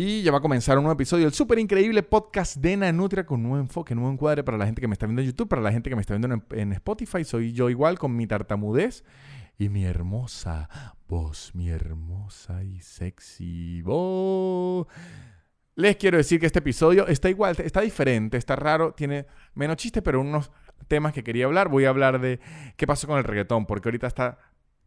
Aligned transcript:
Y 0.00 0.22
ya 0.22 0.30
va 0.30 0.38
a 0.38 0.40
comenzar 0.40 0.78
un 0.78 0.84
nuevo 0.84 0.94
episodio 0.94 1.24
del 1.24 1.34
súper 1.34 1.58
increíble 1.58 2.04
podcast 2.04 2.58
de 2.58 2.76
Nanutria 2.76 3.26
con 3.26 3.42
nuevo 3.42 3.58
enfoque, 3.58 3.96
nuevo 3.96 4.12
encuadre 4.12 4.44
para 4.44 4.56
la 4.56 4.64
gente 4.64 4.80
que 4.80 4.86
me 4.86 4.92
está 4.92 5.06
viendo 5.06 5.22
en 5.22 5.26
YouTube, 5.26 5.48
para 5.48 5.60
la 5.60 5.72
gente 5.72 5.90
que 5.90 5.96
me 5.96 6.02
está 6.02 6.16
viendo 6.16 6.40
en, 6.52 6.72
Spotify. 6.72 7.24
Soy 7.24 7.52
yo 7.52 7.68
igual 7.68 7.98
con 7.98 8.14
mi 8.14 8.28
tartamudez 8.28 9.02
y 9.58 9.70
mi 9.70 9.84
hermosa 9.84 10.68
voz, 11.08 11.50
mi 11.52 11.68
hermosa 11.68 12.62
y 12.62 12.78
sexy 12.78 13.82
voz. 13.82 14.86
Les 15.74 15.96
quiero 15.96 16.16
decir 16.16 16.38
que 16.38 16.46
este 16.46 16.60
episodio 16.60 17.08
está 17.08 17.28
igual, 17.28 17.56
está 17.58 17.80
diferente, 17.80 18.36
está 18.36 18.54
raro, 18.54 18.92
tiene 18.92 19.26
menos 19.54 19.78
chistes, 19.78 20.04
pero 20.04 20.20
unos 20.20 20.52
temas 20.86 21.12
que 21.12 21.24
quería 21.24 21.46
hablar. 21.46 21.70
Voy 21.70 21.86
a 21.86 21.88
hablar 21.88 22.20
de 22.20 22.38
qué 22.76 22.86
pasó 22.86 23.08
con 23.08 23.18
el 23.18 23.24
reggaetón, 23.24 23.66
porque 23.66 23.88
ahorita 23.88 24.06
está 24.06 24.38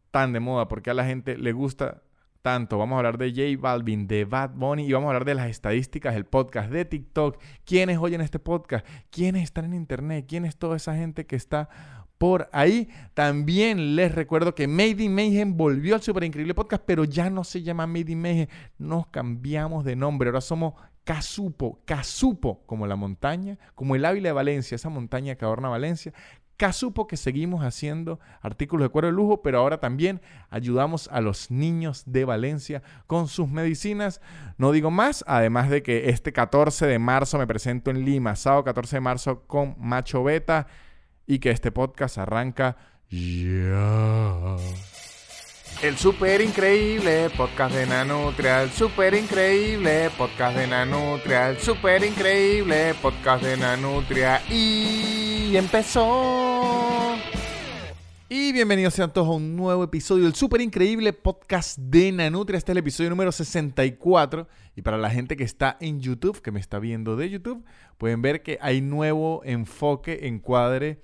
tan 0.09 0.31
de 0.31 0.39
moda, 0.39 0.69
porque 0.69 0.89
a 0.89 0.93
la 0.93 1.03
gente 1.03 1.37
le 1.37 1.51
gusta 1.51 2.01
tanto. 2.41 2.77
Vamos 2.77 2.95
a 2.95 2.97
hablar 2.99 3.17
de 3.17 3.29
J 3.29 3.61
Balvin, 3.61 4.07
de 4.07 4.25
Bad 4.25 4.51
Bunny 4.55 4.85
y 4.85 4.93
vamos 4.93 5.07
a 5.07 5.09
hablar 5.09 5.25
de 5.25 5.35
las 5.35 5.49
estadísticas 5.49 6.13
del 6.13 6.25
podcast, 6.25 6.71
de 6.71 6.85
TikTok, 6.85 7.37
quiénes 7.65 7.97
oyen 7.97 8.21
este 8.21 8.39
podcast, 8.39 8.85
quiénes 9.09 9.43
están 9.43 9.65
en 9.65 9.73
internet, 9.73 10.25
quién 10.27 10.45
es 10.45 10.57
toda 10.57 10.77
esa 10.77 10.95
gente 10.95 11.25
que 11.25 11.35
está 11.35 11.69
por 12.17 12.49
ahí. 12.51 12.87
También 13.13 13.95
les 13.95 14.13
recuerdo 14.13 14.53
que 14.53 14.67
Made 14.67 15.03
in 15.03 15.15
Mayhem 15.15 15.57
volvió 15.57 15.95
al 15.95 16.01
super 16.01 16.23
increíble 16.23 16.53
podcast, 16.53 16.83
pero 16.85 17.03
ya 17.03 17.29
no 17.29 17.43
se 17.43 17.63
llama 17.63 17.87
Made 17.87 18.11
in 18.11 18.21
Mayhem, 18.21 18.47
nos 18.77 19.07
cambiamos 19.07 19.85
de 19.85 19.95
nombre, 19.95 20.29
ahora 20.29 20.41
somos 20.41 20.73
Casupo, 21.03 21.81
Casupo, 21.83 22.63
como 22.67 22.85
la 22.85 22.95
montaña, 22.95 23.57
como 23.73 23.95
el 23.95 24.05
Ávila 24.05 24.29
de 24.29 24.33
Valencia, 24.33 24.75
esa 24.75 24.89
montaña 24.89 25.33
que 25.35 25.45
adorna 25.45 25.67
Valencia, 25.67 26.13
Casupo 26.57 27.07
que 27.07 27.17
seguimos 27.17 27.63
haciendo 27.63 28.19
artículos 28.41 28.85
de 28.85 28.89
cuero 28.89 29.07
de 29.07 29.13
lujo, 29.13 29.41
pero 29.41 29.59
ahora 29.59 29.79
también 29.79 30.21
ayudamos 30.49 31.07
a 31.11 31.21
los 31.21 31.49
niños 31.49 32.03
de 32.05 32.25
Valencia 32.25 32.83
con 33.07 33.27
sus 33.27 33.49
medicinas. 33.49 34.21
No 34.57 34.71
digo 34.71 34.91
más, 34.91 35.23
además 35.27 35.69
de 35.69 35.81
que 35.81 36.09
este 36.09 36.33
14 36.33 36.85
de 36.85 36.99
marzo 36.99 37.39
me 37.39 37.47
presento 37.47 37.89
en 37.89 38.05
Lima, 38.05 38.35
sábado 38.35 38.63
14 38.63 38.97
de 38.97 39.01
marzo 39.01 39.43
con 39.47 39.75
Macho 39.79 40.23
Beta 40.23 40.67
y 41.25 41.39
que 41.39 41.51
este 41.51 41.71
podcast 41.71 42.17
arranca 42.17 42.77
ya. 43.09 44.57
El 45.79 45.97
super 45.97 46.41
increíble 46.41 47.29
podcast 47.35 47.73
de 47.73 47.87
Nanutria, 47.87 48.63
el 48.63 48.71
super 48.71 49.13
increíble 49.15 50.09
podcast 50.17 50.57
de 50.57 50.67
Nanutria, 50.67 51.49
el 51.49 51.57
super 51.57 52.03
increíble 52.03 52.93
podcast 53.01 53.43
de 53.43 53.57
Nanutria 53.57 54.41
y 54.49 55.55
empezó. 55.55 57.15
Y 58.29 58.53
bienvenidos 58.53 58.93
sean 58.93 59.11
todos 59.11 59.27
a 59.27 59.31
un 59.31 59.55
nuevo 59.55 59.83
episodio 59.83 60.23
del 60.23 60.35
super 60.35 60.61
increíble 60.61 61.13
podcast 61.13 61.77
de 61.77 62.11
Nanutria. 62.11 62.57
Este 62.59 62.71
es 62.71 62.75
el 62.75 62.79
episodio 62.79 63.09
número 63.09 63.31
64 63.31 64.47
y 64.75 64.83
para 64.83 64.97
la 64.97 65.09
gente 65.09 65.35
que 65.35 65.43
está 65.43 65.77
en 65.81 65.99
YouTube, 65.99 66.41
que 66.41 66.51
me 66.51 66.59
está 66.59 66.79
viendo 66.79 67.15
de 67.15 67.29
YouTube, 67.29 67.65
pueden 67.97 68.21
ver 68.21 68.43
que 68.43 68.57
hay 68.61 68.81
nuevo 68.81 69.41
enfoque, 69.43 70.27
encuadre 70.27 71.01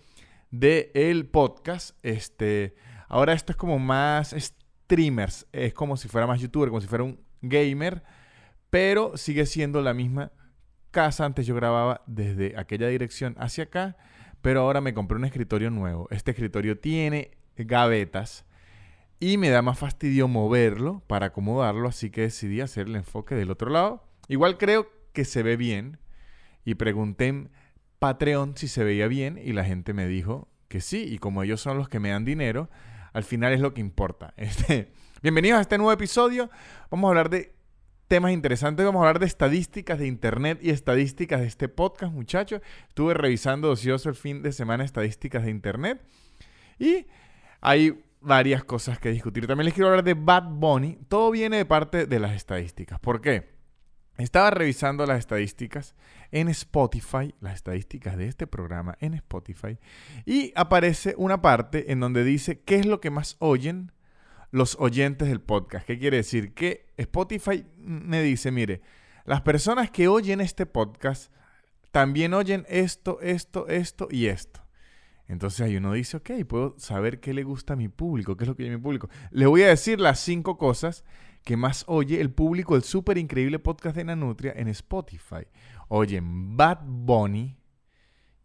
de 0.52 0.92
el 0.94 1.26
podcast. 1.26 1.98
Este, 2.04 2.76
ahora 3.08 3.34
esto 3.34 3.52
es 3.52 3.58
como 3.58 3.80
más 3.80 4.36
streamers. 4.88 5.48
Es 5.52 5.74
como 5.74 5.98
si 5.98 6.08
fuera 6.08 6.28
más 6.28 6.40
youtuber, 6.40 6.70
como 6.70 6.82
si 6.82 6.88
fuera 6.88 7.04
un 7.04 7.20
gamer, 7.42 8.04
pero 8.70 9.18
sigue 9.18 9.46
siendo 9.46 9.82
la 9.82 9.94
misma 9.94 10.32
casa. 10.92 11.26
Antes 11.26 11.46
yo 11.46 11.56
grababa 11.56 12.02
desde 12.08 12.58
aquella 12.58 12.88
dirección 12.88 13.36
hacia 13.38 13.66
acá, 13.66 13.98
pero 14.42 14.62
ahora 14.62 14.82
me 14.82 14.94
compré 14.94 15.18
un 15.18 15.26
escritorio 15.26 15.70
nuevo. 15.70 16.08
Este 16.10 16.32
escritorio 16.32 16.80
tiene 16.80 17.32
gavetas 17.58 18.46
y 19.20 19.38
me 19.38 19.50
da 19.50 19.62
más 19.62 19.80
fastidio 19.80 20.28
moverlo 20.28 21.04
para 21.08 21.28
acomodarlo, 21.28 21.90
así 21.90 22.10
que 22.10 22.22
decidí 22.22 22.62
hacer 22.62 22.88
el 22.88 22.96
enfoque 22.96 23.36
del 23.36 23.52
otro 23.52 23.70
lado. 23.70 24.04
Igual 24.28 24.58
creo 24.58 24.90
que 25.14 25.26
se 25.26 25.44
ve 25.44 25.58
bien 25.58 26.00
y 26.64 26.76
pregunté 26.76 27.28
en 27.28 27.50
Patreon 28.00 28.56
si 28.56 28.68
se 28.68 28.84
veía 28.84 29.08
bien 29.08 29.40
y 29.44 29.54
la 29.54 29.64
gente 29.64 29.94
me 29.94 30.08
dijo 30.08 30.48
que 30.68 30.82
sí, 30.82 31.06
y 31.08 31.18
como 31.18 31.44
ellos 31.44 31.62
son 31.62 31.78
los 31.78 31.90
que 31.90 32.00
me 32.00 32.10
dan 32.10 32.26
dinero, 32.26 32.70
al 33.14 33.24
final 33.24 33.54
es 33.54 33.60
lo 33.60 33.74
que 33.74 33.82
importa. 33.82 34.34
Este, 34.38 34.92
bienvenidos 35.22 35.58
a 35.58 35.62
este 35.62 35.78
nuevo 35.78 35.92
episodio. 35.92 36.50
Vamos 36.90 37.08
a 37.08 37.10
hablar 37.10 37.30
de 37.30 37.54
temas 38.08 38.32
interesantes. 38.32 38.86
Vamos 38.86 39.00
a 39.00 39.08
hablar 39.08 39.20
de 39.20 39.26
estadísticas 39.26 40.00
de 40.00 40.08
Internet 40.08 40.60
y 40.62 40.70
estadísticas 40.70 41.42
de 41.42 41.48
este 41.48 41.70
podcast, 41.70 42.14
muchachos. 42.14 42.62
Estuve 42.88 43.14
revisando 43.14 43.72
ocioso 43.72 44.10
el 44.10 44.16
fin 44.16 44.42
de 44.42 44.52
semana 44.52 44.84
estadísticas 44.84 45.44
de 45.44 45.52
Internet. 45.52 46.02
Y 46.80 47.08
hay 47.62 48.04
varias 48.22 48.64
cosas 48.64 49.00
que 49.00 49.10
discutir. 49.10 49.48
También 49.48 49.66
les 49.66 49.74
quiero 49.74 49.90
hablar 49.90 50.04
de 50.04 50.14
Bad 50.14 50.50
Bunny. 50.50 50.98
Todo 51.08 51.32
viene 51.32 51.58
de 51.58 51.66
parte 51.66 52.06
de 52.06 52.20
las 52.20 52.34
estadísticas. 52.34 53.00
¿Por 53.00 53.22
qué? 53.22 53.57
Estaba 54.18 54.50
revisando 54.50 55.06
las 55.06 55.20
estadísticas 55.20 55.96
en 56.32 56.48
Spotify, 56.50 57.36
las 57.40 57.56
estadísticas 57.56 58.18
de 58.18 58.28
este 58.28 58.48
programa 58.48 58.98
en 59.00 59.14
Spotify, 59.14 59.78
y 60.26 60.52
aparece 60.56 61.14
una 61.18 61.42
parte 61.42 61.92
en 61.92 62.00
donde 62.00 62.24
dice 62.24 62.60
qué 62.62 62.76
es 62.78 62.86
lo 62.86 63.00
que 63.00 63.12
más 63.12 63.36
oyen 63.40 63.92
los 64.52 64.76
oyentes 64.80 65.28
del 65.28 65.42
podcast. 65.42 65.86
¿Qué 65.86 66.00
quiere 66.00 66.18
decir? 66.18 66.54
Que 66.54 66.88
Spotify 66.98 67.66
me 67.78 68.24
dice, 68.24 68.52
mire, 68.52 68.82
las 69.26 69.42
personas 69.42 69.92
que 69.92 70.08
oyen 70.08 70.42
este 70.42 70.66
podcast 70.66 71.32
también 71.92 72.34
oyen 72.34 72.66
esto, 72.70 73.20
esto, 73.22 73.68
esto 73.68 74.08
y 74.10 74.28
esto. 74.28 74.62
Entonces 75.28 75.62
ahí 75.62 75.76
uno 75.76 75.94
dice, 75.94 76.18
ok, 76.18 76.32
puedo 76.48 76.76
saber 76.78 77.20
qué 77.20 77.34
le 77.34 77.44
gusta 77.44 77.74
a 77.74 77.76
mi 77.76 77.90
público, 77.90 78.38
qué 78.38 78.46
es 78.46 78.48
lo 78.48 78.56
que 78.56 78.64
oye 78.64 78.72
mi 78.72 78.82
público. 78.82 79.10
Le 79.32 79.46
voy 79.46 79.64
a 79.64 79.68
decir 79.68 80.00
las 80.00 80.20
cinco 80.20 80.58
cosas 80.58 81.04
que 81.48 81.56
más 81.56 81.86
oye 81.88 82.20
el 82.20 82.30
público 82.30 82.74
del 82.74 82.84
súper 82.84 83.18
increíble 83.18 83.58
podcast 83.58 83.96
de 83.96 84.04
Nanutria 84.04 84.52
en 84.58 84.68
Spotify. 84.68 85.48
Oyen 85.88 86.58
Bad 86.58 86.80
Bunny, 86.86 87.58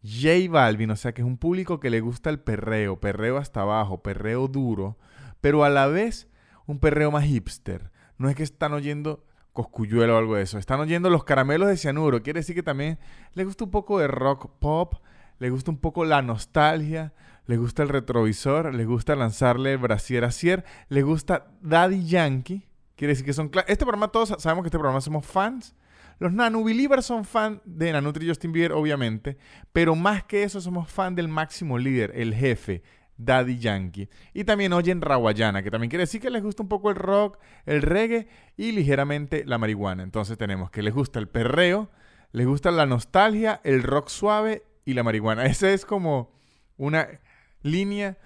J 0.01 0.49
Balvin, 0.49 0.89
o 0.89 0.95
sea 0.95 1.13
que 1.13 1.21
es 1.21 1.27
un 1.27 1.37
público 1.37 1.81
que 1.81 1.89
le 1.89 1.99
gusta 1.99 2.29
el 2.29 2.39
perreo, 2.39 3.01
perreo 3.01 3.39
hasta 3.39 3.59
abajo, 3.59 4.01
perreo 4.01 4.47
duro, 4.47 4.97
pero 5.41 5.65
a 5.65 5.69
la 5.69 5.87
vez 5.87 6.29
un 6.65 6.79
perreo 6.79 7.11
más 7.11 7.25
hipster. 7.25 7.91
No 8.17 8.29
es 8.29 8.37
que 8.37 8.43
están 8.43 8.71
oyendo 8.71 9.25
coscuyuelo 9.51 10.15
o 10.15 10.17
algo 10.17 10.35
de 10.35 10.43
eso, 10.43 10.57
están 10.57 10.79
oyendo 10.79 11.09
los 11.09 11.25
caramelos 11.25 11.67
de 11.67 11.75
cianuro. 11.75 12.23
Quiere 12.23 12.39
decir 12.39 12.55
que 12.55 12.63
también 12.63 12.99
le 13.33 13.43
gusta 13.43 13.65
un 13.65 13.71
poco 13.71 13.99
de 13.99 14.07
rock 14.07 14.49
pop, 14.59 14.93
le 15.39 15.49
gusta 15.49 15.71
un 15.71 15.77
poco 15.77 16.05
la 16.05 16.21
nostalgia, 16.21 17.11
le 17.47 17.57
gusta 17.57 17.83
el 17.83 17.89
retrovisor, 17.89 18.73
le 18.73 18.85
gusta 18.85 19.17
lanzarle 19.17 19.73
el 19.73 19.79
brasier 19.79 20.23
a 20.23 20.31
cier, 20.31 20.63
le 20.87 21.01
gusta 21.01 21.51
Daddy 21.61 22.05
Yankee 22.05 22.69
Quiere 23.03 23.11
decir 23.11 23.25
que 23.25 23.33
son... 23.33 23.51
Este 23.67 23.83
programa, 23.83 24.07
todos 24.07 24.33
sabemos 24.39 24.63
que 24.63 24.67
este 24.67 24.77
programa 24.77 25.01
somos 25.01 25.25
fans. 25.25 25.75
Los 26.19 26.31
Nanu 26.31 26.63
Believers 26.63 27.05
son 27.05 27.25
fans 27.25 27.59
de 27.65 27.91
Nanutri 27.91 28.25
y 28.25 28.29
Justin 28.29 28.53
Bieber, 28.53 28.71
obviamente. 28.71 29.37
Pero 29.73 29.93
más 29.93 30.23
que 30.23 30.43
eso, 30.43 30.61
somos 30.61 30.89
fans 30.89 31.17
del 31.17 31.27
máximo 31.27 31.77
líder, 31.77 32.13
el 32.15 32.33
jefe, 32.33 32.81
Daddy 33.17 33.59
Yankee. 33.59 34.07
Y 34.33 34.45
también 34.45 34.71
oyen 34.71 35.01
Rawayana, 35.01 35.63
que 35.63 35.69
también 35.69 35.89
quiere 35.89 36.03
decir 36.03 36.21
que 36.21 36.29
les 36.29 36.41
gusta 36.41 36.63
un 36.63 36.69
poco 36.69 36.91
el 36.91 36.95
rock, 36.95 37.39
el 37.65 37.81
reggae 37.81 38.29
y 38.55 38.71
ligeramente 38.71 39.43
la 39.43 39.57
marihuana. 39.57 40.01
Entonces 40.01 40.37
tenemos 40.37 40.71
que 40.71 40.81
les 40.81 40.93
gusta 40.93 41.19
el 41.19 41.27
perreo, 41.27 41.91
les 42.31 42.47
gusta 42.47 42.71
la 42.71 42.85
nostalgia, 42.85 43.59
el 43.65 43.83
rock 43.83 44.07
suave 44.07 44.63
y 44.85 44.93
la 44.93 45.03
marihuana. 45.03 45.45
Esa 45.47 45.73
es 45.73 45.85
como 45.85 46.31
una 46.77 47.19
línea 47.63 48.17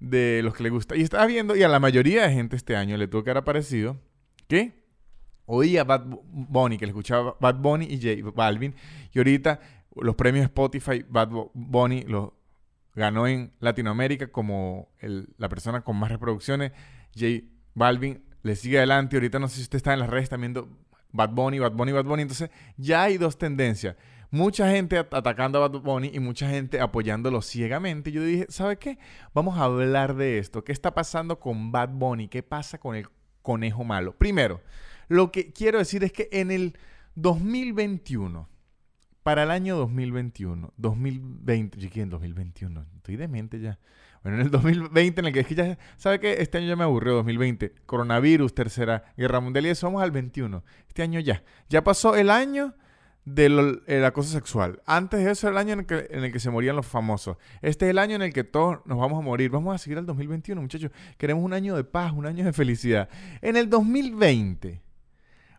de 0.00 0.40
los 0.42 0.54
que 0.56 0.64
les 0.64 0.72
gusta. 0.72 0.96
Y 0.96 1.02
estaba 1.02 1.24
viendo, 1.26 1.54
y 1.54 1.62
a 1.62 1.68
la 1.68 1.78
mayoría 1.78 2.26
de 2.26 2.34
gente 2.34 2.56
este 2.56 2.74
año 2.74 2.96
le 2.96 3.06
tuvo 3.06 3.22
que 3.22 3.30
haber 3.30 3.42
aparecido 3.42 3.96
¿Qué? 4.48 4.84
Oía 5.46 5.84
Bad 5.84 6.06
Bunny, 6.06 6.78
que 6.78 6.86
le 6.86 6.90
escuchaba 6.90 7.36
Bad 7.40 7.56
Bunny 7.56 7.86
y 7.86 7.96
J 7.96 8.30
Balvin. 8.34 8.74
Y 9.12 9.18
ahorita 9.18 9.60
los 9.96 10.14
premios 10.14 10.44
Spotify, 10.44 11.04
Bad 11.08 11.28
Bunny 11.52 12.02
los 12.02 12.30
ganó 12.94 13.26
en 13.26 13.52
Latinoamérica 13.60 14.28
como 14.28 14.88
la 15.00 15.48
persona 15.48 15.82
con 15.82 15.96
más 15.96 16.10
reproducciones. 16.10 16.72
J 17.14 17.46
Balvin 17.74 18.22
le 18.42 18.56
sigue 18.56 18.78
adelante. 18.78 19.16
Ahorita 19.16 19.38
no 19.38 19.48
sé 19.48 19.56
si 19.56 19.62
usted 19.62 19.76
está 19.76 19.92
en 19.92 20.00
las 20.00 20.10
redes 20.10 20.28
también 20.28 20.54
Bad 21.12 21.30
Bunny, 21.30 21.58
Bad 21.58 21.72
Bunny, 21.72 21.92
Bad 21.92 22.04
Bunny. 22.04 22.22
Entonces 22.22 22.50
ya 22.76 23.02
hay 23.02 23.18
dos 23.18 23.38
tendencias. 23.38 23.96
Mucha 24.30 24.68
gente 24.70 24.98
atacando 24.98 25.62
a 25.62 25.68
Bad 25.68 25.80
Bunny 25.80 26.10
y 26.12 26.18
mucha 26.18 26.48
gente 26.48 26.80
apoyándolo 26.80 27.40
ciegamente. 27.42 28.10
Yo 28.10 28.24
dije, 28.24 28.46
¿sabe 28.48 28.78
qué? 28.78 28.98
Vamos 29.32 29.58
a 29.58 29.64
hablar 29.64 30.16
de 30.16 30.38
esto. 30.38 30.64
¿Qué 30.64 30.72
está 30.72 30.94
pasando 30.94 31.38
con 31.38 31.70
Bad 31.70 31.90
Bunny? 31.90 32.28
¿Qué 32.28 32.42
pasa 32.42 32.78
con 32.78 32.96
el 32.96 33.08
conejo 33.44 33.84
malo. 33.84 34.16
Primero, 34.16 34.62
lo 35.06 35.30
que 35.30 35.52
quiero 35.52 35.78
decir 35.78 36.02
es 36.02 36.12
que 36.12 36.28
en 36.32 36.50
el 36.50 36.76
2021, 37.14 38.48
para 39.22 39.44
el 39.44 39.50
año 39.52 39.76
2021, 39.76 40.72
2020, 40.78 41.78
yo 41.78 42.02
en 42.02 42.10
2021, 42.10 42.86
estoy 42.96 43.16
demente 43.16 43.60
ya. 43.60 43.78
Bueno, 44.22 44.38
en 44.38 44.46
el 44.46 44.50
2020, 44.50 45.20
en 45.20 45.26
el 45.26 45.32
que 45.34 45.40
es 45.40 45.46
que 45.46 45.54
ya, 45.54 45.78
¿sabe 45.98 46.18
qué? 46.18 46.36
Este 46.40 46.56
año 46.56 46.66
ya 46.68 46.76
me 46.76 46.84
aburrió, 46.84 47.12
2020. 47.16 47.74
Coronavirus, 47.84 48.54
tercera 48.54 49.04
guerra 49.16 49.40
mundial 49.40 49.66
y 49.66 49.68
eso, 49.68 49.86
vamos 49.86 50.02
al 50.02 50.10
21. 50.10 50.64
Este 50.88 51.02
año 51.02 51.20
ya. 51.20 51.44
Ya 51.68 51.84
pasó 51.84 52.16
el 52.16 52.30
año 52.30 52.74
del 53.24 54.04
acoso 54.04 54.30
sexual. 54.30 54.82
Antes 54.84 55.24
de 55.24 55.30
eso 55.30 55.48
era 55.48 55.60
el 55.60 55.68
año 55.68 55.72
en 55.72 56.24
el, 56.24 56.32
que, 56.32 56.40
se 56.40 56.50
morían 56.50 56.76
los 56.76 56.86
famosos. 56.86 57.36
Este 57.62 57.86
es 57.86 57.90
el 57.90 57.98
año 57.98 58.16
en 58.16 58.22
el 58.22 58.32
que 58.32 58.44
todos 58.44 58.78
nos 58.84 58.98
vamos 58.98 59.18
a 59.18 59.22
morir. 59.22 59.50
Vamos 59.50 59.74
a 59.74 59.78
seguir 59.78 59.98
al 59.98 60.06
2021, 60.06 60.60
muchachos. 60.60 60.90
Queremos 61.16 61.42
un 61.42 61.52
año 61.52 61.74
de 61.74 61.84
paz, 61.84 62.12
un 62.12 62.26
año 62.26 62.44
de 62.44 62.52
felicidad. 62.52 63.08
En 63.40 63.56
el 63.56 63.70
2020, 63.70 64.82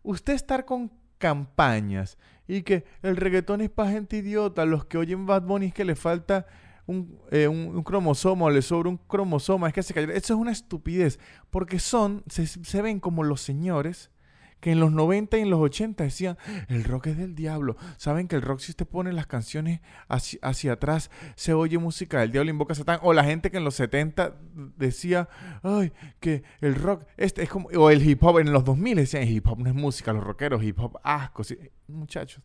usted 0.03 0.33
estar 0.33 0.65
con 0.65 0.91
campañas 1.17 2.17
y 2.47 2.61
que 2.61 2.85
el 3.01 3.17
reggaetón 3.17 3.61
es 3.61 3.71
para 3.71 3.91
gente 3.91 4.17
idiota, 4.17 4.65
los 4.65 4.85
que 4.85 4.99
oyen 4.99 5.25
Bad 5.25 5.43
Bunny 5.43 5.67
es 5.67 5.73
que 5.73 5.85
le 5.85 5.95
falta 5.95 6.45
un, 6.85 7.19
eh, 7.31 7.49
cromosoma 7.83 8.45
o 8.45 8.49
le 8.51 8.61
sobra 8.61 8.89
un 8.89 8.97
cromosoma, 8.97 9.67
es 9.67 9.73
que 9.73 9.81
se 9.81 9.95
cayó. 9.95 10.11
Eso 10.11 10.35
es 10.35 10.39
una 10.39 10.51
estupidez, 10.51 11.19
porque 11.49 11.79
son, 11.79 12.23
se 12.27 12.81
ven 12.83 12.99
como 12.99 13.23
los 13.23 13.41
señores 13.41 14.11
que 14.59 14.71
en 14.71 14.79
los 14.79 14.91
90 14.91 15.37
y 15.37 15.41
en 15.41 15.49
los 15.49 15.59
80 15.59 16.03
decían, 16.03 16.37
el 16.69 16.83
rock 16.83 17.07
es 17.07 17.17
del 17.17 17.35
diablo. 17.35 17.77
Saben 17.97 18.27
que 18.27 18.35
el 18.35 18.41
rock 18.41 18.59
si 18.59 18.71
usted 18.71 18.87
pone 18.87 19.13
las 19.13 19.27
canciones 19.27 19.81
hacia, 20.07 20.39
hacia, 20.41 20.73
atrás, 20.73 21.11
se 21.35 21.53
oye 21.53 21.77
música 21.77 22.19
del 22.19 22.31
diablo, 22.31 22.49
invoca 22.49 22.73
a 22.73 22.75
Satán. 22.75 22.99
O 23.03 23.13
la 23.13 23.23
gente 23.23 23.51
que 23.51 23.57
en 23.57 23.63
los 23.63 23.75
70 23.75 24.35
decía, 24.77 25.29
ay, 25.63 25.93
que 26.19 26.43
el 26.61 26.75
rock, 26.75 27.03
este 27.17 27.43
es 27.43 27.49
como, 27.49 27.69
o 27.69 27.89
el 27.89 28.07
hip 28.07 28.23
hop 28.23 28.39
en 28.39 28.51
los 28.51 28.63
2000 28.63 28.97
decían, 28.97 29.27
hip 29.27 29.47
hop 29.47 29.59
no 29.59 29.69
es 29.69 29.75
música, 29.75 30.13
los 30.13 30.23
rockeros, 30.23 30.63
hip 30.63 30.79
hop, 30.79 30.99
asco. 31.03 31.43
Muchachos, 31.87 32.43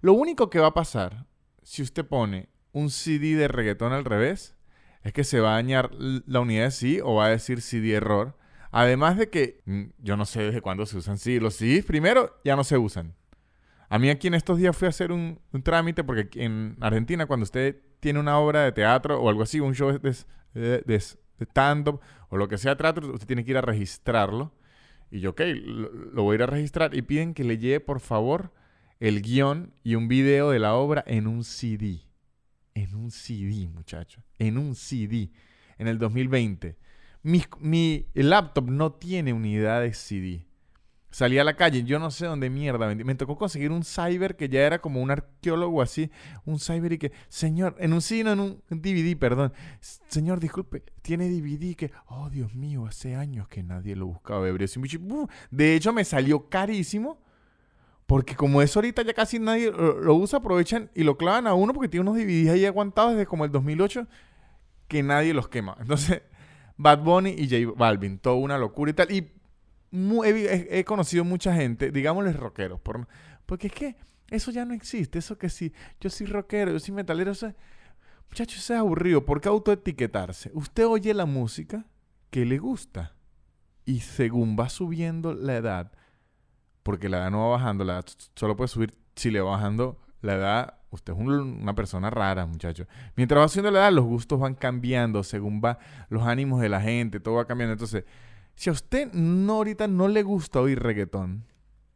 lo 0.00 0.14
único 0.14 0.50
que 0.50 0.58
va 0.58 0.68
a 0.68 0.74
pasar 0.74 1.26
si 1.62 1.82
usted 1.82 2.04
pone 2.04 2.48
un 2.72 2.90
CD 2.90 3.36
de 3.36 3.48
reggaetón 3.48 3.92
al 3.92 4.04
revés, 4.04 4.56
es 5.02 5.12
que 5.12 5.24
se 5.24 5.40
va 5.40 5.52
a 5.52 5.54
dañar 5.54 5.90
la 5.94 6.40
unidad 6.40 6.64
de 6.64 6.70
sí 6.70 7.00
o 7.02 7.14
va 7.14 7.26
a 7.26 7.30
decir 7.30 7.60
CD 7.60 7.92
error 7.92 8.36
Además 8.72 9.18
de 9.18 9.28
que 9.28 9.60
mm, 9.66 9.82
yo 9.98 10.16
no 10.16 10.24
sé 10.24 10.42
desde 10.42 10.62
cuándo 10.62 10.86
se 10.86 10.96
usan 10.96 11.18
sí. 11.18 11.38
Los 11.38 11.54
CDs 11.54 11.84
primero 11.84 12.40
ya 12.42 12.56
no 12.56 12.64
se 12.64 12.78
usan. 12.78 13.14
A 13.88 13.98
mí 13.98 14.08
aquí 14.08 14.26
en 14.26 14.34
estos 14.34 14.56
días 14.56 14.74
fui 14.74 14.86
a 14.86 14.88
hacer 14.88 15.12
un, 15.12 15.38
trámite 15.62 16.02
porque 16.02 16.28
en 16.42 16.78
Argentina 16.80 17.26
cuando 17.26 17.44
usted 17.44 17.76
tiene 18.00 18.18
una 18.18 18.38
obra 18.38 18.64
de 18.64 18.72
teatro 18.72 19.20
o 19.20 19.28
algo 19.28 19.42
así, 19.42 19.60
un 19.60 19.74
show 19.74 19.92
de, 19.92 20.16
de, 20.54 21.02
stand-up 21.40 22.00
o 22.30 22.38
lo 22.38 22.48
que 22.48 22.56
sea 22.56 22.74
teatro, 22.74 23.12
usted 23.12 23.26
tiene 23.26 23.44
que 23.44 23.50
ir 23.50 23.58
a 23.58 23.60
registrarlo. 23.60 24.54
Y 25.10 25.20
yo, 25.20 25.30
ok, 25.30 25.42
lo, 25.62 26.22
voy 26.22 26.32
a 26.32 26.36
ir 26.36 26.42
a 26.42 26.46
registrar 26.46 26.94
y 26.94 27.02
piden 27.02 27.34
que 27.34 27.44
le 27.44 27.58
lleve 27.58 27.80
por 27.80 28.00
favor 28.00 28.54
el 28.98 29.20
guion 29.20 29.74
y 29.84 29.96
un 29.96 30.08
video 30.08 30.50
de 30.50 30.58
la 30.58 30.72
obra 30.74 31.04
en 31.06 31.26
un 31.26 31.44
CD. 31.44 32.00
En 32.72 32.94
un 32.94 33.10
CD, 33.10 33.68
muchacho. 33.68 34.22
En 34.38 34.56
un 34.56 34.74
CD. 34.74 35.30
En 35.76 35.86
el 35.86 35.98
2020. 35.98 36.78
Mi, 37.22 38.06
laptop 38.14 38.68
no 38.68 38.92
tiene 38.92 39.32
unidad 39.32 39.82
de 39.82 39.94
CD. 39.94 40.46
Salí 41.10 41.38
a 41.38 41.44
la 41.44 41.54
calle, 41.54 41.84
yo 41.84 41.98
no 41.98 42.10
sé 42.10 42.24
dónde 42.24 42.48
mierda 42.48 42.94
Me 42.94 43.14
tocó 43.14 43.36
conseguir 43.36 43.70
un 43.70 43.84
cyber 43.84 44.34
que 44.34 44.48
ya 44.48 44.62
era 44.62 44.80
como 44.80 45.02
un 45.02 45.10
arqueólogo 45.10 45.82
así. 45.82 46.10
Un 46.46 46.58
cyber 46.58 46.94
y 46.94 46.98
que, 46.98 47.12
señor, 47.28 47.76
en 47.78 47.92
un 47.92 48.00
CD, 48.00 48.32
en 48.32 48.40
un 48.40 48.62
DVD, 48.70 49.16
perdón. 49.16 49.52
Señor, 49.80 50.40
disculpe, 50.40 50.82
tiene 51.02 51.28
DVD 51.28 51.76
que, 51.76 51.92
oh 52.06 52.30
Dios 52.30 52.54
mío, 52.54 52.86
hace 52.86 53.14
años 53.14 53.46
que 53.46 53.62
nadie 53.62 53.94
lo 53.94 54.06
buscaba. 54.06 54.46
De 55.50 55.74
hecho, 55.74 55.92
me 55.92 56.04
salió 56.04 56.48
carísimo. 56.48 57.20
Porque 58.06 58.34
como 58.34 58.60
es 58.60 58.74
ahorita 58.76 59.02
ya 59.02 59.14
casi 59.14 59.38
nadie 59.38 59.70
lo 59.70 60.14
usa, 60.14 60.40
aprovechan 60.40 60.90
y 60.94 61.02
lo 61.02 61.16
clavan 61.16 61.46
a 61.46 61.54
uno 61.54 61.72
porque 61.72 61.88
tiene 61.88 62.02
unos 62.02 62.20
DVDs 62.20 62.50
ahí 62.50 62.66
aguantados 62.66 63.12
desde 63.12 63.26
como 63.26 63.44
el 63.44 63.52
2008 63.52 64.06
que 64.88 65.02
nadie 65.02 65.32
los 65.32 65.48
quema. 65.48 65.76
Entonces, 65.80 66.20
Bad 66.82 67.02
Bunny 67.02 67.34
y 67.38 67.48
J 67.48 67.74
Balvin. 67.76 68.18
Toda 68.18 68.36
una 68.36 68.58
locura 68.58 68.90
y 68.90 68.94
tal. 68.94 69.10
Y 69.12 69.30
he, 70.24 70.84
conocido 70.84 71.24
mucha 71.24 71.54
gente, 71.54 71.90
digámosles 71.90 72.36
rockeros, 72.36 72.80
por, 72.80 73.06
porque 73.46 73.68
es 73.68 73.72
que 73.72 73.96
eso 74.30 74.50
ya 74.50 74.64
no 74.64 74.74
existe. 74.74 75.18
Eso 75.18 75.38
que 75.38 75.48
si 75.48 75.72
yo 76.00 76.10
soy 76.10 76.26
rockero, 76.26 76.72
yo 76.72 76.80
soy 76.80 76.94
metalero, 76.94 77.32
eso 77.32 77.52
muchachos, 78.28 78.58
eso 78.58 78.74
es 78.74 78.80
aburrido. 78.80 79.24
¿Por 79.24 79.40
qué 79.40 79.48
autoetiquetarse? 79.48 80.50
Usted 80.54 80.86
oye 80.86 81.14
la 81.14 81.26
música 81.26 81.86
que 82.30 82.44
le 82.44 82.58
gusta. 82.58 83.14
Y 83.84 84.00
según 84.00 84.56
va 84.58 84.68
subiendo 84.68 85.34
la 85.34 85.56
edad, 85.56 85.92
porque 86.82 87.08
la 87.08 87.18
edad 87.18 87.30
no 87.30 87.40
va 87.40 87.56
bajando, 87.56 87.84
la 87.84 87.94
edad 87.94 88.06
solo 88.36 88.56
puede 88.56 88.68
subir 88.68 88.94
si 89.16 89.30
le 89.30 89.40
va 89.40 89.50
bajando 89.50 89.98
la 90.20 90.34
edad 90.34 90.81
Usted 90.92 91.14
es 91.14 91.18
una 91.18 91.74
persona 91.74 92.10
rara, 92.10 92.44
muchacho. 92.46 92.86
Mientras 93.16 93.40
va 93.40 93.44
haciendo 93.44 93.70
la 93.70 93.80
edad, 93.80 93.92
los 93.92 94.04
gustos 94.04 94.38
van 94.38 94.54
cambiando 94.54 95.24
según 95.24 95.62
va 95.64 95.78
los 96.10 96.22
ánimos 96.22 96.60
de 96.60 96.68
la 96.68 96.82
gente, 96.82 97.18
todo 97.18 97.36
va 97.36 97.46
cambiando. 97.46 97.72
Entonces, 97.72 98.04
si 98.54 98.68
a 98.68 98.72
usted 98.72 99.10
no 99.12 99.54
ahorita 99.54 99.88
no 99.88 100.06
le 100.06 100.22
gusta 100.22 100.60
oír 100.60 100.80
reggaetón, 100.80 101.46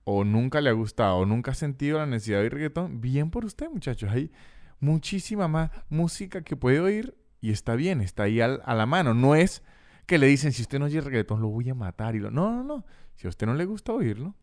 o 0.05 0.25
nunca 0.25 0.61
le 0.61 0.71
ha 0.71 0.73
gustado, 0.73 1.17
o 1.17 1.27
nunca 1.27 1.51
ha 1.51 1.55
sentido 1.55 1.99
la 1.99 2.07
necesidad 2.07 2.39
de 2.39 2.45
oír 2.45 2.55
reggaetón, 2.55 3.01
bien 3.01 3.31
por 3.31 3.45
usted, 3.45 3.69
muchachos. 3.69 4.11
Hay 4.11 4.33
muchísima 4.81 5.47
más 5.47 5.71
música 5.89 6.43
que 6.43 6.57
puede 6.57 6.81
oír 6.81 7.17
y 7.41 7.51
está 7.51 7.75
bien, 7.75 8.01
está 8.01 8.23
ahí 8.23 8.41
a 8.41 8.49
la 8.49 8.87
mano. 8.87 9.13
No 9.13 9.35
es 9.35 9.63
que 10.07 10.19
le 10.19 10.27
dicen, 10.27 10.53
si 10.53 10.63
usted 10.63 10.79
no 10.79 10.87
oye 10.87 11.01
reggaetón, 11.01 11.43
lo 11.43 11.49
voy 11.49 11.69
a 11.69 11.75
matar. 11.75 12.17
Y 12.17 12.21
lo... 12.21 12.31
No, 12.31 12.51
no, 12.51 12.63
no. 12.65 12.85
Si 13.17 13.27
a 13.27 13.31
usted 13.31 13.47
no 13.47 13.55
le 13.55 13.67
gusta 13.67 13.93
oírlo, 13.93 14.35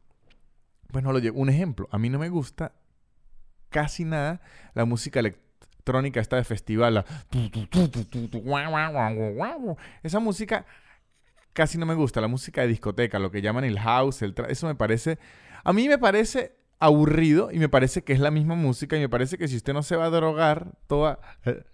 pues 0.91 1.03
no 1.03 1.11
lo 1.11 1.19
llevo. 1.19 1.39
Un 1.39 1.49
ejemplo, 1.49 1.87
a 1.91 1.97
mí 1.97 2.09
no 2.09 2.19
me 2.19 2.29
gusta 2.29 2.73
casi 3.73 4.05
nada 4.05 4.39
la 4.73 4.85
música 4.85 5.19
electrónica 5.19 6.21
esta 6.21 6.37
de 6.37 6.45
festival. 6.45 7.03
Esa 10.03 10.19
música 10.19 10.65
casi 11.51 11.77
no 11.77 11.85
me 11.85 11.95
gusta. 11.95 12.21
La 12.21 12.29
música 12.29 12.61
de 12.61 12.67
discoteca, 12.67 13.19
lo 13.19 13.31
que 13.31 13.41
llaman 13.41 13.65
el 13.65 13.79
house, 13.79 14.21
el 14.21 14.33
eso 14.47 14.67
me 14.67 14.75
parece... 14.75 15.19
A 15.65 15.73
mí 15.73 15.87
me 15.89 15.97
parece 15.97 16.55
aburrido 16.79 17.49
y 17.49 17.59
me 17.59 17.69
parece 17.69 18.03
que 18.03 18.11
es 18.11 18.19
la 18.19 18.29
misma 18.29 18.55
música 18.55 18.97
y 18.97 18.99
me 18.99 19.07
parece 19.07 19.37
que 19.37 19.47
si 19.47 19.55
usted 19.55 19.71
no 19.71 19.83
se 19.83 19.95
va 19.95 20.05
a 20.05 20.09
drogar 20.09 20.73
toda 20.87 21.19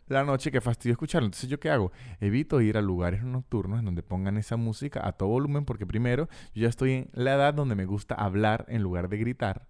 la 0.08 0.24
noche, 0.24 0.52
que 0.52 0.62
fastidio 0.62 0.92
escucharlo. 0.92 1.26
Entonces, 1.26 1.50
¿yo 1.50 1.60
qué 1.60 1.72
hago? 1.72 1.92
Evito 2.20 2.62
ir 2.62 2.78
a 2.78 2.82
lugares 2.82 3.24
nocturnos 3.24 3.80
en 3.80 3.86
donde 3.86 4.04
pongan 4.04 4.38
esa 4.38 4.56
música 4.56 5.08
a 5.08 5.14
todo 5.14 5.30
volumen 5.30 5.66
porque 5.66 5.88
primero, 5.88 6.30
yo 6.54 6.64
ya 6.64 6.70
estoy 6.70 6.92
en 6.94 7.10
la 7.14 7.34
edad 7.34 7.56
donde 7.56 7.74
me 7.74 7.86
gusta 7.86 8.14
hablar 8.14 8.66
en 8.70 8.84
lugar 8.84 9.10
de 9.10 9.18
gritar. 9.18 9.69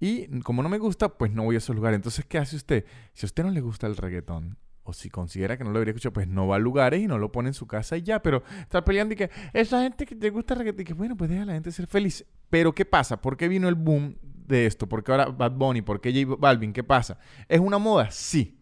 Y 0.00 0.40
como 0.40 0.62
no 0.62 0.68
me 0.68 0.78
gusta, 0.78 1.08
pues 1.08 1.32
no 1.32 1.44
voy 1.44 1.54
a 1.54 1.58
esos 1.58 1.74
lugares. 1.74 1.96
Entonces, 1.96 2.24
¿qué 2.26 2.38
hace 2.38 2.56
usted? 2.56 2.84
Si 3.12 3.24
a 3.24 3.28
usted 3.28 3.44
no 3.44 3.50
le 3.50 3.60
gusta 3.60 3.86
el 3.86 3.96
reggaetón, 3.96 4.58
o 4.82 4.92
si 4.92 5.08
considera 5.08 5.56
que 5.56 5.64
no 5.64 5.70
lo 5.70 5.78
debería 5.78 5.92
escuchar, 5.92 6.12
pues 6.12 6.28
no 6.28 6.46
va 6.46 6.56
a 6.56 6.58
lugares 6.58 7.00
y 7.00 7.06
no 7.06 7.18
lo 7.18 7.32
pone 7.32 7.48
en 7.48 7.54
su 7.54 7.66
casa 7.66 7.96
y 7.96 8.02
ya. 8.02 8.20
Pero 8.22 8.42
estar 8.60 8.84
peleando 8.84 9.14
y 9.14 9.16
que 9.16 9.30
esa 9.52 9.82
gente 9.82 10.04
que 10.04 10.14
te 10.14 10.30
gusta 10.30 10.54
el 10.54 10.60
reggaetón, 10.60 10.82
y 10.82 10.84
que 10.84 10.94
bueno, 10.94 11.16
pues 11.16 11.30
deja 11.30 11.42
a 11.42 11.46
la 11.46 11.54
gente 11.54 11.72
ser 11.72 11.86
feliz. 11.86 12.24
Pero 12.50 12.74
¿qué 12.74 12.84
pasa? 12.84 13.20
¿Por 13.20 13.36
qué 13.36 13.48
vino 13.48 13.68
el 13.68 13.76
boom 13.76 14.16
de 14.22 14.66
esto? 14.66 14.88
¿Por 14.88 15.02
qué 15.02 15.12
ahora 15.12 15.26
Bad 15.26 15.52
Bunny? 15.52 15.80
¿Por 15.80 16.00
qué 16.00 16.12
J 16.12 16.36
Balvin? 16.38 16.72
¿Qué 16.72 16.84
pasa? 16.84 17.18
¿Es 17.48 17.60
una 17.60 17.78
moda? 17.78 18.10
Sí. 18.10 18.60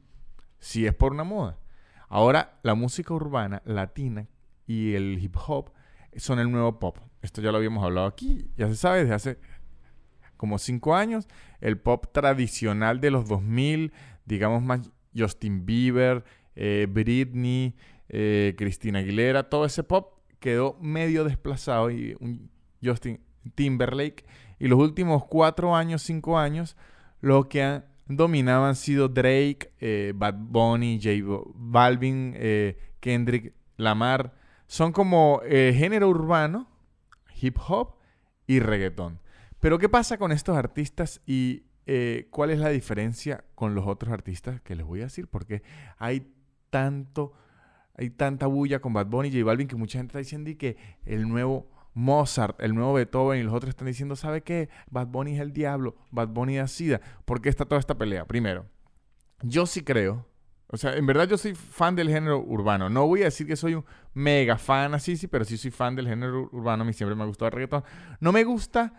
Sí 0.61 0.87
es 0.87 0.95
por 0.95 1.13
una 1.13 1.25
moda. 1.25 1.59
Ahora 2.09 2.61
la 2.63 2.75
música 2.75 3.13
urbana, 3.15 3.63
latina 3.65 4.29
y 4.67 4.95
el 4.95 5.19
hip 5.21 5.35
hop 5.49 5.73
son 6.17 6.39
el 6.39 6.53
nuevo 6.53 6.79
pop. 6.79 6.99
Esto 7.21 7.41
ya 7.41 7.51
lo 7.51 7.57
habíamos 7.59 7.83
hablado 7.85 8.07
aquí, 8.07 8.51
ya 8.57 8.69
se 8.69 8.77
sabe 8.77 9.01
desde 9.01 9.15
hace 9.15 9.39
como 10.43 10.59
cinco 10.59 10.97
años, 10.97 11.29
el 11.61 11.79
pop 11.79 12.07
tradicional 12.11 13.01
de 13.01 13.13
los 13.13 13.29
2000, 13.29 13.93
digamos 14.25 14.61
más 14.61 14.91
Justin 15.17 15.65
Bieber, 15.65 16.25
eh, 16.57 16.89
Britney, 16.91 17.77
eh, 18.09 18.57
Christina 18.59 18.99
Aguilera, 18.99 19.49
todo 19.49 19.65
ese 19.67 19.85
pop 19.85 20.19
quedó 20.41 20.77
medio 20.81 21.23
desplazado 21.23 21.93
y 21.93 22.17
un 22.19 22.51
Justin 22.83 23.21
Timberlake. 23.55 24.25
Y 24.59 24.67
los 24.67 24.81
últimos 24.81 25.27
cuatro 25.27 25.77
años, 25.77 26.03
cinco 26.03 26.37
años, 26.37 26.77
lo 27.21 27.49
que 27.49 27.63
han 27.63 27.85
dominado 28.09 28.65
han 28.65 28.75
sido 28.75 29.07
Drake, 29.07 29.71
eh, 29.79 30.13
Bad 30.13 30.35
Bunny, 30.39 30.99
J 31.01 31.41
Balvin, 31.55 32.35
Kendrick 32.99 33.55
Lamar. 33.77 34.35
Son 34.67 34.91
como 34.91 35.41
género 35.47 36.09
urbano, 36.09 36.67
hip 37.41 37.59
hop 37.65 37.95
y 38.49 38.59
reggaetón. 38.59 39.23
Pero 39.63 39.79
¿qué 39.79 39.89
pasa 39.89 40.19
con 40.19 40.33
estos 40.33 40.57
artistas 40.57 41.21
y 41.25 41.63
eh, 41.87 42.27
cuál 42.31 42.51
es 42.51 42.59
la 42.59 42.71
diferencia 42.71 43.45
con 43.55 43.77
los 43.77 43.87
otros 43.87 44.13
artistas 44.13 44.61
que 44.61 44.75
les 44.75 44.85
voy 44.85 45.03
a 45.03 45.05
decir? 45.05 45.29
Porque 45.29 45.63
hay 45.99 46.35
tanto, 46.71 47.33
hay 47.95 48.11
tanta 48.11 48.49
bulla 48.49 48.81
con 48.81 48.93
Bad 48.93 49.07
Bunny 49.07 49.29
y 49.29 49.33
J 49.35 49.45
Balvin 49.45 49.69
que 49.69 49.77
mucha 49.77 50.01
gente 50.01 50.11
está 50.11 50.19
diciendo 50.19 50.51
y 50.51 50.57
que 50.57 50.77
el 51.05 51.29
nuevo 51.29 51.71
Mozart, 51.95 52.61
el 52.61 52.75
nuevo 52.75 52.95
Beethoven 52.95 53.39
y 53.39 53.45
los 53.45 53.55
otros 53.55 53.69
están 53.69 53.87
diciendo, 53.87 54.17
¿sabe 54.17 54.41
qué? 54.41 54.69
Bad 54.91 55.07
Bunny 55.07 55.37
es 55.37 55.41
el 55.41 55.53
diablo, 55.53 55.95
Bad 56.11 56.31
Bunny 56.31 56.59
es 56.59 56.73
SIDA. 56.73 57.01
¿Por 57.25 57.41
qué 57.41 57.49
está 57.49 57.65
toda 57.65 57.79
esta 57.79 57.97
pelea? 57.97 58.25
Primero, 58.25 58.67
yo 59.43 59.67
sí 59.67 59.85
creo, 59.85 60.27
o 60.67 60.77
sea, 60.77 60.97
en 60.97 61.07
verdad 61.07 61.29
yo 61.29 61.39
soy 61.39 61.55
fan 61.55 61.95
del 61.95 62.09
género 62.09 62.41
urbano. 62.41 62.91
No 62.91 63.07
voy 63.07 63.21
a 63.21 63.27
decir 63.27 63.47
que 63.47 63.55
soy 63.55 63.75
un 63.75 63.85
mega 64.13 64.59
fan 64.59 64.93
así, 64.93 65.17
sí, 65.17 65.29
pero 65.29 65.45
sí 65.45 65.57
soy 65.57 65.71
fan 65.71 65.95
del 65.95 66.09
género 66.09 66.49
urbano. 66.51 66.83
A 66.83 66.85
mí 66.85 66.93
siempre 66.93 67.15
me 67.15 67.23
ha 67.23 67.27
gustado 67.27 67.47
el 67.47 67.53
reggaetón. 67.53 67.85
No 68.19 68.33
me 68.33 68.43
gusta 68.43 68.93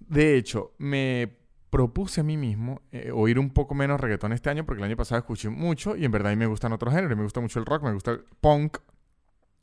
de 0.00 0.36
hecho, 0.36 0.74
me 0.78 1.36
propuse 1.70 2.20
a 2.20 2.24
mí 2.24 2.36
mismo 2.36 2.80
eh, 2.92 3.10
oír 3.12 3.38
un 3.38 3.50
poco 3.50 3.74
menos 3.74 4.00
reggaetón 4.00 4.32
este 4.32 4.48
año 4.50 4.64
porque 4.64 4.80
el 4.80 4.86
año 4.86 4.96
pasado 4.96 5.18
escuché 5.18 5.48
mucho 5.48 5.96
y 5.96 6.04
en 6.04 6.10
verdad 6.10 6.32
a 6.32 6.34
mí 6.34 6.38
me 6.38 6.46
gustan 6.46 6.72
otros 6.72 6.94
géneros. 6.94 7.16
Me 7.16 7.24
gusta 7.24 7.40
mucho 7.40 7.58
el 7.58 7.66
rock, 7.66 7.82
me 7.82 7.92
gusta 7.92 8.12
el 8.12 8.24
punk. 8.40 8.78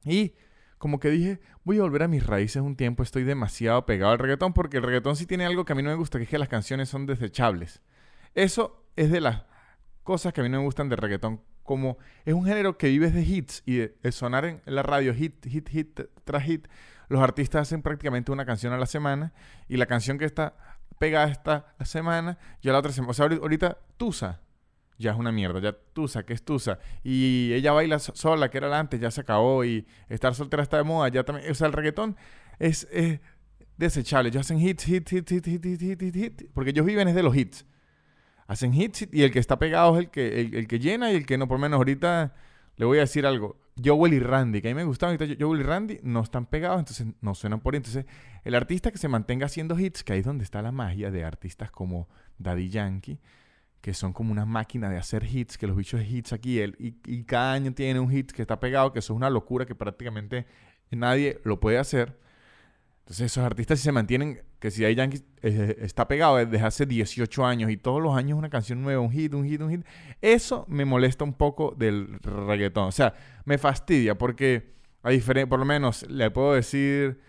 Y 0.06 0.34
como 0.78 1.00
que 1.00 1.10
dije, 1.10 1.40
voy 1.64 1.80
a 1.80 1.82
volver 1.82 2.04
a 2.04 2.08
mis 2.08 2.26
raíces 2.26 2.62
un 2.62 2.76
tiempo. 2.76 3.04
Estoy 3.04 3.24
demasiado 3.24 3.86
pegado 3.86 4.12
al 4.12 4.20
reggaetón 4.20 4.54
porque 4.54 4.78
el 4.78 4.84
reggaetón 4.84 5.16
sí 5.16 5.26
tiene 5.26 5.46
algo 5.46 5.66
que 5.66 5.74
a 5.74 5.76
mí 5.76 5.82
no 5.82 5.90
me 5.90 5.96
gusta, 5.96 6.18
que 6.18 6.26
es 6.26 6.30
que 6.30 6.38
las 6.38 6.50
canciones 6.50 6.90
son 6.90 7.06
desechables. 7.06 7.82
Eso 8.36 8.86
es 8.96 9.10
de 9.10 9.22
las 9.22 9.44
cosas 10.04 10.34
que 10.34 10.42
a 10.42 10.44
mí 10.44 10.50
no 10.50 10.60
me 10.60 10.66
gustan 10.66 10.90
del 10.90 10.98
reggaetón. 10.98 11.42
Como 11.64 11.98
es 12.26 12.34
un 12.34 12.46
género 12.46 12.78
que 12.78 12.90
vives 12.90 13.14
de 13.14 13.22
hits 13.22 13.64
y 13.66 13.78
de, 13.78 14.12
sonar 14.12 14.46
en 14.46 14.62
la 14.66 14.84
radio 14.84 15.14
hit, 15.14 15.46
hit, 15.46 15.70
hit 15.70 16.02
tras 16.24 16.44
hit 16.44 16.68
los 17.10 17.22
artistas 17.22 17.64
hacen 17.64 17.82
prácticamente 17.82 18.32
una 18.32 18.46
canción 18.46 18.74
a 18.74 18.78
la 18.78 18.86
semana 18.86 19.34
y 19.68 19.78
la 19.78 19.86
canción 19.86 20.18
que 20.18 20.26
está 20.26 20.56
pegada 21.00 21.28
esta 21.28 21.76
semana, 21.86 22.38
ya 22.62 22.72
la 22.72 22.80
otra 22.80 22.92
semana. 22.92 23.12
O 23.12 23.14
sea, 23.14 23.26
ahorita 23.26 23.78
Tusa 23.98 24.42
ya 24.98 25.12
es 25.12 25.18
una 25.18 25.32
mierda. 25.32 25.60
Ya 25.60 25.74
Tusa, 25.94 26.24
que 26.24 26.34
es 26.34 26.44
Tusa. 26.44 26.80
Y 27.04 27.52
ella 27.54 27.72
baila 27.72 28.00
sola, 28.00 28.50
que 28.50 28.58
era 28.58 28.68
la 28.68 28.80
antes, 28.80 29.00
ya 29.00 29.12
se 29.12 29.22
acabó. 29.22 29.64
Y 29.64 29.86
estar 30.10 30.34
soltera 30.34 30.64
está 30.64 30.78
de 30.78 30.84
moda, 30.84 31.10
ya 31.10 31.24
también. 31.24 31.52
O 31.52 31.56
sea, 31.56 31.68
el 31.68 31.74
reggaetón 31.74 32.16
es, 32.60 32.88
desechable. 33.78 34.30
Ellos 34.30 34.42
hacen 34.42 34.60
hits, 34.60 34.88
hits, 34.88 35.14
hits, 35.14 35.32
hits, 35.32 35.48
hits, 35.48 35.66
hits, 35.66 36.02
hits, 36.02 36.16
hits, 36.16 36.46
Porque 36.54 36.72
ellos 36.72 36.86
viven 36.86 37.08
es 37.08 37.16
de 37.16 37.24
los 37.24 37.36
hits. 37.36 37.66
Hacen 38.48 38.74
hits 38.74 39.08
y 39.12 39.24
el 39.24 39.32
que 39.32 39.40
está 39.40 39.58
pegado 39.58 39.94
es 39.98 40.06
el 40.06 40.10
que, 40.10 40.42
el, 40.42 40.68
que 40.68 40.80
llena 40.80 41.12
y 41.12 41.16
el 41.16 41.26
que 41.26 41.38
no. 41.38 41.48
Por 41.48 41.60
menos 41.60 41.78
ahorita 41.78 42.34
le 42.76 42.86
voy 42.86 42.98
a 42.98 43.02
decir 43.02 43.26
algo. 43.26 43.58
Joel 43.84 44.14
y 44.14 44.20
Randy, 44.20 44.62
que 44.62 44.70
a 44.70 44.72
mí 44.72 44.76
me 44.76 44.84
gustaban, 44.84 45.18
ahorita 45.20 45.44
Joel 45.44 45.62
y 45.62 45.64
Randy 45.64 46.00
no 46.04 46.22
están 46.22 46.46
pegados, 46.46 46.80
entonces 46.80 47.08
no 47.22 47.34
suenan 47.34 47.60
por 47.60 47.74
ahí. 47.74 47.78
Entonces, 47.78 48.06
el 48.44 48.56
artista 48.56 48.92
que 48.92 48.98
se 48.98 49.08
mantenga 49.08 49.48
haciendo 49.48 49.80
hits, 49.80 50.04
que 50.04 50.14
ahí 50.14 50.20
es 50.20 50.26
donde 50.26 50.44
está 50.44 50.62
la 50.62 50.72
magia 50.72 51.10
de 51.10 51.24
artistas 51.24 51.72
como 51.72 52.08
Daddy 52.38 52.70
Yankee, 52.70 53.20
que 53.82 53.94
son 53.94 54.14
como 54.14 54.32
una 54.32 54.46
máquina 54.46 54.90
de 54.90 54.98
hacer 54.98 55.26
hits, 55.26 55.58
que 55.58 55.68
los 55.68 55.76
bichos 55.76 56.00
de 56.00 56.08
hits 56.08 56.34
aquí, 56.34 56.60
él, 56.60 56.76
y, 56.80 57.24
cada 57.24 57.54
año 57.54 57.74
tiene 57.74 58.00
un 58.00 58.10
hit 58.10 58.32
que 58.32 58.42
está 58.42 58.60
pegado, 58.60 58.94
que 58.94 59.00
eso 59.00 59.14
es 59.14 59.18
una 59.18 59.30
locura 59.30 59.66
que 59.66 59.76
prácticamente 59.76 60.46
nadie 60.92 61.40
lo 61.44 61.60
puede 61.60 61.80
hacer. 61.80 62.18
Entonces 63.04 63.34
esos 63.34 63.44
artistas 63.44 63.80
si 63.80 63.84
se 63.84 63.92
mantienen, 63.92 64.42
que 64.60 64.72
si 64.72 64.86
hay 64.86 64.96
Yankee 64.96 65.26
eh, 65.42 65.76
está 65.82 66.08
pegado 66.08 66.38
desde 66.38 66.66
hace 66.66 66.86
18 66.86 67.46
años 67.46 67.70
y 67.70 67.76
todos 67.76 68.02
los 68.02 68.16
años 68.16 68.38
una 68.38 68.50
canción 68.50 68.82
nueva, 68.82 69.02
un 69.02 69.12
hit, 69.12 69.34
un 69.34 69.46
hit, 69.46 69.60
un 69.60 69.70
hit, 69.70 69.86
eso 70.22 70.66
me 70.70 70.86
molesta 70.86 71.26
un 71.26 71.34
poco 71.34 71.76
del 71.78 72.20
reggaetón. 72.22 72.88
O 72.88 72.92
sea, 72.94 73.14
me 73.44 73.58
fastidia 73.58 74.18
porque, 74.18 74.74
a 75.04 75.10
por 75.48 75.60
lo 75.60 75.66
menos 75.66 76.10
le 76.10 76.32
puedo 76.32 76.54
decir 76.54 77.20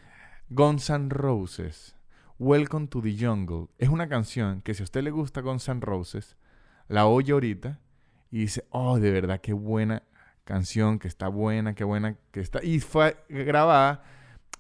Guns 0.49 0.91
N' 0.91 1.09
Roses, 1.11 1.97
Welcome 2.39 2.87
to 2.89 3.03
the 3.03 3.17
Jungle. 3.19 3.67
Es 3.79 3.89
una 3.89 4.09
canción 4.09 4.61
que 4.63 4.75
si 4.75 4.83
a 4.83 4.85
usted 4.85 5.03
le 5.03 5.11
gusta 5.11 5.41
Guns 5.41 5.69
N' 5.69 5.81
Roses, 5.81 6.37
la 6.87 7.07
oye 7.07 7.33
ahorita 7.33 7.81
y 8.31 8.41
dice, 8.41 8.65
oh, 8.71 9.01
de 9.01 9.11
verdad, 9.11 9.41
qué 9.41 9.53
buena 9.53 10.05
canción, 10.45 10.99
que 10.99 11.09
está 11.09 11.29
buena, 11.29 11.75
qué 11.75 11.83
buena 11.83 12.17
que 12.31 12.41
está. 12.41 12.63
Y 12.63 12.81
fue 12.81 13.17
grabada, 13.29 14.05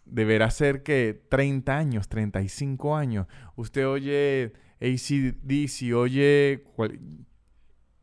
deberá 0.05 0.51
ser 0.51 0.83
que 0.83 1.23
30 1.29 1.77
años, 1.77 2.09
35 2.09 2.97
años. 2.97 3.27
Usted 3.57 3.87
oye 3.87 4.53
ACDC, 4.81 5.95
oye 5.95 6.65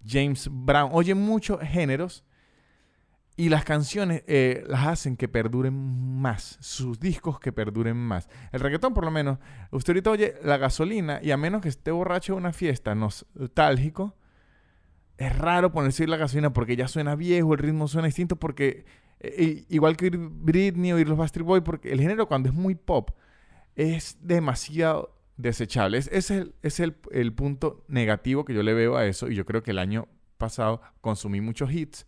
James 0.05 0.49
Brown, 0.51 0.89
oye 0.93 1.15
muchos 1.15 1.59
géneros 1.61 2.25
y 3.37 3.49
las 3.49 3.63
canciones 3.63 4.23
eh, 4.27 4.63
las 4.67 4.87
hacen 4.87 5.15
que 5.15 5.27
perduren 5.27 5.73
más, 5.73 6.57
sus 6.59 6.99
discos 6.99 7.39
que 7.39 7.51
perduren 7.51 7.97
más. 7.97 8.29
El 8.51 8.59
reggaetón, 8.59 8.93
por 8.93 9.05
lo 9.05 9.11
menos, 9.11 9.39
usted 9.71 9.93
ahorita 9.93 10.11
oye 10.11 10.35
la 10.43 10.57
gasolina 10.57 11.19
y 11.23 11.31
a 11.31 11.37
menos 11.37 11.61
que 11.61 11.69
esté 11.69 11.91
borracho 11.91 12.33
de 12.33 12.37
una 12.37 12.53
fiesta 12.53 12.93
nostálgico, 12.93 14.15
es 15.17 15.37
raro 15.37 15.71
ponerse 15.71 16.07
la 16.07 16.17
gasolina 16.17 16.51
porque 16.51 16.75
ya 16.75 16.87
suena 16.87 17.15
viejo, 17.15 17.53
el 17.53 17.59
ritmo 17.59 17.87
suena 17.87 18.07
distinto, 18.07 18.35
porque 18.35 18.85
eh, 19.23 19.65
igual 19.69 19.97
que 19.97 20.09
Britney 20.09 20.91
o 20.91 20.97
los 20.97 21.17
Bastard 21.17 21.43
Boy, 21.43 21.61
porque 21.61 21.91
el 21.91 21.99
género 21.99 22.27
cuando 22.27 22.49
es 22.49 22.55
muy 22.55 22.75
pop 22.75 23.11
es 23.75 24.17
demasiado 24.21 25.15
desechable. 25.37 25.97
ese 25.97 26.17
es, 26.17 26.31
el, 26.31 26.53
es 26.61 26.79
el, 26.79 26.95
el 27.11 27.33
punto 27.33 27.83
negativo 27.87 28.45
que 28.45 28.53
yo 28.53 28.63
le 28.63 28.73
veo 28.73 28.97
a 28.97 29.05
eso 29.05 29.29
y 29.29 29.35
yo 29.35 29.45
creo 29.45 29.63
que 29.63 29.71
el 29.71 29.79
año 29.79 30.07
pasado 30.37 30.81
consumí 31.01 31.41
muchos 31.41 31.71
hits 31.71 32.05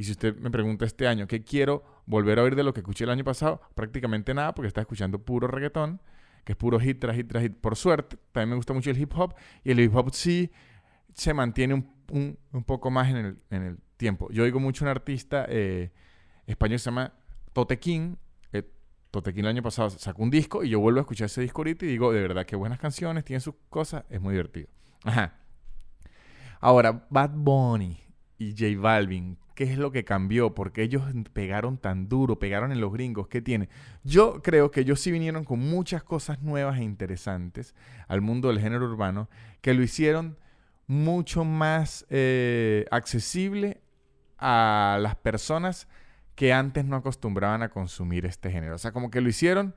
y 0.00 0.04
si 0.04 0.12
usted 0.12 0.34
me 0.36 0.50
pregunta 0.50 0.86
este 0.86 1.06
año, 1.06 1.26
¿qué 1.26 1.44
quiero 1.44 1.84
volver 2.06 2.38
a 2.38 2.42
oír 2.42 2.56
de 2.56 2.62
lo 2.62 2.72
que 2.72 2.80
escuché 2.80 3.04
el 3.04 3.10
año 3.10 3.22
pasado? 3.22 3.60
Prácticamente 3.74 4.32
nada, 4.32 4.54
porque 4.54 4.68
está 4.68 4.80
escuchando 4.80 5.18
puro 5.18 5.46
reggaetón, 5.46 6.00
que 6.42 6.52
es 6.52 6.56
puro 6.56 6.80
hit 6.80 6.98
tras 6.98 7.14
hit 7.14 7.28
tras 7.28 7.42
hit. 7.42 7.54
Por 7.54 7.76
suerte, 7.76 8.16
también 8.32 8.48
me 8.48 8.56
gusta 8.56 8.72
mucho 8.72 8.88
el 8.88 8.98
hip 8.98 9.12
hop, 9.14 9.34
y 9.62 9.72
el 9.72 9.80
hip 9.80 9.94
hop 9.94 10.10
sí 10.14 10.50
se 11.12 11.34
mantiene 11.34 11.74
un, 11.74 12.38
un, 12.50 12.64
poco 12.64 12.90
más 12.90 13.10
en 13.10 13.16
el, 13.18 13.36
en 13.50 13.62
el, 13.62 13.78
tiempo. 13.98 14.30
Yo 14.30 14.44
oigo 14.44 14.58
mucho 14.58 14.86
un 14.86 14.88
artista 14.88 15.44
eh, 15.50 15.90
español 16.50 16.78
se 16.78 16.86
llama 16.86 17.12
Tote 17.52 17.78
King. 17.78 18.16
Eh, 18.52 18.68
Tote 19.10 19.32
King 19.32 19.42
el 19.42 19.48
año 19.48 19.62
pasado 19.62 19.90
sacó 19.90 20.22
un 20.22 20.30
disco 20.30 20.64
y 20.64 20.70
yo 20.70 20.80
vuelvo 20.80 21.00
a 21.00 21.02
escuchar 21.02 21.26
ese 21.26 21.40
disco 21.40 21.60
ahorita 21.60 21.84
y 21.84 21.88
digo, 21.88 22.12
de 22.12 22.20
verdad, 22.20 22.46
qué 22.46 22.56
buenas 22.56 22.78
canciones, 22.78 23.24
tiene 23.24 23.40
sus 23.40 23.54
cosas, 23.68 24.04
es 24.10 24.20
muy 24.20 24.32
divertido. 24.32 24.68
Ajá. 25.04 25.38
Ahora, 26.60 27.06
Bad 27.08 27.30
Bunny 27.34 27.98
y 28.38 28.50
J 28.50 28.80
Balvin, 28.80 29.38
¿Qué 29.60 29.64
es 29.64 29.76
lo 29.76 29.92
que 29.92 30.06
cambió? 30.06 30.54
Porque 30.54 30.82
ellos 30.82 31.02
pegaron 31.34 31.76
tan 31.76 32.08
duro, 32.08 32.38
pegaron 32.38 32.72
en 32.72 32.80
los 32.80 32.90
gringos. 32.94 33.28
¿Qué 33.28 33.42
tiene? 33.42 33.68
Yo 34.04 34.40
creo 34.40 34.70
que 34.70 34.80
ellos 34.80 35.02
sí 35.02 35.10
vinieron 35.12 35.44
con 35.44 35.58
muchas 35.58 36.02
cosas 36.02 36.40
nuevas 36.40 36.78
e 36.78 36.82
interesantes 36.82 37.74
al 38.08 38.22
mundo 38.22 38.48
del 38.48 38.58
género 38.58 38.86
urbano 38.86 39.28
que 39.60 39.74
lo 39.74 39.82
hicieron 39.82 40.38
mucho 40.86 41.44
más 41.44 42.06
eh, 42.08 42.86
accesible 42.90 43.82
a 44.38 44.96
las 44.98 45.14
personas 45.16 45.88
que 46.40 46.54
antes 46.54 46.86
no 46.86 46.96
acostumbraban 46.96 47.62
a 47.62 47.68
consumir 47.68 48.24
este 48.24 48.50
género. 48.50 48.76
O 48.76 48.78
sea, 48.78 48.92
como 48.92 49.10
que 49.10 49.20
lo 49.20 49.28
hicieron, 49.28 49.74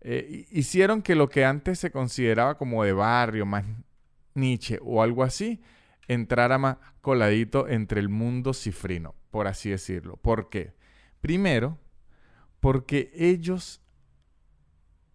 eh, 0.00 0.46
hicieron 0.50 1.02
que 1.02 1.14
lo 1.14 1.28
que 1.28 1.44
antes 1.44 1.78
se 1.80 1.90
consideraba 1.90 2.56
como 2.56 2.82
de 2.82 2.94
barrio, 2.94 3.44
más 3.44 3.66
niche 4.32 4.78
o 4.80 5.02
algo 5.02 5.22
así, 5.22 5.60
entrara 6.08 6.56
más 6.56 6.78
coladito 7.02 7.68
entre 7.68 8.00
el 8.00 8.08
mundo 8.08 8.54
cifrino, 8.54 9.14
por 9.30 9.46
así 9.48 9.68
decirlo. 9.68 10.16
¿Por 10.16 10.48
qué? 10.48 10.72
Primero, 11.20 11.76
porque 12.58 13.12
ellos 13.14 13.82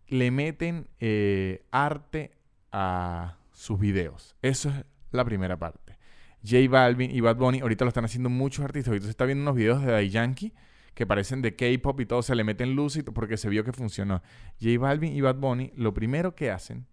le 0.05 0.29
meten 0.29 0.89
eh, 0.99 1.65
arte 1.71 2.37
a 2.71 3.39
sus 3.51 3.79
videos. 3.79 4.35
Eso 4.43 4.69
es 4.69 4.85
la 5.09 5.25
primera 5.25 5.57
parte. 5.57 5.97
J 6.43 6.69
Balvin 6.69 7.09
y 7.09 7.19
Bad 7.19 7.37
Bunny, 7.37 7.61
ahorita 7.61 7.83
lo 7.83 7.89
están 7.89 8.05
haciendo 8.05 8.29
muchos 8.29 8.63
artistas. 8.63 8.89
Ahorita 8.89 9.05
se 9.05 9.09
está 9.09 9.25
viendo 9.25 9.41
unos 9.41 9.55
videos 9.55 9.81
de 9.81 9.91
Daddy 9.91 10.09
Yankee 10.11 10.53
que 10.97 11.05
parecen 11.05 11.43
de 11.43 11.55
K-pop 11.55 11.99
y 11.99 12.07
todo, 12.07 12.23
se 12.23 12.33
le 12.33 12.43
meten 12.43 12.75
luz 12.75 12.99
porque 13.13 13.37
se 13.37 13.49
vio 13.49 13.63
que 13.63 13.71
funcionó. 13.71 14.23
J 14.59 14.79
Balvin 14.79 15.15
y 15.15 15.21
Bad 15.21 15.35
Bunny, 15.35 15.71
lo 15.75 15.93
primero 15.93 16.33
que 16.33 16.49
hacen 16.49 16.87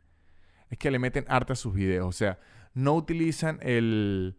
es 0.69 0.77
que 0.77 0.91
le 0.91 0.99
meten 0.99 1.25
arte 1.27 1.55
a 1.55 1.57
sus 1.57 1.73
videos. 1.73 2.07
O 2.07 2.13
sea, 2.13 2.39
no 2.75 2.93
utilizan 2.93 3.59
el, 3.63 4.37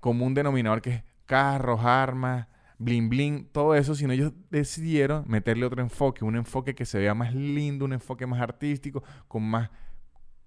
común 0.00 0.34
denominador 0.34 0.82
que 0.82 0.90
es 0.90 1.04
carros, 1.24 1.80
armas, 1.82 2.46
bling 2.76 3.08
bling, 3.08 3.46
todo 3.52 3.74
eso, 3.74 3.94
sino 3.94 4.12
ellos 4.12 4.34
decidieron 4.50 5.24
meterle 5.26 5.64
otro 5.64 5.80
enfoque, 5.80 6.22
un 6.22 6.36
enfoque 6.36 6.74
que 6.74 6.84
se 6.84 6.98
vea 6.98 7.14
más 7.14 7.34
lindo, 7.34 7.86
un 7.86 7.94
enfoque 7.94 8.26
más 8.26 8.42
artístico, 8.42 9.02
con 9.28 9.44
más 9.44 9.70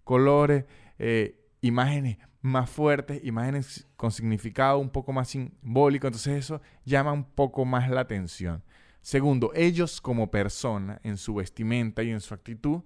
colores, 0.04 0.66
eh, 1.00 1.44
imágenes 1.66 2.18
más 2.42 2.70
fuertes, 2.70 3.24
imágenes 3.24 3.88
con 3.98 4.12
significado 4.12 4.78
un 4.78 4.90
poco 4.90 5.12
más 5.12 5.30
simbólico, 5.30 6.08
entonces 6.08 6.38
eso 6.38 6.62
llama 6.86 7.12
un 7.12 7.24
poco 7.24 7.66
más 7.66 7.90
la 7.90 8.02
atención. 8.02 8.64
Segundo, 9.02 9.52
ellos 9.56 10.00
como 10.00 10.30
persona, 10.30 11.00
en 11.04 11.18
su 11.18 11.36
vestimenta 11.36 12.04
y 12.04 12.12
en 12.12 12.22
su 12.22 12.34
actitud, 12.34 12.82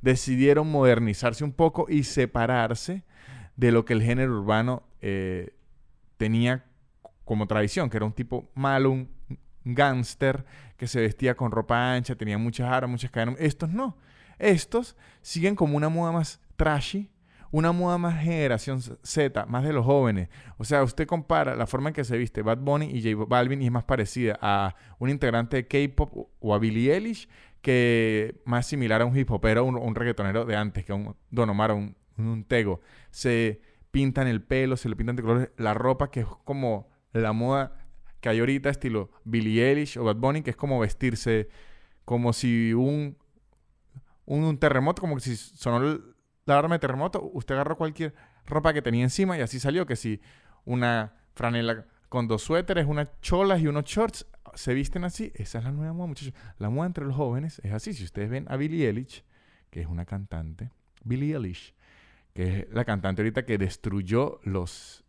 decidieron 0.00 0.70
modernizarse 0.70 1.44
un 1.44 1.52
poco 1.52 1.86
y 1.88 2.04
separarse 2.04 3.04
de 3.56 3.72
lo 3.72 3.84
que 3.84 3.92
el 3.92 4.02
género 4.02 4.38
urbano 4.38 4.84
eh, 5.00 5.54
tenía 6.16 6.64
como 7.24 7.46
tradición, 7.46 7.90
que 7.90 7.96
era 7.96 8.06
un 8.06 8.12
tipo 8.12 8.50
malo, 8.54 8.90
un 8.90 9.08
gángster 9.64 10.44
que 10.76 10.86
se 10.86 11.00
vestía 11.00 11.36
con 11.36 11.50
ropa 11.50 11.94
ancha, 11.94 12.14
tenía 12.14 12.38
muchas 12.38 12.68
armas, 12.68 12.90
muchas 12.90 13.10
cadenas. 13.10 13.36
Estos 13.38 13.70
no. 13.70 13.96
Estos 14.38 14.96
siguen 15.20 15.54
como 15.54 15.76
una 15.76 15.88
moda 15.88 16.12
más 16.12 16.40
trashy, 16.56 17.10
una 17.50 17.72
moda 17.72 17.98
más 17.98 18.22
generación 18.22 18.80
Z, 18.80 19.46
más 19.46 19.64
de 19.64 19.72
los 19.72 19.84
jóvenes. 19.84 20.28
O 20.58 20.64
sea, 20.64 20.82
usted 20.82 21.06
compara 21.06 21.56
la 21.56 21.66
forma 21.66 21.90
en 21.90 21.94
que 21.94 22.04
se 22.04 22.16
viste 22.16 22.42
Bad 22.42 22.58
Bunny 22.58 22.86
y 22.86 23.02
J 23.02 23.24
Balvin 23.28 23.62
y 23.62 23.66
es 23.66 23.72
más 23.72 23.84
parecida 23.84 24.38
a 24.40 24.74
un 24.98 25.10
integrante 25.10 25.56
de 25.56 25.66
K-pop 25.66 26.28
o 26.38 26.54
a 26.54 26.58
Billie 26.58 26.94
Eilish 26.94 27.28
que 27.60 28.40
más 28.44 28.66
similar 28.66 29.02
a 29.02 29.04
un 29.04 29.16
hip 29.16 29.30
hopero 29.30 29.64
un, 29.64 29.76
un, 29.76 29.94
reggaetonero 29.94 30.44
de 30.44 30.56
antes, 30.56 30.84
que 30.84 30.92
a 30.92 30.94
un 30.94 31.14
Don 31.30 31.50
Omar 31.50 31.72
un, 31.72 31.96
un 32.16 32.44
Tego. 32.44 32.80
Se 33.10 33.60
pintan 33.90 34.28
el 34.28 34.42
pelo, 34.42 34.76
se 34.76 34.88
le 34.88 34.96
pintan 34.96 35.16
de 35.16 35.22
colores 35.22 35.50
la 35.56 35.74
ropa, 35.74 36.10
que 36.10 36.20
es 36.20 36.26
como 36.44 36.88
la 37.12 37.32
moda 37.32 37.76
que 38.20 38.28
hay 38.28 38.38
ahorita, 38.38 38.70
estilo 38.70 39.10
Billie 39.24 39.68
Eilish 39.68 39.98
o 39.98 40.04
Bad 40.04 40.16
Bunny, 40.16 40.42
que 40.42 40.50
es 40.50 40.56
como 40.56 40.78
vestirse 40.78 41.48
como 42.04 42.32
si 42.32 42.72
un, 42.72 43.16
un, 44.26 44.58
terremoto, 44.58 45.00
como 45.00 45.18
si 45.20 45.36
sonó 45.36 45.80
la 45.80 45.98
alarma 46.54 46.76
de 46.76 46.80
terremoto, 46.80 47.30
usted 47.32 47.54
agarró 47.54 47.76
cualquier 47.76 48.14
ropa 48.46 48.72
que 48.72 48.82
tenía 48.82 49.02
encima 49.02 49.36
y 49.38 49.40
así 49.40 49.60
salió, 49.60 49.86
que 49.86 49.96
si 49.96 50.20
una 50.64 51.14
franela 51.34 51.86
con 52.08 52.26
dos 52.26 52.42
suéteres, 52.42 52.86
unas 52.86 53.08
cholas 53.20 53.60
y 53.60 53.66
unos 53.66 53.84
shorts, 53.84 54.26
se 54.54 54.74
visten 54.74 55.04
así, 55.04 55.32
esa 55.34 55.58
es 55.58 55.64
la 55.64 55.70
nueva 55.70 55.92
moda, 55.92 56.08
muchachos. 56.08 56.34
La 56.58 56.70
moda 56.70 56.86
entre 56.88 57.04
los 57.04 57.14
jóvenes 57.14 57.60
es 57.64 57.72
así. 57.72 57.92
Si 57.92 58.04
ustedes 58.04 58.30
ven 58.30 58.46
a 58.48 58.56
Billie 58.56 58.88
Eilish, 58.88 59.24
que 59.70 59.80
es 59.80 59.86
una 59.86 60.04
cantante, 60.04 60.70
Billie 61.04 61.34
Eilish, 61.34 61.74
que 62.34 62.60
es 62.60 62.68
la 62.72 62.84
cantante 62.84 63.22
ahorita 63.22 63.44
que 63.44 63.58
destruyó 63.58 64.40
los 64.44 65.04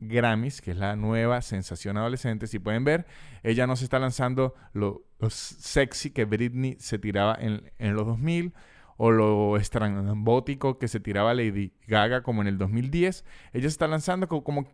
Grammys, 0.00 0.60
que 0.60 0.72
es 0.72 0.76
la 0.76 0.96
nueva 0.96 1.40
sensación 1.42 1.96
adolescente. 1.96 2.46
Si 2.46 2.58
pueden 2.58 2.84
ver, 2.84 3.06
ella 3.42 3.66
no 3.66 3.76
se 3.76 3.84
está 3.84 3.98
lanzando 3.98 4.54
lo, 4.72 5.04
sexy 5.28 6.10
que 6.10 6.24
Britney 6.24 6.76
se 6.78 6.98
tiraba 6.98 7.36
en, 7.40 7.72
en, 7.78 7.94
los 7.94 8.06
2000 8.06 8.52
o 8.96 9.10
lo 9.10 9.56
estrambótico 9.56 10.78
que 10.78 10.88
se 10.88 11.00
tiraba 11.00 11.34
Lady 11.34 11.72
Gaga 11.86 12.22
como 12.22 12.42
en 12.42 12.48
el 12.48 12.58
2010. 12.58 13.24
Ella 13.52 13.62
se 13.62 13.68
está 13.68 13.86
lanzando 13.86 14.28
como, 14.28 14.66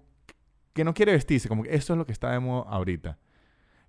que 0.73 0.85
no 0.85 0.95
quiere 0.95 1.13
vestirse, 1.13 1.49
como 1.49 1.63
que 1.63 1.75
eso 1.75 1.95
es 1.95 1.99
lo 1.99 2.07
que 2.07 2.13
está 2.13 2.31
de 2.31 2.41
moda 2.41 2.71
ahorita. 2.71 3.19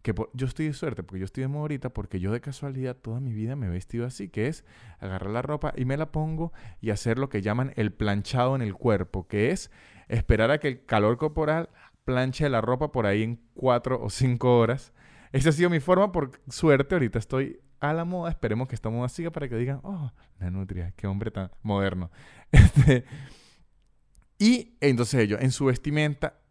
Que 0.02 0.16
yo 0.34 0.48
estoy 0.48 0.68
de 0.68 0.74
suerte 0.74 1.04
porque 1.04 1.20
yo 1.20 1.26
estoy 1.26 1.42
de 1.42 1.48
moda 1.48 1.62
ahorita 1.62 1.90
porque 1.90 2.20
yo 2.20 2.32
de 2.32 2.42
casualidad 2.42 2.96
toda 2.96 3.20
mi 3.20 3.34
vida 3.34 3.56
me 3.56 3.68
he 3.68 3.70
vestido 3.70 4.06
así, 4.06 4.30
que 4.30 4.48
es 4.48 4.66
agarrar 5.00 5.32
la 5.32 5.44
ropa 5.44 5.74
y 5.76 5.86
me 5.86 5.98
la 5.98 6.12
pongo 6.12 6.54
y 6.80 6.90
hacer 6.90 7.20
lo 7.20 7.30
que 7.30 7.42
llaman 7.42 7.74
el 7.76 7.94
planchado 7.94 8.56
en 8.56 8.64
el 8.64 8.74
cuerpo, 8.74 9.28
que 9.28 9.52
es 9.52 9.70
esperar 10.08 10.50
a 10.50 10.60
que 10.60 10.68
el 10.70 10.86
calor 10.86 11.18
corporal 11.18 11.70
planche 12.04 12.50
la 12.50 12.62
ropa 12.62 12.92
por 12.92 13.06
ahí 13.06 13.22
en 13.24 13.40
cuatro 13.54 14.02
o 14.02 14.10
cinco 14.10 14.58
horas. 14.58 14.92
Esa 15.32 15.50
ha 15.50 15.54
sido 15.54 15.70
mi 15.70 15.80
forma, 15.80 16.12
por 16.12 16.32
suerte 16.50 16.96
ahorita 16.96 17.20
estoy 17.20 17.62
a 17.82 17.94
la 17.94 18.06
moda. 18.06 18.30
Esperemos 18.30 18.68
que 18.68 18.76
esta 18.76 18.90
moda 18.90 19.10
siga 19.10 19.32
para 19.32 19.50
que 19.50 19.58
digan, 19.58 19.82
oh, 19.84 20.12
la 20.40 20.50
nutria, 20.50 20.94
qué 20.96 21.08
hombre 21.08 21.32
tan 21.32 21.52
moderno. 21.62 22.10
Este, 22.54 23.06
y 24.38 24.76
entonces 24.82 25.22
ellos 25.22 25.40
en 25.42 25.52
su 25.52 25.66
vestimenta 25.66 26.42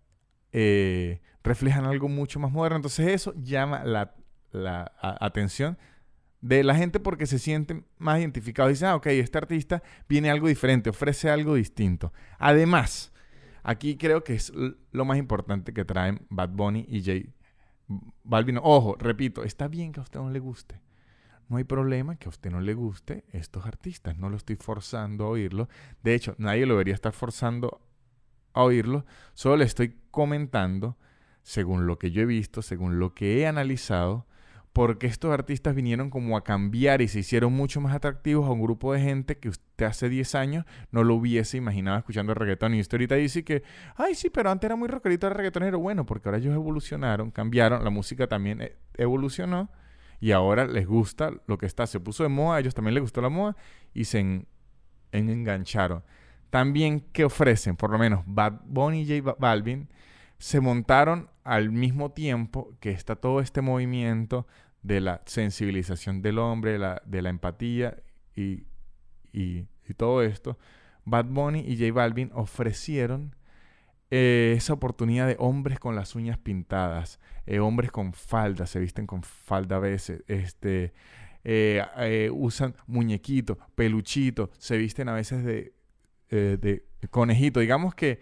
eh, 0.52 1.20
reflejan 1.42 1.84
algo 1.84 2.08
mucho 2.08 2.40
más 2.40 2.50
moderno. 2.50 2.76
Entonces 2.76 3.08
eso 3.08 3.34
llama 3.37 3.84
la, 3.84 4.14
atención 5.00 5.76
de 6.40 6.64
la 6.64 6.75
gente 6.75 7.00
porque 7.00 7.26
se 7.26 7.38
sienten 7.38 7.84
más 7.99 8.20
identificados. 8.20 8.70
Dicen, 8.70 8.88
ah, 8.88 8.96
ok, 8.96 9.06
este 9.08 9.38
artista 9.38 9.82
viene 10.08 10.30
algo 10.30 10.49
diferente, 10.49 10.88
ofrece 10.88 11.28
algo 11.28 11.54
distinto. 11.54 12.12
Además, 12.38 13.12
aquí 13.62 13.96
creo 13.96 14.25
que 14.25 14.34
es 14.34 14.52
lo 14.90 15.04
más 15.04 15.18
importante 15.18 15.75
que 15.75 15.84
traen 15.84 16.26
Bad 16.30 16.50
Bunny 16.50 16.87
y 16.88 17.02
J 17.02 17.30
Balvin. 18.25 18.58
Ojo, 18.62 18.96
repito, 18.99 19.44
está 19.44 19.68
bien 19.68 19.92
que 19.92 20.00
a 20.00 20.04
usted 20.04 20.20
no 20.20 20.30
le 20.30 20.38
guste. 20.38 20.80
No 21.50 21.57
hay 21.57 21.64
problema 21.64 22.14
que 22.14 22.26
a 22.26 22.28
usted 22.28 22.49
no 22.52 22.61
le 22.61 22.75
guste 22.75 23.25
estos 23.33 23.66
artistas. 23.66 24.16
No 24.16 24.30
lo 24.30 24.37
estoy 24.37 24.54
forzando 24.54 25.25
a 25.25 25.28
oírlo. 25.30 25.69
De 26.00 26.14
hecho, 26.14 26.37
nadie 26.38 26.64
lo 26.64 26.75
debería 26.75 26.95
estar 26.95 27.12
forzando 27.12 27.80
a 28.52 28.62
oírlo. 28.62 29.04
Solo 29.35 29.57
le 29.57 29.64
estoy 29.64 29.97
comentando, 30.12 30.97
según 31.42 31.88
lo 31.88 31.99
que 31.99 32.12
yo 32.12 32.23
he 32.23 32.26
visto, 32.26 32.62
según 32.62 33.00
lo 33.00 33.14
que 33.14 33.40
he 33.40 33.49
analizado, 33.49 34.28
porque 34.73 35.09
estos 35.09 35.33
artistas 35.33 35.75
vinieron 35.75 36.09
como 36.09 36.37
a 36.37 36.45
cambiar 36.45 37.02
y 37.02 37.09
se 37.09 37.19
hicieron 37.19 37.52
mucho 37.52 37.80
más 37.80 37.97
atractivos 37.97 38.47
a 38.47 38.52
un 38.52 38.62
grupo 38.62 38.92
de 38.92 39.00
gente 39.00 39.38
que 39.38 39.49
usted 39.49 39.87
hace 39.87 40.09
10 40.09 40.37
años 40.37 40.64
no 40.92 41.02
lo 41.02 41.16
hubiese 41.16 41.57
imaginado 41.57 41.99
escuchando 41.99 42.33
reggaetón. 42.33 42.76
Y 42.76 42.80
usted 42.80 42.95
ahorita 42.95 43.16
dice 43.16 43.42
que, 43.42 43.64
ay, 43.97 44.14
sí, 44.14 44.30
pero 44.30 44.52
antes 44.52 44.69
era 44.69 44.76
muy 44.76 44.87
rockerito 44.87 45.26
el 45.26 45.35
reggaetonero. 45.35 45.80
Bueno, 45.80 46.07
porque 46.07 46.28
ahora 46.28 46.38
ellos 46.38 46.54
evolucionaron, 46.54 47.33
cambiaron, 47.33 47.83
la 47.83 47.90
música 47.90 48.28
también 48.28 48.62
e-, 48.62 48.76
evolucionó 48.97 49.69
y 50.20 50.32
ahora 50.32 50.66
les 50.66 50.86
gusta 50.86 51.32
lo 51.46 51.58
que 51.58 51.66
está. 51.66 51.86
Se 51.86 51.98
puso 51.98 52.22
de 52.22 52.28
moda, 52.28 52.56
a 52.56 52.60
ellos 52.60 52.74
también 52.74 52.94
les 52.94 53.02
gustó 53.02 53.20
la 53.20 53.30
moda 53.30 53.56
y 53.94 54.04
se 54.04 54.44
engancharon. 55.12 56.04
También, 56.50 57.00
¿qué 57.12 57.24
ofrecen? 57.24 57.76
Por 57.76 57.90
lo 57.90 57.98
menos 57.98 58.22
Bad 58.26 58.60
Bunny 58.66 59.02
y 59.02 59.20
J 59.20 59.36
Balvin 59.38 59.88
se 60.38 60.60
montaron 60.60 61.30
al 61.44 61.70
mismo 61.70 62.12
tiempo 62.12 62.74
que 62.80 62.90
está 62.90 63.16
todo 63.16 63.40
este 63.40 63.60
movimiento 63.60 64.46
de 64.82 65.00
la 65.00 65.22
sensibilización 65.26 66.22
del 66.22 66.38
hombre, 66.38 66.78
de 67.04 67.22
la 67.22 67.30
empatía 67.30 67.96
y, 68.34 68.64
y, 69.32 69.66
todo 69.96 70.22
esto. 70.22 70.56
Bad 71.04 71.26
Bunny 71.26 71.60
y 71.60 71.76
J 71.76 71.92
Balvin 71.92 72.30
ofrecieron 72.32 73.34
eh, 74.11 74.55
esa 74.57 74.73
oportunidad 74.73 75.29
de 75.29 75.37
hombres 75.38 75.79
con 75.79 75.95
las 75.95 76.14
uñas 76.17 76.37
pintadas, 76.37 77.21
eh, 77.47 77.61
hombres 77.61 77.93
con 77.93 78.12
falda, 78.12 78.67
se 78.67 78.81
visten 78.81 79.07
con 79.07 79.23
falda 79.23 79.76
a 79.76 79.79
veces, 79.79 80.25
este, 80.26 80.93
eh, 81.45 82.31
usan 82.33 82.75
muñequito, 82.87 83.59
peluchito, 83.75 84.50
se 84.59 84.76
visten 84.76 85.09
a 85.09 85.14
veces 85.14 85.45
de, 85.45 85.73
de 86.29 86.83
conejito. 87.11 87.61
Digamos 87.61 87.95
que 87.95 88.21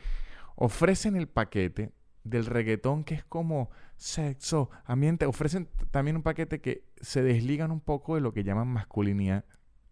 ofrecen 0.56 1.16
el 1.16 1.26
paquete 1.26 1.92
del 2.22 2.44
reggaetón 2.46 3.04
que 3.04 3.14
es 3.14 3.24
como 3.24 3.70
sexo, 3.96 4.70
ambiente, 4.84 5.24
ofrecen 5.24 5.68
también 5.90 6.16
un 6.16 6.22
paquete 6.22 6.60
que 6.60 6.84
se 7.00 7.22
desligan 7.22 7.70
un 7.70 7.80
poco 7.80 8.14
de 8.14 8.20
lo 8.20 8.32
que 8.32 8.44
llaman 8.44 8.68
masculinidad 8.68 9.44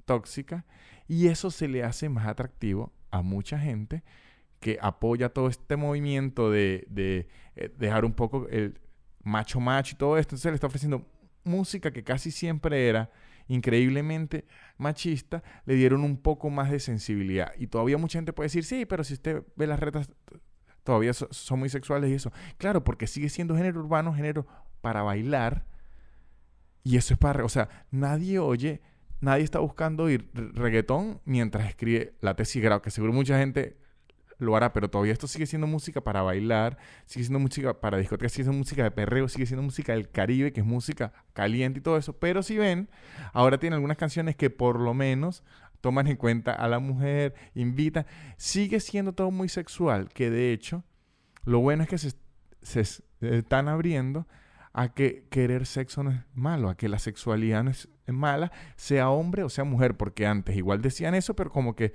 tóxica 0.04 0.66
y 1.08 1.28
eso 1.28 1.50
se 1.50 1.68
le 1.68 1.84
hace 1.84 2.08
más 2.08 2.26
atractivo 2.26 2.92
a 3.10 3.22
mucha 3.22 3.58
gente 3.58 4.02
que 4.60 4.78
apoya 4.80 5.28
todo 5.28 5.48
este 5.48 5.76
movimiento 5.76 6.50
de, 6.50 6.86
eh, 7.56 7.74
dejar 7.78 8.04
un 8.04 8.12
poco 8.12 8.48
el 8.48 8.78
macho 9.22 9.60
macho 9.60 9.94
y 9.94 9.98
todo 9.98 10.18
esto. 10.18 10.34
Entonces 10.34 10.52
le 10.52 10.54
está 10.54 10.66
ofreciendo 10.66 11.06
música 11.44 11.90
que 11.90 12.04
casi 12.04 12.30
siempre 12.30 12.88
era 12.88 13.10
increíblemente 13.48 14.44
machista, 14.76 15.42
le 15.64 15.74
dieron 15.74 16.02
un 16.02 16.16
poco 16.16 16.50
más 16.50 16.70
de 16.70 16.80
sensibilidad. 16.80 17.52
Y 17.58 17.68
todavía 17.68 17.98
mucha 17.98 18.18
gente 18.18 18.32
puede 18.32 18.46
decir, 18.46 18.64
sí, 18.64 18.86
pero 18.86 19.04
si 19.04 19.14
usted 19.14 19.44
ve 19.54 19.66
las 19.66 19.78
retas, 19.78 20.10
todavía 20.82 21.12
son 21.12 21.58
muy 21.58 21.68
sexuales 21.68 22.10
y 22.10 22.14
eso. 22.14 22.32
Claro, 22.58 22.82
porque 22.82 23.06
sigue 23.06 23.28
siendo 23.28 23.56
género 23.56 23.80
urbano, 23.80 24.14
género 24.14 24.46
para 24.80 25.02
bailar. 25.02 25.66
Y 26.82 26.96
eso 26.96 27.14
es 27.14 27.18
para, 27.18 27.44
o 27.44 27.48
sea, 27.48 27.86
nadie 27.90 28.38
oye, 28.38 28.80
nadie 29.20 29.44
está 29.44 29.58
buscando 29.58 30.04
oír 30.04 30.30
reggaetón 30.32 31.20
mientras 31.24 31.68
escribe 31.68 32.14
la 32.20 32.36
tesis 32.36 32.62
grado, 32.62 32.82
que 32.82 32.90
seguro 32.90 33.12
mucha 33.12 33.38
gente 33.38 33.76
lo 34.38 34.56
hará, 34.56 34.72
pero 34.72 34.90
todavía 34.90 35.12
esto 35.12 35.26
sigue 35.26 35.46
siendo 35.46 35.66
música 35.66 36.00
para 36.02 36.22
bailar, 36.22 36.78
sigue 37.06 37.24
siendo 37.24 37.38
música 37.38 37.80
para 37.80 37.98
discotecas, 37.98 38.32
sigue 38.32 38.44
siendo 38.44 38.58
música 38.58 38.82
de 38.82 38.90
perreo, 38.90 39.28
sigue 39.28 39.46
siendo 39.46 39.62
música 39.62 39.92
del 39.92 40.10
Caribe, 40.10 40.52
que 40.52 40.60
es 40.60 40.66
música 40.66 41.12
caliente 41.32 41.78
y 41.78 41.82
todo 41.82 41.96
eso. 41.96 42.12
Pero 42.14 42.42
si 42.42 42.58
ven, 42.58 42.88
ahora 43.32 43.58
tiene 43.58 43.76
algunas 43.76 43.96
canciones 43.96 44.36
que 44.36 44.50
por 44.50 44.78
lo 44.78 44.94
menos 44.94 45.42
toman 45.80 46.06
en 46.06 46.16
cuenta 46.16 46.52
a 46.52 46.68
la 46.68 46.78
mujer, 46.78 47.34
invitan. 47.54 48.06
Sigue 48.36 48.80
siendo 48.80 49.12
todo 49.12 49.30
muy 49.30 49.48
sexual, 49.48 50.08
que 50.08 50.30
de 50.30 50.52
hecho, 50.52 50.84
lo 51.44 51.60
bueno 51.60 51.82
es 51.82 51.88
que 51.88 51.98
se, 51.98 52.12
se 52.62 53.02
están 53.20 53.68
abriendo 53.68 54.26
a 54.72 54.92
que 54.92 55.26
querer 55.30 55.64
sexo 55.64 56.02
no 56.02 56.10
es 56.10 56.20
malo, 56.34 56.68
a 56.68 56.76
que 56.76 56.90
la 56.90 56.98
sexualidad 56.98 57.64
no 57.64 57.70
es 57.70 57.88
mala, 58.08 58.52
sea 58.76 59.08
hombre 59.08 59.42
o 59.42 59.48
sea 59.48 59.64
mujer, 59.64 59.96
porque 59.96 60.26
antes 60.26 60.54
igual 60.54 60.82
decían 60.82 61.14
eso, 61.14 61.34
pero 61.34 61.50
como 61.50 61.74
que 61.74 61.94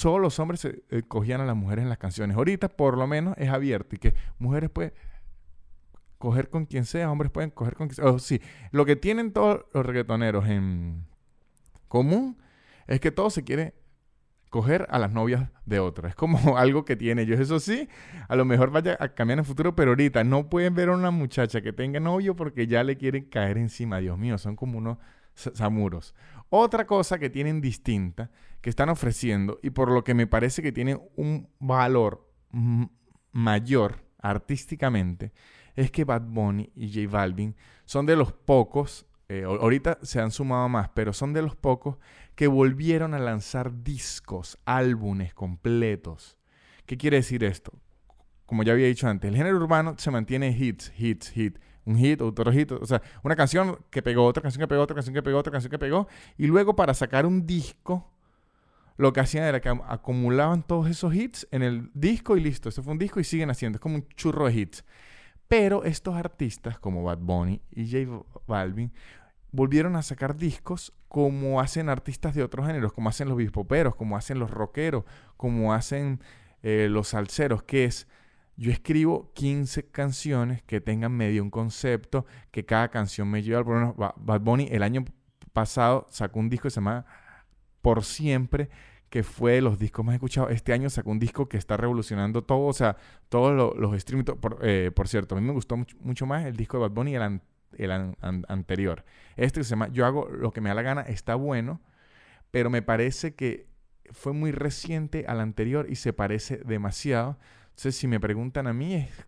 solo 0.00 0.18
los 0.18 0.38
hombres 0.38 0.60
se, 0.60 0.82
eh, 0.90 1.02
cogían 1.06 1.40
a 1.40 1.44
las 1.44 1.56
mujeres 1.56 1.82
en 1.82 1.88
las 1.88 1.98
canciones. 1.98 2.36
Ahorita 2.36 2.68
por 2.68 2.96
lo 2.96 3.06
menos 3.06 3.34
es 3.38 3.50
abierto 3.50 3.94
y 3.96 3.98
que 3.98 4.14
mujeres 4.38 4.70
pueden 4.70 4.92
coger 6.18 6.48
con 6.48 6.66
quien 6.66 6.84
sea, 6.84 7.10
hombres 7.10 7.30
pueden 7.30 7.50
coger 7.50 7.74
con 7.74 7.88
quien 7.88 7.96
sea. 7.96 8.06
Oh, 8.06 8.18
sí, 8.18 8.40
lo 8.72 8.84
que 8.84 8.96
tienen 8.96 9.32
todos 9.32 9.64
los 9.72 9.84
reggaetoneros 9.84 10.46
en 10.48 11.06
común 11.88 12.38
es 12.86 13.00
que 13.00 13.10
todos 13.10 13.34
se 13.34 13.44
quieren 13.44 13.74
coger 14.48 14.86
a 14.90 14.98
las 14.98 15.12
novias 15.12 15.48
de 15.64 15.78
otras. 15.78 16.10
Es 16.10 16.16
como 16.16 16.38
algo 16.58 16.84
que 16.84 16.96
tiene 16.96 17.22
ellos. 17.22 17.38
Eso 17.38 17.60
sí, 17.60 17.88
a 18.28 18.36
lo 18.36 18.44
mejor 18.44 18.70
vaya 18.70 18.96
a 18.98 19.10
cambiar 19.14 19.36
en 19.36 19.40
el 19.40 19.44
futuro, 19.44 19.76
pero 19.76 19.92
ahorita 19.92 20.24
no 20.24 20.48
pueden 20.48 20.74
ver 20.74 20.88
a 20.88 20.92
una 20.92 21.10
muchacha 21.10 21.60
que 21.60 21.72
tenga 21.72 22.00
novio 22.00 22.34
porque 22.34 22.66
ya 22.66 22.82
le 22.84 22.96
quieren 22.96 23.26
caer 23.26 23.58
encima. 23.58 23.98
Dios 23.98 24.18
mío, 24.18 24.38
son 24.38 24.56
como 24.56 24.78
unos 24.78 24.98
samuros. 25.34 26.14
Otra 26.50 26.84
cosa 26.84 27.18
que 27.18 27.30
tienen 27.30 27.60
distinta, 27.60 28.30
que 28.60 28.70
están 28.70 28.88
ofreciendo, 28.88 29.60
y 29.62 29.70
por 29.70 29.90
lo 29.90 30.02
que 30.02 30.14
me 30.14 30.26
parece 30.26 30.62
que 30.62 30.72
tienen 30.72 31.00
un 31.16 31.48
valor 31.60 32.28
mayor 33.32 34.04
artísticamente, 34.18 35.32
es 35.76 35.92
que 35.92 36.04
Bad 36.04 36.22
Bunny 36.22 36.72
y 36.74 36.92
J 36.92 37.08
Balvin 37.10 37.54
son 37.84 38.04
de 38.04 38.16
los 38.16 38.32
pocos, 38.32 39.06
eh, 39.28 39.44
ahorita 39.44 39.98
se 40.02 40.20
han 40.20 40.32
sumado 40.32 40.68
más, 40.68 40.88
pero 40.88 41.12
son 41.12 41.32
de 41.32 41.42
los 41.42 41.54
pocos 41.54 41.98
que 42.34 42.48
volvieron 42.48 43.14
a 43.14 43.20
lanzar 43.20 43.84
discos, 43.84 44.58
álbumes 44.64 45.32
completos. 45.34 46.36
¿Qué 46.84 46.96
quiere 46.96 47.18
decir 47.18 47.44
esto? 47.44 47.72
Como 48.44 48.64
ya 48.64 48.72
había 48.72 48.88
dicho 48.88 49.06
antes, 49.06 49.28
el 49.30 49.36
género 49.36 49.56
urbano 49.56 49.94
se 49.98 50.10
mantiene 50.10 50.50
hits, 50.50 50.92
hits, 50.98 51.36
hits 51.36 51.60
un 51.90 51.98
hit, 51.98 52.20
otro 52.20 52.52
hit, 52.52 52.72
o 52.72 52.86
sea, 52.86 53.02
una 53.22 53.36
canción 53.36 53.78
que 53.90 54.02
pegó, 54.02 54.24
otra 54.24 54.42
canción 54.42 54.60
que 54.60 54.68
pegó, 54.68 54.82
otra 54.82 54.94
canción 54.94 55.14
que 55.14 55.22
pegó, 55.22 55.38
otra 55.38 55.52
canción 55.52 55.70
que 55.70 55.78
pegó, 55.78 56.08
y 56.38 56.46
luego 56.46 56.76
para 56.76 56.94
sacar 56.94 57.26
un 57.26 57.46
disco, 57.46 58.10
lo 58.96 59.12
que 59.12 59.20
hacían 59.20 59.44
era 59.44 59.60
que 59.60 59.68
acumulaban 59.68 60.62
todos 60.62 60.88
esos 60.88 61.14
hits 61.14 61.48
en 61.50 61.62
el 61.62 61.90
disco 61.94 62.36
y 62.36 62.40
listo, 62.40 62.68
eso 62.68 62.82
fue 62.82 62.92
un 62.92 62.98
disco 62.98 63.20
y 63.20 63.24
siguen 63.24 63.50
haciendo, 63.50 63.76
es 63.76 63.80
como 63.80 63.96
un 63.96 64.08
churro 64.08 64.46
de 64.46 64.54
hits. 64.54 64.84
Pero 65.48 65.82
estos 65.84 66.14
artistas 66.14 66.78
como 66.78 67.02
Bad 67.02 67.18
Bunny 67.18 67.60
y 67.72 67.90
J 67.90 68.24
Balvin 68.46 68.92
volvieron 69.50 69.96
a 69.96 70.02
sacar 70.02 70.36
discos 70.36 70.92
como 71.08 71.60
hacen 71.60 71.88
artistas 71.88 72.36
de 72.36 72.44
otros 72.44 72.66
géneros, 72.66 72.92
como 72.92 73.08
hacen 73.08 73.28
los 73.28 73.36
bispoperos, 73.36 73.96
como 73.96 74.16
hacen 74.16 74.38
los 74.38 74.50
rockeros, 74.50 75.04
como 75.36 75.74
hacen 75.74 76.20
eh, 76.62 76.86
los 76.88 77.08
salseros, 77.08 77.64
que 77.64 77.84
es 77.84 78.06
yo 78.60 78.70
escribo 78.70 79.32
15 79.32 79.86
canciones 79.86 80.62
que 80.62 80.82
tengan 80.82 81.12
medio 81.12 81.42
un 81.42 81.48
concepto, 81.48 82.26
que 82.50 82.66
cada 82.66 82.90
canción 82.90 83.26
me 83.26 83.42
lleve 83.42 83.56
al 83.56 83.64
problema. 83.64 83.94
Bad 84.18 84.42
Bunny 84.42 84.68
el 84.70 84.82
año 84.82 85.06
pasado 85.54 86.06
sacó 86.10 86.40
un 86.40 86.50
disco 86.50 86.64
que 86.64 86.70
se 86.70 86.74
llama 86.74 87.06
Por 87.80 88.04
Siempre, 88.04 88.68
que 89.08 89.22
fue 89.22 89.52
de 89.52 89.62
los 89.62 89.78
discos 89.78 90.04
más 90.04 90.12
escuchados. 90.14 90.50
Este 90.50 90.74
año 90.74 90.90
sacó 90.90 91.10
un 91.10 91.18
disco 91.18 91.48
que 91.48 91.56
está 91.56 91.78
revolucionando 91.78 92.44
todo, 92.44 92.66
o 92.66 92.72
sea, 92.74 92.98
todos 93.30 93.74
los 93.78 93.96
streaming. 93.96 94.24
Por, 94.24 94.58
eh, 94.60 94.90
por, 94.94 95.08
cierto, 95.08 95.34
a 95.34 95.40
mí 95.40 95.46
me 95.46 95.54
gustó 95.54 95.78
mucho, 95.78 96.26
más 96.26 96.44
el 96.44 96.54
disco 96.54 96.76
de 96.76 96.82
Bad 96.82 96.90
Bunny, 96.90 97.14
el, 97.14 97.40
el 97.78 98.14
anterior. 98.20 99.06
Este 99.36 99.60
que 99.60 99.64
se 99.64 99.70
llama 99.70 99.88
Yo 99.88 100.04
hago 100.04 100.28
lo 100.28 100.52
que 100.52 100.60
me 100.60 100.68
da 100.68 100.74
la 100.74 100.82
gana, 100.82 101.00
está 101.00 101.34
bueno, 101.34 101.80
pero 102.50 102.68
me 102.68 102.82
parece 102.82 103.34
que 103.34 103.70
fue 104.12 104.34
muy 104.34 104.52
reciente 104.52 105.24
al 105.26 105.40
anterior 105.40 105.86
y 105.88 105.94
se 105.94 106.12
parece 106.12 106.58
demasiado. 106.58 107.38
Entonces, 107.80 107.98
si 107.98 108.06
me 108.08 108.20
preguntan 108.20 108.66
a 108.66 108.74
mí, 108.74 108.92
es 108.92 109.26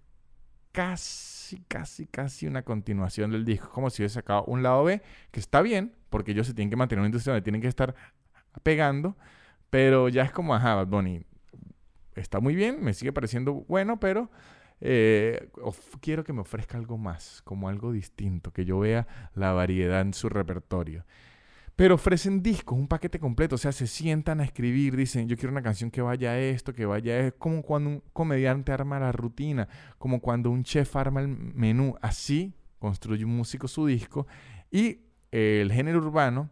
casi, 0.72 1.64
casi, 1.68 2.06
casi 2.06 2.46
una 2.46 2.60
continuación 2.60 3.30
del 3.30 3.46
disco. 3.46 3.70
Como 3.70 3.88
si 3.88 4.02
hubiese 4.02 4.16
sacado 4.16 4.44
un 4.44 4.62
lado 4.62 4.84
B, 4.84 5.00
que 5.30 5.40
está 5.40 5.62
bien, 5.62 5.94
porque 6.10 6.32
ellos 6.32 6.48
se 6.48 6.52
tienen 6.52 6.68
que 6.68 6.76
mantener 6.76 7.00
una 7.00 7.06
industria 7.06 7.32
donde 7.32 7.44
tienen 7.44 7.62
que 7.62 7.68
estar 7.68 7.94
pegando, 8.62 9.16
pero 9.70 10.10
ya 10.10 10.24
es 10.24 10.32
como, 10.32 10.54
ajá, 10.54 10.74
Bad 10.74 10.88
Bunny, 10.88 11.24
está 12.14 12.40
muy 12.40 12.54
bien, 12.54 12.84
me 12.84 12.92
sigue 12.92 13.10
pareciendo 13.10 13.54
bueno, 13.54 13.98
pero 13.98 14.30
eh, 14.82 15.48
quiero 16.02 16.22
que 16.22 16.34
me 16.34 16.42
ofrezca 16.42 16.76
algo 16.76 16.98
más, 16.98 17.40
como 17.46 17.70
algo 17.70 17.90
distinto, 17.90 18.52
que 18.52 18.66
yo 18.66 18.78
vea 18.80 19.30
la 19.34 19.52
variedad 19.52 20.02
en 20.02 20.12
su 20.12 20.28
repertorio. 20.28 21.06
Pero 21.82 21.96
ofrecen 21.96 22.44
discos, 22.44 22.78
un 22.78 22.86
paquete 22.86 23.18
completo, 23.18 23.56
o 23.56 23.58
sea, 23.58 23.72
se 23.72 23.88
sientan 23.88 24.38
a 24.38 24.44
escribir, 24.44 24.94
dicen, 24.94 25.28
yo 25.28 25.36
quiero 25.36 25.50
una 25.50 25.62
canción 25.62 25.90
que 25.90 26.00
vaya 26.00 26.30
a 26.30 26.38
esto, 26.38 26.72
que 26.72 26.86
vaya 26.86 27.14
a 27.14 27.18
esto, 27.18 27.38
como 27.40 27.60
cuando 27.64 27.90
un 27.90 28.02
comediante 28.12 28.70
arma 28.70 29.00
la 29.00 29.10
rutina, 29.10 29.66
como 29.98 30.20
cuando 30.20 30.48
un 30.52 30.62
chef 30.62 30.94
arma 30.94 31.22
el 31.22 31.26
menú, 31.26 31.96
así 32.00 32.54
construye 32.78 33.24
un 33.24 33.36
músico 33.36 33.66
su 33.66 33.84
disco 33.84 34.28
y 34.70 35.00
el 35.32 35.72
género 35.72 35.98
urbano, 35.98 36.50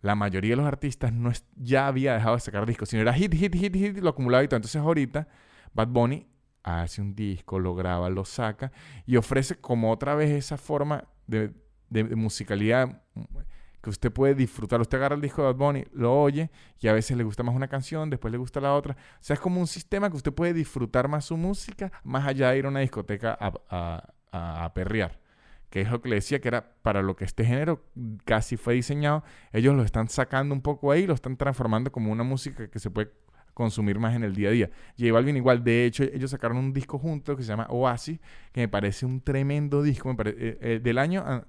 la 0.00 0.14
mayoría 0.14 0.50
de 0.52 0.58
los 0.58 0.66
artistas 0.66 1.12
no 1.12 1.32
ya 1.56 1.88
había 1.88 2.14
dejado 2.14 2.36
de 2.36 2.40
sacar 2.40 2.64
discos, 2.64 2.88
sino 2.88 3.02
era 3.02 3.12
hit, 3.14 3.34
hit, 3.34 3.56
hit, 3.56 3.74
hit, 3.74 3.98
lo 3.98 4.10
acumulaba 4.10 4.44
y 4.44 4.46
todo. 4.46 4.58
Entonces 4.58 4.80
ahorita 4.80 5.26
Bad 5.74 5.88
Bunny 5.88 6.28
hace 6.62 7.02
un 7.02 7.16
disco, 7.16 7.58
lo 7.58 7.74
graba, 7.74 8.10
lo 8.10 8.24
saca 8.24 8.70
y 9.06 9.16
ofrece 9.16 9.56
como 9.56 9.90
otra 9.90 10.14
vez 10.14 10.30
esa 10.30 10.56
forma 10.56 11.02
de, 11.26 11.52
de 11.90 12.14
musicalidad 12.14 13.02
que 13.80 13.90
usted 13.90 14.12
puede 14.12 14.34
disfrutar. 14.34 14.80
Usted 14.80 14.98
agarra 14.98 15.14
el 15.14 15.20
disco 15.20 15.46
de 15.46 15.52
Bad 15.52 15.84
lo 15.92 16.20
oye 16.20 16.50
y 16.80 16.88
a 16.88 16.92
veces 16.92 17.16
le 17.16 17.24
gusta 17.24 17.42
más 17.42 17.54
una 17.54 17.68
canción, 17.68 18.10
después 18.10 18.32
le 18.32 18.38
gusta 18.38 18.60
la 18.60 18.74
otra. 18.74 18.94
O 18.94 19.22
sea, 19.22 19.34
es 19.34 19.40
como 19.40 19.60
un 19.60 19.66
sistema 19.66 20.10
que 20.10 20.16
usted 20.16 20.32
puede 20.32 20.52
disfrutar 20.52 21.08
más 21.08 21.26
su 21.26 21.36
música, 21.36 21.92
más 22.04 22.26
allá 22.26 22.50
de 22.50 22.58
ir 22.58 22.66
a 22.66 22.68
una 22.68 22.80
discoteca 22.80 23.36
a, 23.40 24.12
a, 24.32 24.74
perrear. 24.74 25.18
Que 25.70 25.82
es 25.82 25.90
lo 25.90 26.00
que 26.00 26.08
le 26.08 26.14
decía 26.16 26.40
que 26.40 26.48
era 26.48 26.72
para 26.82 27.02
lo 27.02 27.14
que 27.14 27.24
este 27.24 27.44
género 27.44 27.84
casi 28.24 28.56
fue 28.56 28.74
diseñado. 28.74 29.22
Ellos 29.52 29.76
lo 29.76 29.82
están 29.82 30.08
sacando 30.08 30.54
un 30.54 30.62
poco 30.62 30.90
ahí, 30.90 31.06
lo 31.06 31.14
están 31.14 31.36
transformando 31.36 31.92
como 31.92 32.10
una 32.10 32.24
música 32.24 32.68
que 32.68 32.78
se 32.78 32.90
puede 32.90 33.12
consumir 33.52 33.98
más 33.98 34.14
en 34.14 34.24
el 34.24 34.34
día 34.34 34.48
a 34.48 34.52
día. 34.52 34.70
J 34.98 35.12
Balvin 35.12 35.36
igual, 35.36 35.62
de 35.62 35.84
hecho, 35.84 36.04
ellos 36.04 36.30
sacaron 36.30 36.56
un 36.56 36.72
disco 36.72 36.98
juntos 36.98 37.36
que 37.36 37.42
se 37.42 37.48
llama 37.48 37.66
Oasis, 37.68 38.18
que 38.52 38.60
me 38.62 38.68
parece 38.68 39.04
un 39.04 39.20
tremendo 39.20 39.82
disco. 39.82 40.14
Eh, 40.24 40.58
eh, 40.60 40.80
del 40.82 40.96
año 40.96 41.44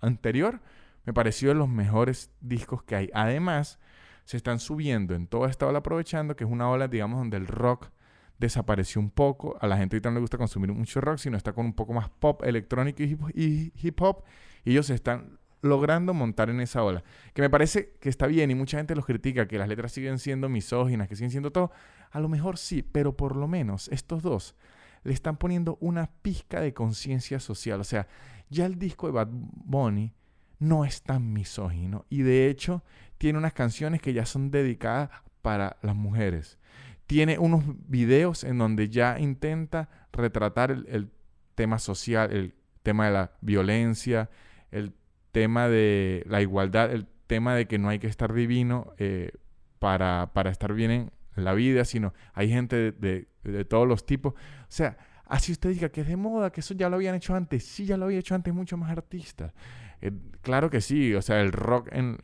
anterior 0.00 0.60
me 1.08 1.14
pareció 1.14 1.48
de 1.48 1.54
los 1.54 1.70
mejores 1.70 2.30
discos 2.42 2.82
que 2.82 2.94
hay. 2.94 3.10
Además, 3.14 3.78
se 4.26 4.36
están 4.36 4.58
subiendo 4.60 5.14
en 5.14 5.26
toda 5.26 5.48
esta 5.48 5.66
ola, 5.66 5.78
aprovechando 5.78 6.36
que 6.36 6.44
es 6.44 6.50
una 6.50 6.68
ola, 6.68 6.86
digamos, 6.86 7.18
donde 7.18 7.38
el 7.38 7.46
rock 7.46 7.88
desapareció 8.36 9.00
un 9.00 9.08
poco. 9.08 9.56
A 9.62 9.66
la 9.66 9.78
gente 9.78 9.96
ahorita 9.96 10.10
no 10.10 10.16
le 10.16 10.20
gusta 10.20 10.36
consumir 10.36 10.70
mucho 10.70 11.00
rock, 11.00 11.16
sino 11.16 11.38
está 11.38 11.54
con 11.54 11.64
un 11.64 11.72
poco 11.72 11.94
más 11.94 12.10
pop 12.10 12.42
electrónico 12.44 13.02
y 13.02 13.72
hip 13.74 14.02
hop. 14.02 14.22
Y 14.66 14.72
ellos 14.72 14.84
se 14.84 14.94
están 14.96 15.38
logrando 15.62 16.12
montar 16.12 16.50
en 16.50 16.60
esa 16.60 16.84
ola. 16.84 17.02
Que 17.32 17.40
me 17.40 17.48
parece 17.48 17.96
que 18.00 18.10
está 18.10 18.26
bien 18.26 18.50
y 18.50 18.54
mucha 18.54 18.76
gente 18.76 18.94
los 18.94 19.06
critica, 19.06 19.48
que 19.48 19.56
las 19.56 19.66
letras 19.66 19.92
siguen 19.92 20.18
siendo 20.18 20.50
misóginas, 20.50 21.08
que 21.08 21.16
siguen 21.16 21.30
siendo 21.30 21.52
todo. 21.52 21.70
A 22.10 22.20
lo 22.20 22.28
mejor 22.28 22.58
sí, 22.58 22.82
pero 22.82 23.16
por 23.16 23.34
lo 23.34 23.48
menos 23.48 23.88
estos 23.88 24.22
dos 24.22 24.56
le 25.04 25.14
están 25.14 25.38
poniendo 25.38 25.78
una 25.80 26.10
pizca 26.20 26.60
de 26.60 26.74
conciencia 26.74 27.40
social. 27.40 27.80
O 27.80 27.84
sea, 27.84 28.08
ya 28.50 28.66
el 28.66 28.78
disco 28.78 29.06
de 29.06 29.14
Bad 29.14 29.28
Bunny 29.30 30.12
no 30.58 30.84
es 30.84 31.02
tan 31.02 31.32
misógino 31.32 32.04
y 32.08 32.22
de 32.22 32.48
hecho 32.48 32.82
tiene 33.18 33.38
unas 33.38 33.52
canciones 33.52 34.00
que 34.00 34.12
ya 34.12 34.26
son 34.26 34.50
dedicadas 34.50 35.10
para 35.42 35.76
las 35.82 35.96
mujeres. 35.96 36.58
Tiene 37.06 37.38
unos 37.38 37.64
videos 37.88 38.44
en 38.44 38.58
donde 38.58 38.88
ya 38.88 39.18
intenta 39.18 39.88
retratar 40.12 40.70
el, 40.70 41.10
tema 41.54 41.78
social, 41.80 42.32
el 42.32 42.54
tema 42.82 43.06
de 43.06 43.12
la 43.12 43.32
violencia, 43.40 44.30
el 44.70 44.92
tema 45.32 45.68
de 45.68 46.22
la 46.28 46.40
igualdad, 46.40 46.92
el 46.92 47.06
tema 47.26 47.56
de 47.56 47.66
que 47.66 47.78
no 47.78 47.88
hay 47.88 47.98
que 47.98 48.06
estar 48.06 48.32
divino 48.32 48.92
eh, 48.98 49.32
para, 49.80 50.30
para, 50.32 50.50
estar 50.50 50.72
bien 50.72 50.90
en 50.90 51.10
la 51.44 51.54
vida, 51.54 51.84
sino 51.84 52.14
hay 52.34 52.50
gente 52.50 52.92
de, 52.92 53.26
de, 53.42 53.64
todos 53.64 53.88
los 53.88 54.06
tipos. 54.06 54.34
O 54.34 54.66
sea, 54.68 54.98
así 55.24 55.50
usted 55.50 55.70
diga 55.70 55.88
que 55.88 56.02
es 56.02 56.06
de 56.06 56.16
moda, 56.16 56.52
que 56.52 56.60
eso 56.60 56.74
ya 56.74 56.88
lo 56.88 56.96
habían 56.96 57.16
hecho 57.16 57.34
antes. 57.34 57.64
Sí, 57.64 57.86
ya 57.86 57.96
lo 57.96 58.04
había 58.04 58.18
hecho 58.18 58.34
antes 58.34 58.54
muchos 58.54 58.78
más 58.78 58.90
artistas. 58.90 59.52
Eh, 60.00 60.12
claro 60.42 60.70
que 60.70 60.80
sí, 60.80 61.14
o 61.14 61.22
sea, 61.22 61.40
el 61.40 61.52
rock 61.52 61.88
en, 61.92 62.18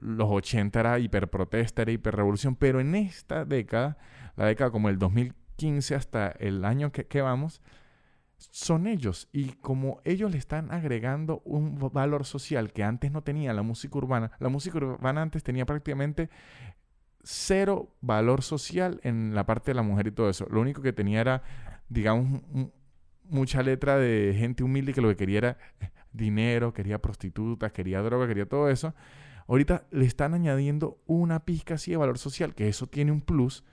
los 0.00 0.28
80 0.30 0.80
era 0.80 0.98
hiperprotesta, 0.98 1.82
era 1.82 1.92
hiperrevolución, 1.92 2.56
pero 2.56 2.80
en 2.80 2.94
esta 2.94 3.44
década, 3.44 3.98
la 4.36 4.46
década 4.46 4.70
como 4.70 4.88
el 4.88 4.98
2015 4.98 5.94
hasta 5.94 6.28
el 6.28 6.64
año 6.64 6.92
que, 6.92 7.06
que 7.06 7.20
vamos, 7.20 7.60
son 8.38 8.86
ellos. 8.86 9.28
Y 9.32 9.52
como 9.52 10.00
ellos 10.04 10.30
le 10.30 10.38
están 10.38 10.72
agregando 10.72 11.42
un 11.44 11.78
valor 11.92 12.24
social 12.24 12.72
que 12.72 12.84
antes 12.84 13.12
no 13.12 13.22
tenía 13.22 13.52
la 13.52 13.62
música 13.62 13.98
urbana, 13.98 14.32
la 14.38 14.48
música 14.48 14.78
urbana 14.78 15.22
antes 15.22 15.42
tenía 15.42 15.66
prácticamente 15.66 16.30
cero 17.22 17.94
valor 18.00 18.42
social 18.42 19.00
en 19.02 19.34
la 19.34 19.44
parte 19.44 19.72
de 19.72 19.74
la 19.74 19.82
mujer 19.82 20.06
y 20.06 20.12
todo 20.12 20.30
eso. 20.30 20.46
Lo 20.50 20.60
único 20.60 20.82
que 20.82 20.92
tenía 20.92 21.20
era, 21.20 21.42
digamos, 21.88 22.42
mucha 23.24 23.62
letra 23.62 23.96
de 23.98 24.34
gente 24.36 24.62
humilde 24.62 24.92
que 24.92 25.00
lo 25.00 25.08
que 25.08 25.16
quería 25.16 25.38
era 25.38 25.58
dinero, 26.12 26.72
quería 26.72 27.00
prostitutas, 27.00 27.72
quería 27.72 28.02
droga, 28.02 28.26
quería 28.26 28.46
todo 28.46 28.68
eso. 28.68 28.94
Ahorita 29.46 29.86
le 29.90 30.04
están 30.04 30.34
añadiendo 30.34 30.98
una 31.06 31.44
pizca 31.44 31.74
así 31.74 31.90
de 31.90 31.96
valor 31.96 32.18
social, 32.18 32.54
que 32.54 32.68
eso 32.68 32.86
tiene 32.86 33.12
un 33.12 33.20
plus. 33.20 33.64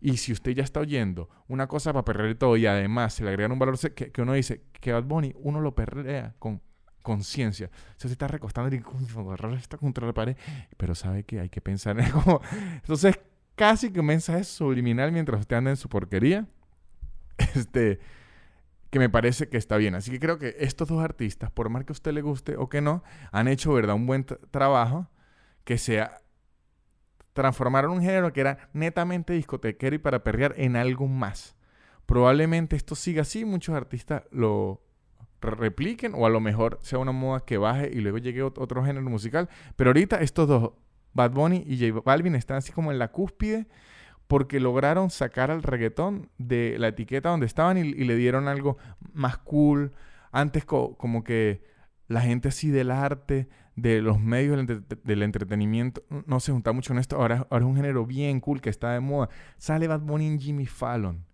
Y 0.00 0.16
si 0.16 0.32
usted 0.32 0.52
ya 0.52 0.64
está 0.64 0.80
oyendo 0.80 1.30
una 1.48 1.68
cosa 1.68 1.92
para 1.92 2.04
perder 2.04 2.34
todo 2.36 2.56
y 2.56 2.66
además 2.66 3.14
se 3.14 3.24
le 3.24 3.30
agregan 3.30 3.52
un 3.52 3.58
valor 3.58 3.78
que, 3.78 4.10
que 4.10 4.22
uno 4.22 4.32
dice 4.32 4.62
que 4.80 4.92
Bad 4.92 5.04
Bunny 5.04 5.32
uno 5.36 5.60
lo 5.60 5.74
perrea 5.74 6.34
con 6.38 6.60
conciencia. 7.02 7.66
O 7.66 8.00
sea, 8.00 8.08
se 8.08 8.12
está 8.12 8.28
recostando 8.28 8.74
y 8.74 8.82
está 9.56 9.76
contra 9.76 10.06
la 10.06 10.12
pared, 10.12 10.36
pero 10.76 10.94
sabe 10.94 11.24
que 11.24 11.40
hay 11.40 11.48
que 11.48 11.60
pensar 11.60 11.98
en 12.00 12.10
como... 12.10 12.40
Entonces, 12.74 13.18
casi 13.54 13.92
que 13.92 14.00
un 14.00 14.06
mensaje 14.06 14.44
subliminal 14.44 15.12
mientras 15.12 15.40
usted 15.40 15.56
anda 15.56 15.70
en 15.70 15.76
su 15.76 15.88
porquería. 15.88 16.46
Este 17.54 18.00
que 18.92 18.98
me 18.98 19.08
parece 19.08 19.48
que 19.48 19.56
está 19.56 19.78
bien. 19.78 19.94
Así 19.94 20.10
que 20.10 20.20
creo 20.20 20.38
que 20.38 20.54
estos 20.58 20.86
dos 20.86 21.02
artistas, 21.02 21.50
por 21.50 21.70
más 21.70 21.82
que 21.84 21.92
a 21.92 21.94
usted 21.94 22.12
le 22.12 22.20
guste 22.20 22.58
o 22.58 22.68
que 22.68 22.82
no, 22.82 23.02
han 23.32 23.48
hecho, 23.48 23.72
¿verdad?, 23.72 23.96
un 23.96 24.06
buen 24.06 24.26
trabajo 24.50 25.08
que 25.64 25.78
sea 25.78 26.18
transformaron 27.32 27.92
un 27.92 28.02
género 28.02 28.34
que 28.34 28.42
era 28.42 28.68
netamente 28.74 29.32
discotequero 29.32 29.96
y 29.96 29.98
para 29.98 30.22
perrear 30.22 30.52
en 30.58 30.76
algo 30.76 31.08
más. 31.08 31.56
Probablemente 32.04 32.76
esto 32.76 32.94
siga 32.94 33.22
así, 33.22 33.46
muchos 33.46 33.74
artistas 33.74 34.24
lo 34.30 34.82
repliquen 35.40 36.12
o 36.14 36.26
a 36.26 36.28
lo 36.28 36.40
mejor 36.40 36.78
sea 36.82 36.98
una 36.98 37.12
moda 37.12 37.46
que 37.46 37.56
baje 37.56 37.90
y 37.90 38.02
luego 38.02 38.18
llegue 38.18 38.42
otro 38.42 38.84
género 38.84 39.08
musical. 39.08 39.48
Pero 39.74 39.88
ahorita 39.88 40.20
estos 40.20 40.46
dos, 40.46 40.72
Bad 41.14 41.30
Bunny 41.30 41.64
y 41.66 41.78
J 41.78 42.02
Balvin, 42.04 42.34
están 42.34 42.58
así 42.58 42.72
como 42.72 42.92
en 42.92 42.98
la 42.98 43.08
cúspide 43.08 43.68
porque 44.32 44.60
lograron 44.60 45.10
sacar 45.10 45.50
al 45.50 45.62
reggaetón 45.62 46.30
de 46.38 46.76
la 46.78 46.88
etiqueta 46.88 47.28
donde 47.28 47.44
estaban 47.44 47.76
y, 47.76 47.84
le 47.92 48.16
dieron 48.16 48.48
algo 48.48 48.78
más 49.12 49.36
cool. 49.36 49.92
Antes 50.30 50.64
como 50.64 51.22
que 51.22 51.62
la 52.08 52.22
gente 52.22 52.48
así 52.48 52.70
del 52.70 52.92
arte, 52.92 53.50
de 53.76 54.00
los 54.00 54.18
medios 54.20 54.66
del, 55.04 55.22
entretenimiento, 55.22 56.02
no 56.24 56.40
se 56.40 56.50
junta 56.50 56.72
mucho 56.72 56.94
en 56.94 57.00
esto. 57.00 57.16
Ahora, 57.16 57.46
ahora 57.50 57.66
es 57.66 57.68
un 57.68 57.76
género 57.76 58.06
bien 58.06 58.40
cool 58.40 58.62
que 58.62 58.70
está 58.70 58.94
de 58.94 59.00
moda. 59.00 59.28
Sale 59.58 59.86
Bad 59.86 60.00
Bunny 60.00 60.28
en 60.28 60.40
Jimmy 60.40 60.64
Fallon, 60.64 61.26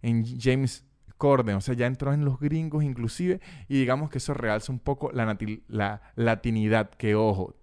en 0.00 0.24
James 0.40 0.86
Corden, 1.18 1.56
o 1.56 1.60
sea, 1.60 1.74
ya 1.74 1.84
entró 1.84 2.14
en 2.14 2.24
los 2.24 2.40
gringos 2.40 2.82
inclusive 2.82 3.38
y 3.68 3.78
digamos 3.78 4.08
que 4.08 4.16
eso 4.16 4.32
realza 4.32 4.72
un 4.72 4.78
poco 4.78 5.12
la, 5.12 5.36
la 5.68 6.00
latinidad 6.14 6.88
que, 6.88 7.16
ojo, 7.16 7.54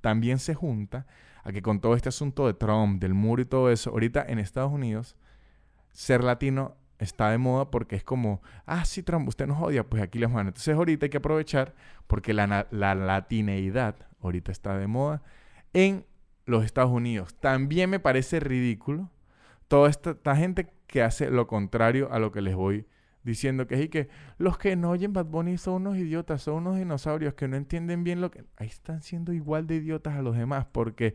también 0.00 0.40
se 0.40 0.54
junta 0.54 1.06
a 1.44 1.52
que 1.52 1.62
con 1.62 1.80
todo 1.80 1.94
este 1.94 2.08
asunto 2.08 2.46
de 2.46 2.54
Trump, 2.54 3.00
del 3.00 3.14
muro 3.14 3.42
y 3.42 3.44
todo 3.44 3.70
eso, 3.70 3.90
ahorita 3.90 4.24
en 4.26 4.38
Estados 4.38 4.72
Unidos, 4.72 5.16
ser 5.92 6.24
latino 6.24 6.76
está 6.98 7.30
de 7.30 7.38
moda 7.38 7.70
porque 7.70 7.96
es 7.96 8.04
como, 8.04 8.42
ah, 8.66 8.84
sí, 8.84 9.02
Trump, 9.02 9.28
usted 9.28 9.46
nos 9.46 9.62
odia, 9.62 9.84
pues 9.84 10.02
aquí 10.02 10.18
les 10.18 10.32
van. 10.32 10.48
Entonces 10.48 10.74
ahorita 10.74 11.06
hay 11.06 11.10
que 11.10 11.18
aprovechar 11.18 11.74
porque 12.06 12.32
la, 12.32 12.66
la 12.70 12.94
latineidad 12.94 13.96
ahorita 14.20 14.50
está 14.50 14.76
de 14.76 14.86
moda 14.86 15.22
en 15.74 16.06
los 16.46 16.64
Estados 16.64 16.90
Unidos. 16.90 17.34
También 17.38 17.90
me 17.90 18.00
parece 18.00 18.40
ridículo 18.40 19.10
toda 19.68 19.90
esta, 19.90 20.10
esta 20.12 20.36
gente 20.36 20.72
que 20.86 21.02
hace 21.02 21.30
lo 21.30 21.46
contrario 21.46 22.10
a 22.10 22.18
lo 22.18 22.32
que 22.32 22.40
les 22.40 22.54
voy 22.54 22.86
diciendo 23.24 23.66
que 23.66 23.82
y 23.82 23.88
que 23.88 24.08
los 24.38 24.58
que 24.58 24.76
no 24.76 24.90
oyen 24.90 25.12
Bad 25.12 25.26
Bunny 25.26 25.58
son 25.58 25.74
unos 25.86 25.96
idiotas, 25.96 26.42
son 26.42 26.54
unos 26.54 26.76
dinosaurios 26.76 27.34
que 27.34 27.48
no 27.48 27.56
entienden 27.56 28.04
bien 28.04 28.20
lo 28.20 28.30
que... 28.30 28.44
Ahí 28.56 28.68
están 28.68 29.02
siendo 29.02 29.32
igual 29.32 29.66
de 29.66 29.76
idiotas 29.76 30.14
a 30.14 30.22
los 30.22 30.36
demás 30.36 30.66
porque 30.70 31.14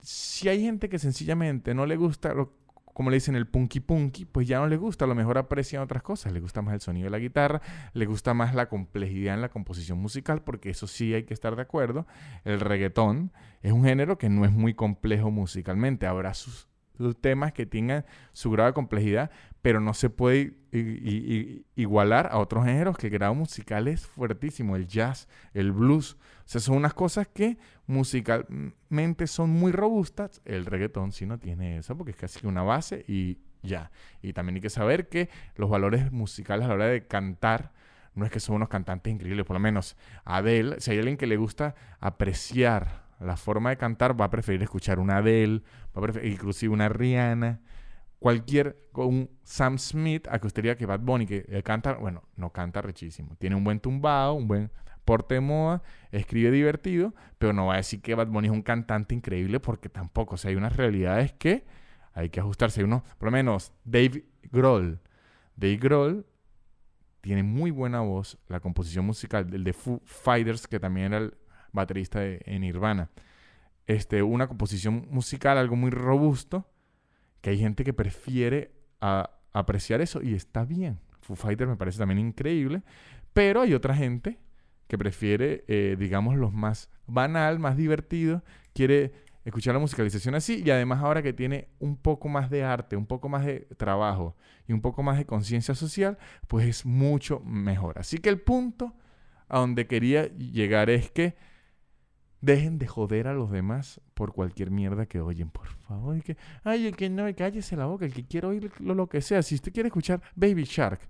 si 0.00 0.48
hay 0.48 0.62
gente 0.62 0.88
que 0.88 0.98
sencillamente 0.98 1.74
no 1.74 1.86
le 1.86 1.96
gusta 1.96 2.34
lo, 2.34 2.54
como 2.94 3.10
le 3.10 3.16
dicen, 3.16 3.34
el 3.34 3.46
punky 3.46 3.80
punky, 3.80 4.24
pues 4.24 4.46
ya 4.46 4.60
no 4.60 4.68
les 4.68 4.78
gusta, 4.78 5.04
a 5.04 5.08
lo 5.08 5.16
mejor 5.16 5.36
aprecian 5.36 5.82
otras 5.82 6.02
cosas, 6.02 6.32
les 6.32 6.40
gusta 6.40 6.62
más 6.62 6.74
el 6.74 6.80
sonido 6.80 7.06
de 7.06 7.10
la 7.10 7.18
guitarra, 7.18 7.60
les 7.92 8.08
gusta 8.08 8.34
más 8.34 8.54
la 8.54 8.68
complejidad 8.68 9.34
en 9.34 9.40
la 9.40 9.48
composición 9.48 9.98
musical, 9.98 10.42
porque 10.42 10.70
eso 10.70 10.86
sí 10.86 11.12
hay 11.12 11.24
que 11.24 11.34
estar 11.34 11.56
de 11.56 11.62
acuerdo, 11.62 12.06
el 12.44 12.60
reggaetón 12.60 13.32
es 13.62 13.72
un 13.72 13.84
género 13.84 14.16
que 14.16 14.28
no 14.28 14.44
es 14.44 14.52
muy 14.52 14.74
complejo 14.74 15.32
musicalmente, 15.32 16.06
habrá 16.06 16.34
sus, 16.34 16.68
temas 17.20 17.52
que 17.52 17.66
tengan 17.66 18.04
su 18.32 18.50
grado 18.50 18.68
de 18.68 18.74
complejidad, 18.74 19.30
pero 19.62 19.80
no 19.80 19.94
se 19.94 20.10
puede 20.10 20.54
igualar 21.74 22.28
a 22.30 22.38
otros 22.38 22.64
géneros 22.64 22.96
que 22.98 23.06
el 23.06 23.12
grado 23.12 23.34
musical 23.34 23.88
es 23.88 24.06
fuertísimo, 24.06 24.76
el 24.76 24.86
jazz, 24.86 25.28
el 25.54 25.72
blues, 25.72 26.16
o 26.44 26.48
sea, 26.48 26.60
son 26.60 26.76
unas 26.76 26.92
cosas 26.92 27.26
que 27.26 27.56
musicalmente 27.86 29.26
son 29.26 29.50
muy 29.50 29.72
robustas. 29.72 30.42
El 30.44 30.66
reggaetón 30.66 31.12
sí 31.12 31.24
no 31.24 31.38
tiene 31.38 31.78
eso 31.78 31.96
porque 31.96 32.10
es 32.10 32.16
casi 32.18 32.46
una 32.46 32.62
base 32.62 33.04
y 33.08 33.38
ya. 33.62 33.90
Y 34.20 34.34
también 34.34 34.56
hay 34.56 34.60
que 34.60 34.70
saber 34.70 35.08
que 35.08 35.30
los 35.56 35.70
valores 35.70 36.12
musicales 36.12 36.66
a 36.66 36.68
la 36.68 36.74
hora 36.74 36.86
de 36.86 37.06
cantar 37.06 37.72
no 38.14 38.24
es 38.24 38.30
que 38.30 38.40
son 38.40 38.56
unos 38.56 38.68
cantantes 38.68 39.12
increíbles, 39.12 39.44
por 39.44 39.54
lo 39.54 39.60
menos 39.60 39.96
Adele, 40.24 40.80
si 40.80 40.92
hay 40.92 40.98
alguien 40.98 41.16
que 41.16 41.26
le 41.26 41.36
gusta 41.36 41.74
apreciar 41.98 43.03
la 43.24 43.36
forma 43.36 43.70
de 43.70 43.76
cantar, 43.76 44.18
va 44.20 44.26
a 44.26 44.30
preferir 44.30 44.62
escuchar 44.62 44.98
una 44.98 45.18
Adele, 45.18 45.62
va 45.96 46.00
a 46.00 46.02
preferir 46.02 46.32
inclusive 46.32 46.72
una 46.72 46.88
Rihanna, 46.88 47.60
cualquier, 48.18 48.88
un 48.94 49.30
Sam 49.42 49.78
Smith, 49.78 50.26
a 50.30 50.38
que 50.38 50.46
usted 50.46 50.62
diga 50.62 50.76
que 50.76 50.86
Bad 50.86 51.00
Bunny, 51.00 51.26
que 51.26 51.62
canta, 51.62 51.94
bueno, 51.94 52.22
no 52.36 52.50
canta 52.50 52.80
rechísimo, 52.82 53.36
tiene 53.36 53.56
un 53.56 53.64
buen 53.64 53.80
tumbado, 53.80 54.34
un 54.34 54.48
buen 54.48 54.70
porte 55.04 55.34
de 55.34 55.40
moda, 55.40 55.82
escribe 56.10 56.50
divertido, 56.50 57.14
pero 57.38 57.52
no 57.52 57.66
va 57.66 57.74
a 57.74 57.76
decir 57.76 58.00
que 58.00 58.14
Bad 58.14 58.28
Bunny 58.28 58.48
es 58.48 58.52
un 58.52 58.62
cantante 58.62 59.14
increíble 59.14 59.60
porque 59.60 59.88
tampoco. 59.88 60.34
O 60.34 60.38
sea, 60.38 60.50
hay 60.50 60.56
unas 60.56 60.76
realidades 60.76 61.32
que 61.32 61.64
hay 62.12 62.30
que 62.30 62.40
ajustarse. 62.40 62.82
Uno, 62.82 63.04
por 63.18 63.26
lo 63.26 63.32
menos, 63.32 63.72
Dave 63.84 64.24
Grohl. 64.50 65.00
Dave 65.56 65.76
Grohl 65.76 66.26
tiene 67.20 67.42
muy 67.42 67.70
buena 67.70 68.00
voz, 68.00 68.38
la 68.48 68.60
composición 68.60 69.04
musical, 69.04 69.48
del 69.48 69.64
de 69.64 69.72
Foo 69.72 70.00
Fighters, 70.04 70.66
que 70.66 70.80
también 70.80 71.12
era 71.12 71.18
el 71.24 71.34
baterista 71.74 72.20
de, 72.20 72.40
en 72.46 72.62
Nirvana. 72.62 73.10
Este, 73.86 74.22
una 74.22 74.48
composición 74.48 75.06
musical, 75.10 75.58
algo 75.58 75.76
muy 75.76 75.90
robusto, 75.90 76.66
que 77.42 77.50
hay 77.50 77.58
gente 77.58 77.84
que 77.84 77.92
prefiere 77.92 78.72
apreciar 79.52 80.00
eso 80.00 80.22
y 80.22 80.34
está 80.34 80.64
bien. 80.64 80.98
Foo 81.20 81.36
Fighters 81.36 81.68
me 81.68 81.76
parece 81.76 81.98
también 81.98 82.18
increíble, 82.18 82.82
pero 83.34 83.60
hay 83.60 83.74
otra 83.74 83.94
gente 83.94 84.38
que 84.88 84.96
prefiere, 84.96 85.64
eh, 85.68 85.96
digamos, 85.98 86.36
los 86.36 86.52
más 86.52 86.90
banal, 87.06 87.58
más 87.58 87.76
divertido, 87.76 88.42
quiere 88.72 89.12
escuchar 89.44 89.74
la 89.74 89.80
musicalización 89.80 90.34
así 90.34 90.62
y 90.64 90.70
además 90.70 91.02
ahora 91.02 91.22
que 91.22 91.34
tiene 91.34 91.68
un 91.78 91.96
poco 91.96 92.28
más 92.28 92.48
de 92.48 92.64
arte, 92.64 92.96
un 92.96 93.06
poco 93.06 93.28
más 93.28 93.44
de 93.44 93.60
trabajo 93.76 94.36
y 94.66 94.72
un 94.72 94.80
poco 94.80 95.02
más 95.02 95.18
de 95.18 95.26
conciencia 95.26 95.74
social, 95.74 96.18
pues 96.48 96.66
es 96.66 96.86
mucho 96.86 97.40
mejor. 97.40 97.98
Así 97.98 98.18
que 98.18 98.30
el 98.30 98.40
punto 98.40 98.94
a 99.48 99.58
donde 99.58 99.86
quería 99.86 100.26
llegar 100.36 100.88
es 100.88 101.10
que 101.10 101.36
dejen 102.44 102.78
de 102.78 102.86
joder 102.86 103.26
a 103.26 103.34
los 103.34 103.50
demás 103.50 104.00
por 104.12 104.32
cualquier 104.32 104.70
mierda 104.70 105.06
que 105.06 105.20
oyen, 105.20 105.48
por 105.50 105.66
favor. 105.66 106.22
que, 106.22 106.36
ay, 106.62 106.86
el 106.86 106.96
que 106.96 107.08
no, 107.08 107.24
cállese 107.34 107.76
la 107.76 107.86
boca, 107.86 108.04
el 108.04 108.12
que 108.12 108.26
quiere 108.26 108.46
oír 108.46 108.70
lo, 108.80 108.94
lo 108.94 109.08
que 109.08 109.20
sea. 109.22 109.42
Si 109.42 109.54
usted 109.54 109.72
quiere 109.72 109.88
escuchar 109.88 110.20
Baby 110.36 110.64
Shark, 110.64 111.00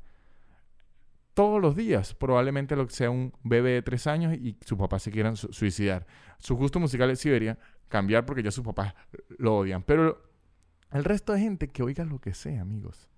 todos 1.34 1.60
los 1.60 1.74
días. 1.74 2.14
Probablemente 2.14 2.76
lo 2.76 2.86
que 2.86 2.94
sea 2.94 3.10
un 3.10 3.32
bebé 3.42 3.72
de 3.72 3.82
tres 3.82 4.06
años 4.06 4.32
y 4.34 4.56
su 4.64 4.78
papá 4.78 4.98
se 5.00 5.10
quieran 5.10 5.36
suicidar. 5.36 6.06
Sus 6.38 6.56
gustos 6.56 6.80
musicales 6.80 7.18
sí 7.18 7.28
deberían 7.28 7.58
cambiar 7.88 8.24
porque 8.24 8.42
ya 8.42 8.52
sus 8.52 8.64
papás 8.64 8.94
lo 9.38 9.56
odian. 9.56 9.82
Pero 9.82 10.22
el 10.92 11.04
resto 11.04 11.32
de 11.32 11.40
gente 11.40 11.68
que 11.68 11.82
oiga 11.82 12.04
lo 12.04 12.20
que 12.20 12.32
sea, 12.32 12.62
amigos. 12.62 13.08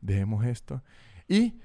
Dejemos 0.00 0.46
esto. 0.46 0.82
Y 1.28 1.60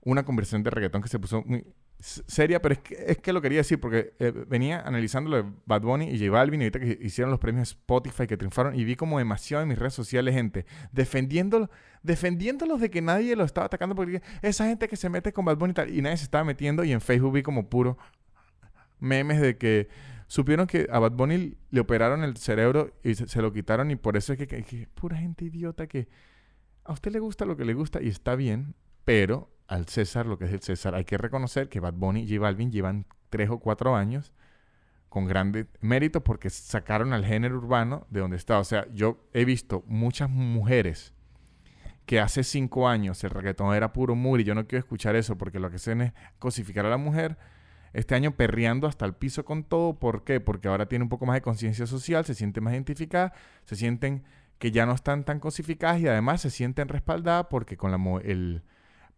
una 0.00 0.24
conversación 0.24 0.64
de 0.64 0.70
reggaetón 0.70 1.02
que 1.02 1.08
se 1.08 1.20
puso 1.20 1.42
muy 1.42 1.64
seria, 2.04 2.60
pero 2.60 2.74
es 2.74 2.80
que, 2.80 3.04
es 3.08 3.18
que 3.18 3.32
lo 3.32 3.40
quería 3.40 3.58
decir 3.58 3.80
porque 3.80 4.12
eh, 4.18 4.30
venía 4.46 4.82
analizando 4.82 5.30
lo 5.30 5.36
de 5.42 5.50
Bad 5.64 5.80
Bunny 5.80 6.10
y 6.10 6.18
J 6.18 6.30
Balvin 6.30 6.60
y 6.60 6.64
ahorita 6.64 6.78
que 6.78 6.98
hicieron 7.00 7.30
los 7.30 7.40
premios 7.40 7.70
Spotify 7.70 8.26
que 8.26 8.36
triunfaron 8.36 8.78
y 8.78 8.84
vi 8.84 8.94
como 8.94 9.18
demasiado 9.18 9.62
en 9.62 9.70
mis 9.70 9.78
redes 9.78 9.94
sociales 9.94 10.34
gente 10.34 10.66
defendiéndolo, 10.92 11.70
defendiéndolos 12.02 12.82
de 12.82 12.90
que 12.90 13.00
nadie 13.00 13.34
lo 13.36 13.44
estaba 13.44 13.66
atacando 13.66 13.94
porque 13.94 14.20
esa 14.42 14.66
gente 14.66 14.86
que 14.86 14.96
se 14.96 15.08
mete 15.08 15.32
con 15.32 15.46
Bad 15.46 15.56
Bunny 15.56 15.70
y, 15.70 15.74
tal, 15.74 15.94
y 15.94 16.02
nadie 16.02 16.18
se 16.18 16.24
estaba 16.24 16.44
metiendo 16.44 16.84
y 16.84 16.92
en 16.92 17.00
Facebook 17.00 17.32
vi 17.32 17.42
como 17.42 17.70
puro 17.70 17.96
memes 19.00 19.40
de 19.40 19.56
que 19.56 19.88
supieron 20.26 20.66
que 20.66 20.86
a 20.90 20.98
Bad 20.98 21.12
Bunny 21.12 21.56
le 21.70 21.80
operaron 21.80 22.22
el 22.22 22.36
cerebro 22.36 22.92
y 23.02 23.14
se, 23.14 23.40
lo 23.40 23.50
quitaron 23.50 23.90
y 23.90 23.96
por 23.96 24.18
eso 24.18 24.34
es 24.34 24.38
que, 24.38 24.46
que 24.46 24.88
pura 24.94 25.16
gente 25.16 25.46
idiota 25.46 25.86
que 25.86 26.08
a 26.84 26.92
usted 26.92 27.12
le 27.12 27.18
gusta 27.18 27.46
lo 27.46 27.56
que 27.56 27.64
le 27.64 27.72
gusta 27.72 28.02
y 28.02 28.08
está 28.08 28.34
bien, 28.34 28.74
pero 29.06 29.53
al 29.66 29.86
César 29.88 30.26
lo 30.26 30.38
que 30.38 30.46
es 30.46 30.52
el 30.52 30.60
César. 30.60 30.94
Hay 30.94 31.04
que 31.04 31.18
reconocer 31.18 31.68
que 31.68 31.80
Bad 31.80 31.94
Bunny 31.94 32.22
y 32.22 32.28
J 32.28 32.40
Balvin 32.40 32.70
llevan 32.70 33.06
tres 33.30 33.50
o 33.50 33.58
cuatro 33.58 33.96
años 33.96 34.32
con 35.08 35.26
grande 35.26 35.66
mérito 35.80 36.24
porque 36.24 36.50
sacaron 36.50 37.12
al 37.12 37.24
género 37.24 37.56
urbano 37.56 38.06
de 38.10 38.20
donde 38.20 38.36
está. 38.36 38.58
O 38.58 38.64
sea, 38.64 38.86
yo 38.92 39.24
he 39.32 39.44
visto 39.44 39.84
muchas 39.86 40.28
mujeres 40.28 41.14
que 42.06 42.20
hace 42.20 42.44
cinco 42.44 42.88
años 42.88 43.22
el 43.24 43.30
reggaetón 43.30 43.74
era 43.74 43.92
puro 43.92 44.14
mur 44.14 44.40
y 44.40 44.44
yo 44.44 44.54
no 44.54 44.66
quiero 44.66 44.80
escuchar 44.80 45.16
eso 45.16 45.38
porque 45.38 45.58
lo 45.58 45.70
que 45.70 45.76
hacen 45.76 46.00
es 46.02 46.12
cosificar 46.38 46.84
a 46.86 46.90
la 46.90 46.96
mujer. 46.96 47.38
Este 47.92 48.16
año 48.16 48.32
perreando 48.32 48.88
hasta 48.88 49.06
el 49.06 49.14
piso 49.14 49.44
con 49.44 49.62
todo. 49.62 49.98
¿Por 49.98 50.24
qué? 50.24 50.40
Porque 50.40 50.68
ahora 50.68 50.86
tiene 50.86 51.04
un 51.04 51.08
poco 51.08 51.26
más 51.26 51.34
de 51.34 51.42
conciencia 51.42 51.86
social, 51.86 52.24
se 52.24 52.34
siente 52.34 52.60
más 52.60 52.74
identificada, 52.74 53.32
se 53.64 53.76
sienten 53.76 54.24
que 54.58 54.72
ya 54.72 54.84
no 54.84 54.94
están 54.94 55.24
tan 55.24 55.40
cosificadas 55.40 56.00
y 56.00 56.08
además 56.08 56.40
se 56.40 56.50
sienten 56.50 56.88
respaldadas 56.88 57.46
porque 57.48 57.76
con 57.76 57.92
la, 57.92 58.20
el, 58.24 58.62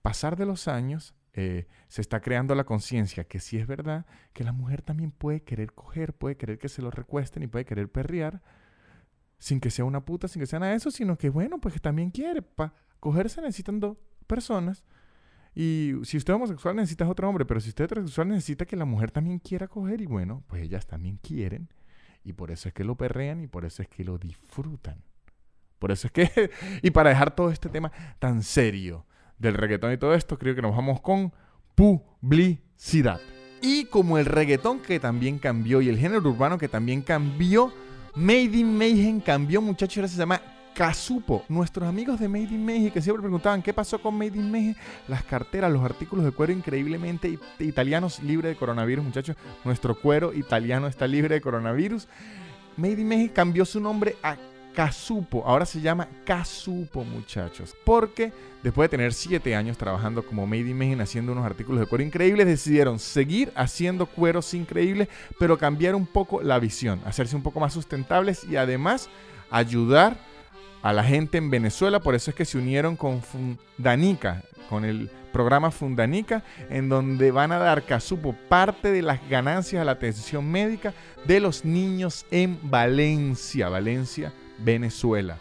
pasar 0.02 0.36
de 0.36 0.46
los 0.46 0.68
años, 0.68 1.14
eh, 1.32 1.66
se 1.88 2.00
está 2.00 2.20
creando 2.20 2.54
la 2.54 2.64
conciencia 2.64 3.24
que 3.24 3.40
sí 3.40 3.58
es 3.58 3.66
verdad 3.66 4.06
que 4.32 4.42
la 4.42 4.52
mujer 4.52 4.80
también 4.80 5.10
puede 5.10 5.42
querer 5.42 5.74
coger, 5.74 6.14
puede 6.14 6.36
querer 6.36 6.58
que 6.58 6.70
se 6.70 6.80
lo 6.80 6.90
recuesten 6.90 7.42
y 7.42 7.46
puede 7.46 7.66
querer 7.66 7.90
perrear 7.90 8.42
sin 9.38 9.60
que 9.60 9.70
sea 9.70 9.84
una 9.84 10.04
puta, 10.04 10.28
sin 10.28 10.40
que 10.40 10.46
sea 10.46 10.58
nada 10.58 10.72
de 10.72 10.78
eso, 10.78 10.90
sino 10.90 11.18
que 11.18 11.28
bueno, 11.28 11.60
pues 11.60 11.74
que 11.74 11.80
también 11.80 12.10
quiere. 12.10 12.40
Para 12.40 12.72
cogerse 13.00 13.42
necesitan 13.42 13.80
dos 13.80 13.98
personas. 14.26 14.84
Y 15.54 15.92
si 16.04 16.16
usted 16.16 16.32
es 16.32 16.36
homosexual 16.36 16.76
necesita 16.76 17.08
otro 17.08 17.28
hombre, 17.28 17.44
pero 17.44 17.60
si 17.60 17.70
usted 17.70 17.84
es 17.84 17.92
heterosexual 17.92 18.28
necesita 18.28 18.66
que 18.66 18.76
la 18.76 18.84
mujer 18.84 19.10
también 19.10 19.38
quiera 19.38 19.68
coger 19.68 20.00
y 20.00 20.06
bueno, 20.06 20.42
pues 20.46 20.62
ellas 20.62 20.86
también 20.86 21.18
quieren. 21.18 21.68
Y 22.24 22.32
por 22.32 22.50
eso 22.50 22.68
es 22.68 22.74
que 22.74 22.84
lo 22.84 22.96
perrean 22.96 23.40
y 23.40 23.46
por 23.46 23.64
eso 23.64 23.82
es 23.82 23.88
que 23.88 24.04
lo 24.04 24.18
disfrutan. 24.18 25.02
Por 25.78 25.92
eso 25.92 26.08
es 26.08 26.12
que, 26.12 26.50
y 26.82 26.90
para 26.90 27.10
dejar 27.10 27.34
todo 27.34 27.50
este 27.50 27.68
tema 27.68 27.92
tan 28.18 28.42
serio, 28.42 29.06
del 29.38 29.54
reggaetón 29.54 29.92
y 29.92 29.98
todo 29.98 30.14
esto, 30.14 30.38
creo 30.38 30.54
que 30.54 30.62
nos 30.62 30.74
vamos 30.74 31.00
con 31.00 31.32
publicidad. 31.74 33.20
Y 33.60 33.86
como 33.86 34.18
el 34.18 34.26
reggaetón 34.26 34.80
que 34.80 35.00
también 35.00 35.38
cambió 35.38 35.80
y 35.80 35.88
el 35.88 35.98
género 35.98 36.28
urbano 36.30 36.58
que 36.58 36.68
también 36.68 37.02
cambió, 37.02 37.72
Made 38.14 38.56
in 38.56 38.76
Mayhem 38.76 39.20
cambió, 39.20 39.60
muchachos, 39.60 39.98
ahora 39.98 40.08
se 40.08 40.16
llama 40.16 40.40
Casupo. 40.74 41.44
Nuestros 41.48 41.88
amigos 41.88 42.18
de 42.20 42.28
Made 42.28 42.54
in 42.54 42.64
Mayhem 42.64 42.90
que 42.90 43.02
siempre 43.02 43.22
preguntaban 43.22 43.62
qué 43.62 43.74
pasó 43.74 44.00
con 44.00 44.14
Made 44.14 44.36
in 44.38 44.50
Mayhem, 44.50 44.74
las 45.08 45.22
carteras, 45.24 45.70
los 45.70 45.82
artículos 45.82 46.24
de 46.24 46.30
cuero 46.30 46.52
increíblemente 46.52 47.38
italianos 47.58 48.22
libre 48.22 48.48
de 48.50 48.56
coronavirus, 48.56 49.04
muchachos. 49.04 49.36
Nuestro 49.64 49.98
cuero 49.98 50.32
italiano 50.32 50.86
está 50.86 51.06
libre 51.06 51.34
de 51.34 51.40
coronavirus. 51.40 52.08
Made 52.76 53.00
in 53.00 53.08
Mayhem 53.08 53.28
cambió 53.28 53.64
su 53.64 53.80
nombre 53.80 54.16
a 54.22 54.36
Casupo. 54.76 55.42
Ahora 55.46 55.64
se 55.64 55.80
llama 55.80 56.06
Casupo, 56.26 57.02
muchachos. 57.02 57.74
Porque 57.82 58.30
después 58.62 58.84
de 58.84 58.90
tener 58.90 59.14
7 59.14 59.56
años 59.56 59.78
trabajando 59.78 60.22
como 60.22 60.46
Made 60.46 60.68
in 60.68 60.76
Mayhem 60.76 61.00
haciendo 61.00 61.32
unos 61.32 61.46
artículos 61.46 61.80
de 61.80 61.86
cuero 61.86 62.04
increíbles, 62.04 62.46
decidieron 62.46 62.98
seguir 62.98 63.50
haciendo 63.56 64.04
cueros 64.04 64.52
increíbles, 64.52 65.08
pero 65.38 65.56
cambiar 65.56 65.94
un 65.94 66.04
poco 66.06 66.42
la 66.42 66.58
visión, 66.58 67.00
hacerse 67.06 67.34
un 67.34 67.42
poco 67.42 67.58
más 67.58 67.72
sustentables 67.72 68.44
y 68.44 68.56
además 68.56 69.08
ayudar 69.50 70.18
a 70.82 70.92
la 70.92 71.04
gente 71.04 71.38
en 71.38 71.48
Venezuela. 71.48 72.00
Por 72.00 72.14
eso 72.14 72.30
es 72.30 72.36
que 72.36 72.44
se 72.44 72.58
unieron 72.58 72.96
con 72.96 73.22
Fundanica, 73.22 74.42
con 74.68 74.84
el 74.84 75.08
programa 75.32 75.70
Fundanica, 75.70 76.44
en 76.68 76.90
donde 76.90 77.30
van 77.30 77.50
a 77.50 77.58
dar 77.58 77.84
Casupo 77.84 78.34
parte 78.50 78.92
de 78.92 79.00
las 79.00 79.26
ganancias 79.30 79.80
a 79.80 79.86
la 79.86 79.92
atención 79.92 80.46
médica 80.50 80.92
de 81.26 81.40
los 81.40 81.64
niños 81.64 82.26
en 82.30 82.58
Valencia. 82.62 83.70
Valencia 83.70 84.34
Venezuela. 84.58 85.38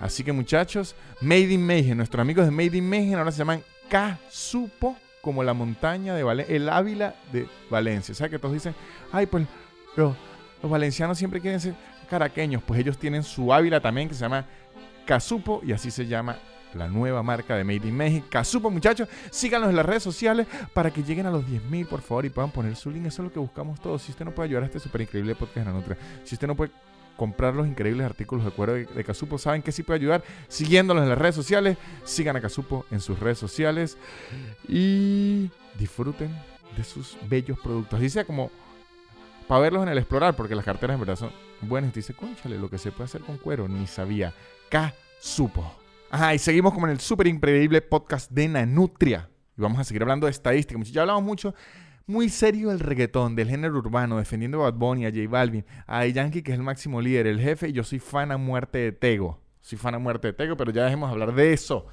Así 0.00 0.22
que 0.22 0.32
muchachos, 0.32 0.94
Made 1.20 1.52
in 1.52 1.66
Mayhem, 1.66 1.96
nuestros 1.96 2.20
amigos 2.20 2.44
de 2.44 2.50
Made 2.50 2.76
in 2.76 2.88
Mayhem 2.88 3.18
ahora 3.18 3.32
se 3.32 3.38
llaman 3.38 3.62
Casupo, 3.88 4.96
como 5.22 5.42
la 5.42 5.54
montaña 5.54 6.14
de 6.14 6.22
Valencia, 6.22 6.54
el 6.54 6.68
Ávila 6.68 7.14
de 7.32 7.48
Valencia. 7.70 8.12
O 8.12 8.14
sea 8.14 8.28
que 8.28 8.38
todos 8.38 8.54
dicen, 8.54 8.74
ay, 9.10 9.26
pues 9.26 9.46
los, 9.96 10.14
valencianos 10.62 11.18
siempre 11.18 11.40
quieren 11.40 11.60
ser 11.60 11.74
caraqueños, 12.08 12.62
pues 12.62 12.80
ellos 12.80 12.98
tienen 12.98 13.22
su 13.22 13.52
Ávila 13.52 13.80
también 13.80 14.08
que 14.08 14.14
se 14.14 14.20
llama 14.20 14.46
Casupo 15.04 15.62
y 15.64 15.72
así 15.72 15.90
se 15.90 16.06
llama 16.06 16.36
la 16.74 16.88
nueva 16.88 17.22
marca 17.22 17.56
de 17.56 17.64
Made 17.64 17.88
in 17.88 17.96
México. 17.96 18.26
Casupo, 18.30 18.70
muchachos, 18.70 19.08
síganos 19.30 19.70
en 19.70 19.76
las 19.76 19.86
redes 19.86 20.02
sociales 20.02 20.46
para 20.74 20.90
que 20.90 21.02
lleguen 21.02 21.26
a 21.26 21.30
los 21.30 21.44
10.000, 21.46 21.86
por 21.86 22.02
favor, 22.02 22.26
y 22.26 22.30
puedan 22.30 22.50
poner 22.50 22.76
su 22.76 22.90
link. 22.90 23.06
Eso 23.06 23.22
es 23.22 23.28
lo 23.28 23.32
que 23.32 23.38
buscamos 23.38 23.80
todos. 23.80 24.02
Si 24.02 24.12
usted 24.12 24.24
no 24.24 24.32
puede 24.32 24.48
ayudar 24.48 24.64
a 24.64 24.66
este 24.66 24.78
súper 24.78 25.00
increíble 25.00 25.34
podcast 25.34 25.58
de 25.58 25.64
la 25.64 25.72
Nutria, 25.72 25.96
si 26.22 26.34
usted 26.34 26.46
no 26.46 26.54
puede 26.54 26.70
comprar 27.16 27.54
los 27.54 27.66
increíbles 27.66 28.06
artículos 28.06 28.44
de 28.44 28.50
cuero 28.50 28.74
de, 28.74 29.04
Casupo. 29.04 29.38
Saben 29.38 29.62
que 29.62 29.72
sí 29.72 29.82
puede 29.82 30.00
ayudar 30.00 30.22
siguiéndolos 30.48 31.02
en 31.02 31.08
las 31.08 31.18
redes 31.18 31.34
sociales. 31.34 31.76
Sigan 32.04 32.36
a 32.36 32.40
Casupo 32.40 32.86
en 32.90 33.00
sus 33.00 33.18
redes 33.18 33.38
sociales 33.38 33.96
y 34.68 35.50
disfruten 35.78 36.30
de 36.76 36.84
sus 36.84 37.16
bellos 37.28 37.58
productos. 37.58 37.98
Así 37.98 38.10
sea 38.10 38.24
como 38.24 38.50
para 39.48 39.60
verlos 39.60 39.82
en 39.82 39.88
el 39.88 39.98
explorar, 39.98 40.34
porque 40.34 40.54
las 40.54 40.64
carteras 40.64 40.94
en 40.94 41.00
verdad 41.00 41.16
son 41.16 41.30
buenas. 41.62 41.94
Dice, 41.94 42.14
conchale, 42.14 42.58
lo 42.58 42.68
que 42.68 42.78
se 42.78 42.90
puede 42.90 43.04
hacer 43.04 43.22
con 43.22 43.38
cuero, 43.38 43.68
ni 43.68 43.86
sabía. 43.86 44.34
Casupo. 44.68 45.74
Ajá, 46.10 46.34
y 46.34 46.38
seguimos 46.38 46.74
con 46.74 46.88
el 46.88 47.00
súper 47.00 47.26
increíble 47.26 47.80
podcast 47.82 48.30
de 48.30 48.48
Nanutria. 48.48 49.28
Y 49.56 49.62
vamos 49.62 49.78
a 49.78 49.84
seguir 49.84 50.02
hablando 50.02 50.26
de 50.26 50.32
estadística. 50.32 50.80
Ya 50.82 51.02
hablamos 51.02 51.22
mucho 51.22 51.54
muy 52.08 52.28
serio 52.28 52.70
el 52.70 52.78
reggaetón, 52.78 53.34
del 53.34 53.48
género 53.48 53.78
urbano, 53.78 54.18
defendiendo 54.18 54.64
a 54.64 54.70
Bad 54.70 54.78
Bunny, 54.78 55.06
a 55.06 55.10
J 55.10 55.28
Balvin, 55.28 55.64
a 55.88 56.06
Yankee, 56.06 56.42
que 56.42 56.52
es 56.52 56.58
el 56.58 56.62
máximo 56.62 57.00
líder, 57.00 57.26
el 57.26 57.40
jefe, 57.40 57.68
y 57.68 57.72
yo 57.72 57.82
soy 57.82 57.98
fan 57.98 58.30
a 58.30 58.36
muerte 58.36 58.78
de 58.78 58.92
Tego. 58.92 59.40
Soy 59.60 59.76
fan 59.76 59.96
a 59.96 59.98
muerte 59.98 60.28
de 60.28 60.32
Tego, 60.32 60.56
pero 60.56 60.70
ya 60.70 60.84
dejemos 60.84 61.10
hablar 61.10 61.34
de 61.34 61.52
eso. 61.52 61.86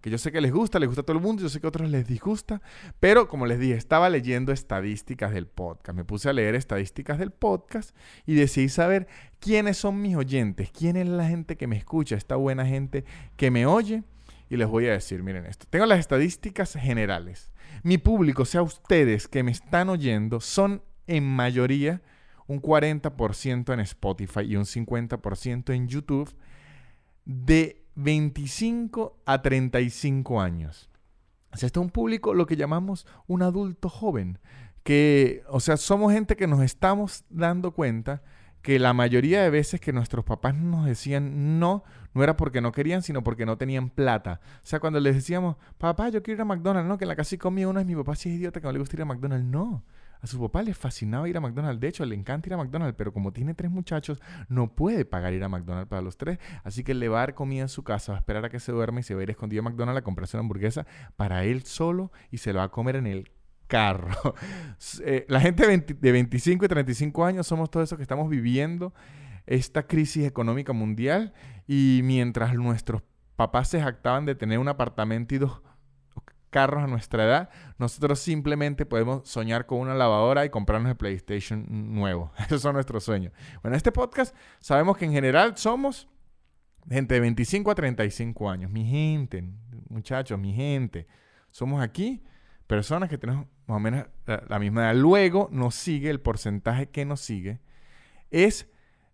Que 0.00 0.08
yo 0.08 0.18
sé 0.18 0.30
que 0.30 0.40
les 0.40 0.52
gusta, 0.52 0.78
les 0.78 0.88
gusta 0.88 1.00
a 1.00 1.04
todo 1.04 1.16
el 1.16 1.22
mundo, 1.22 1.42
yo 1.42 1.48
sé 1.48 1.60
que 1.60 1.66
a 1.66 1.70
otros 1.70 1.90
les 1.90 2.06
disgusta, 2.06 2.62
pero 3.00 3.26
como 3.26 3.44
les 3.44 3.58
dije, 3.58 3.74
estaba 3.74 4.08
leyendo 4.08 4.52
estadísticas 4.52 5.32
del 5.32 5.48
podcast. 5.48 5.96
Me 5.96 6.04
puse 6.04 6.28
a 6.28 6.32
leer 6.32 6.54
estadísticas 6.54 7.18
del 7.18 7.32
podcast 7.32 7.96
y 8.24 8.34
decidí 8.36 8.68
saber 8.68 9.08
quiénes 9.40 9.78
son 9.78 10.00
mis 10.00 10.14
oyentes, 10.14 10.70
quién 10.70 10.96
es 10.96 11.08
la 11.08 11.26
gente 11.26 11.56
que 11.56 11.66
me 11.66 11.76
escucha, 11.76 12.14
esta 12.14 12.36
buena 12.36 12.66
gente 12.66 13.04
que 13.36 13.50
me 13.50 13.66
oye. 13.66 14.04
Y 14.48 14.58
les 14.58 14.68
voy 14.68 14.86
a 14.86 14.92
decir, 14.92 15.24
miren 15.24 15.44
esto. 15.44 15.66
Tengo 15.68 15.86
las 15.86 15.98
estadísticas 15.98 16.74
generales 16.74 17.50
mi 17.82 17.98
público, 17.98 18.42
o 18.42 18.46
sea, 18.46 18.62
ustedes 18.62 19.28
que 19.28 19.42
me 19.42 19.50
están 19.50 19.88
oyendo, 19.88 20.40
son 20.40 20.82
en 21.06 21.24
mayoría 21.24 22.02
un 22.46 22.60
40% 22.60 23.72
en 23.72 23.80
Spotify 23.80 24.40
y 24.40 24.56
un 24.56 24.64
50% 24.64 25.74
en 25.74 25.88
YouTube 25.88 26.34
de 27.24 27.84
25 27.96 29.18
a 29.26 29.42
35 29.42 30.40
años. 30.40 30.88
O 31.52 31.56
sea, 31.56 31.66
este 31.66 31.78
es 31.80 31.84
un 31.84 31.90
público 31.90 32.34
lo 32.34 32.46
que 32.46 32.56
llamamos 32.56 33.06
un 33.26 33.42
adulto 33.42 33.88
joven, 33.88 34.38
que, 34.82 35.42
o 35.48 35.58
sea, 35.60 35.76
somos 35.76 36.12
gente 36.12 36.36
que 36.36 36.46
nos 36.46 36.62
estamos 36.62 37.24
dando 37.28 37.72
cuenta 37.72 38.22
que 38.66 38.80
la 38.80 38.92
mayoría 38.92 39.42
de 39.42 39.50
veces 39.50 39.80
que 39.80 39.92
nuestros 39.92 40.24
papás 40.24 40.52
nos 40.52 40.86
decían 40.86 41.60
no, 41.60 41.84
no 42.14 42.24
era 42.24 42.36
porque 42.36 42.60
no 42.60 42.72
querían, 42.72 43.00
sino 43.00 43.22
porque 43.22 43.46
no 43.46 43.56
tenían 43.56 43.90
plata. 43.90 44.40
O 44.56 44.66
sea, 44.66 44.80
cuando 44.80 44.98
les 44.98 45.14
decíamos, 45.14 45.54
papá, 45.78 46.08
yo 46.08 46.20
quiero 46.20 46.38
ir 46.38 46.42
a 46.42 46.46
McDonald's, 46.46 46.88
no, 46.88 46.98
que 46.98 47.04
en 47.04 47.10
la 47.10 47.14
casa 47.14 47.36
comía 47.38 47.68
uno 47.68 47.80
y 47.80 47.84
mi 47.84 47.94
papá 47.94 48.16
sí 48.16 48.28
es 48.28 48.34
idiota 48.34 48.60
que 48.60 48.66
no 48.66 48.72
le 48.72 48.80
gusta 48.80 48.96
ir 48.96 49.02
a 49.02 49.04
McDonald's. 49.04 49.46
No. 49.46 49.84
A 50.20 50.26
su 50.26 50.40
papá 50.40 50.64
le 50.64 50.74
fascinaba 50.74 51.28
ir 51.28 51.36
a 51.36 51.40
McDonald's. 51.40 51.80
De 51.80 51.86
hecho, 51.86 52.04
le 52.04 52.16
encanta 52.16 52.48
ir 52.48 52.54
a 52.54 52.56
McDonald's, 52.56 52.96
pero 52.98 53.12
como 53.12 53.32
tiene 53.32 53.54
tres 53.54 53.70
muchachos, 53.70 54.20
no 54.48 54.74
puede 54.74 55.04
pagar 55.04 55.32
ir 55.32 55.44
a 55.44 55.48
McDonald's 55.48 55.88
para 55.88 56.02
los 56.02 56.16
tres. 56.16 56.40
Así 56.64 56.82
que 56.82 56.92
le 56.92 57.08
va 57.08 57.18
a 57.18 57.20
dar 57.20 57.34
comida 57.34 57.62
en 57.62 57.68
su 57.68 57.84
casa, 57.84 58.10
va 58.10 58.18
a 58.18 58.20
esperar 58.20 58.44
a 58.46 58.50
que 58.50 58.58
se 58.58 58.72
duerma 58.72 58.98
y 58.98 59.04
se 59.04 59.14
va 59.14 59.20
a 59.20 59.22
ir 59.22 59.30
escondido 59.30 59.60
a 59.60 59.62
McDonald's 59.62 60.00
a 60.00 60.02
comprarse 60.02 60.36
una 60.36 60.40
hamburguesa 60.40 60.88
para 61.14 61.44
él 61.44 61.62
solo 61.62 62.10
y 62.32 62.38
se 62.38 62.52
lo 62.52 62.58
va 62.58 62.64
a 62.64 62.70
comer 62.70 62.96
en 62.96 63.06
el 63.06 63.30
carro. 63.66 64.34
Eh, 65.00 65.24
la 65.28 65.40
gente 65.40 65.66
de 65.66 66.12
25 66.12 66.64
y 66.64 66.68
35 66.68 67.24
años 67.24 67.46
somos 67.46 67.70
todos 67.70 67.88
esos 67.88 67.96
que 67.96 68.02
estamos 68.02 68.28
viviendo 68.28 68.92
esta 69.46 69.86
crisis 69.86 70.26
económica 70.26 70.72
mundial 70.72 71.32
y 71.66 72.00
mientras 72.04 72.54
nuestros 72.54 73.02
papás 73.36 73.68
se 73.68 73.80
jactaban 73.80 74.26
de 74.26 74.34
tener 74.34 74.58
un 74.58 74.68
apartamento 74.68 75.34
y 75.34 75.38
dos 75.38 75.62
carros 76.50 76.84
a 76.84 76.86
nuestra 76.86 77.24
edad, 77.24 77.50
nosotros 77.78 78.18
simplemente 78.18 78.86
podemos 78.86 79.28
soñar 79.28 79.66
con 79.66 79.78
una 79.78 79.94
lavadora 79.94 80.44
y 80.44 80.50
comprarnos 80.50 80.90
el 80.90 80.96
PlayStation 80.96 81.66
nuevo. 81.94 82.32
Esos 82.46 82.62
son 82.62 82.74
nuestros 82.74 83.04
sueños. 83.04 83.32
Bueno, 83.62 83.74
en 83.74 83.76
este 83.76 83.92
podcast 83.92 84.34
sabemos 84.60 84.96
que 84.96 85.04
en 85.04 85.12
general 85.12 85.56
somos 85.56 86.08
gente 86.88 87.14
de 87.14 87.20
25 87.20 87.70
a 87.70 87.74
35 87.74 88.50
años. 88.50 88.70
Mi 88.70 88.84
gente, 88.84 89.44
muchachos, 89.88 90.38
mi 90.38 90.52
gente. 90.54 91.06
Somos 91.50 91.82
aquí 91.82 92.22
personas 92.66 93.08
que 93.08 93.18
tenemos 93.18 93.46
más 93.66 93.76
o 93.76 93.80
menos 93.80 94.06
la, 94.26 94.58
misma 94.58 94.82
edad. 94.82 94.96
Luego 94.96 95.48
nos 95.52 95.74
sigue, 95.74 96.10
el 96.10 96.20
porcentaje 96.20 96.88
que 96.88 97.04
nos 97.04 97.20
sigue 97.20 97.60
es 98.30 98.68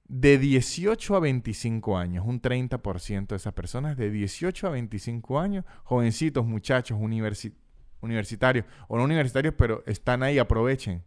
de 0.08 0.38
18 0.38 1.16
a 1.16 1.20
25 1.20 1.96
años, 1.98 2.24
un 2.26 2.40
30% 2.40 3.28
de 3.28 3.36
esas 3.36 3.52
personas 3.52 3.96
de 3.96 4.10
18 4.10 4.66
a 4.66 4.70
25 4.70 5.38
años, 5.38 5.64
jovencitos, 5.84 6.44
muchachos, 6.44 6.98
universitarios 6.98 8.66
o 8.88 8.96
no 8.96 9.04
universitarios, 9.04 9.54
pero 9.56 9.82
están 9.86 10.22
ahí, 10.22 10.38
aprovechen. 10.38 11.02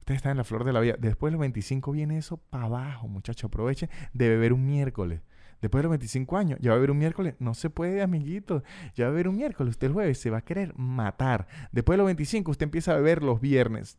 Ustedes 0.00 0.18
están 0.18 0.32
en 0.32 0.38
la 0.38 0.44
flor 0.44 0.64
de 0.64 0.72
la 0.74 0.80
vida. 0.80 0.96
Después 0.98 1.30
de 1.30 1.32
los 1.32 1.40
25 1.40 1.92
viene 1.92 2.18
eso 2.18 2.36
para 2.36 2.64
abajo, 2.64 3.08
muchachos, 3.08 3.48
aprovechen 3.48 3.88
de 4.12 4.28
beber 4.28 4.52
un 4.52 4.66
miércoles. 4.66 5.22
Después 5.60 5.80
de 5.80 5.84
los 5.84 5.90
25 5.90 6.36
años, 6.36 6.58
ya 6.60 6.70
va 6.70 6.76
a 6.76 6.78
haber 6.78 6.90
un 6.90 6.98
miércoles. 6.98 7.34
No 7.38 7.54
se 7.54 7.70
puede, 7.70 8.02
amiguito. 8.02 8.62
Ya 8.94 9.04
va 9.04 9.10
a 9.10 9.12
haber 9.12 9.28
un 9.28 9.36
miércoles. 9.36 9.72
Usted 9.72 9.88
el 9.88 9.92
jueves 9.92 10.18
se 10.20 10.30
va 10.30 10.38
a 10.38 10.44
querer 10.44 10.74
matar. 10.76 11.46
Después 11.72 11.94
de 11.94 11.98
los 11.98 12.06
25, 12.06 12.50
usted 12.50 12.64
empieza 12.64 12.92
a 12.92 12.96
beber 12.96 13.22
los 13.22 13.40
viernes. 13.40 13.98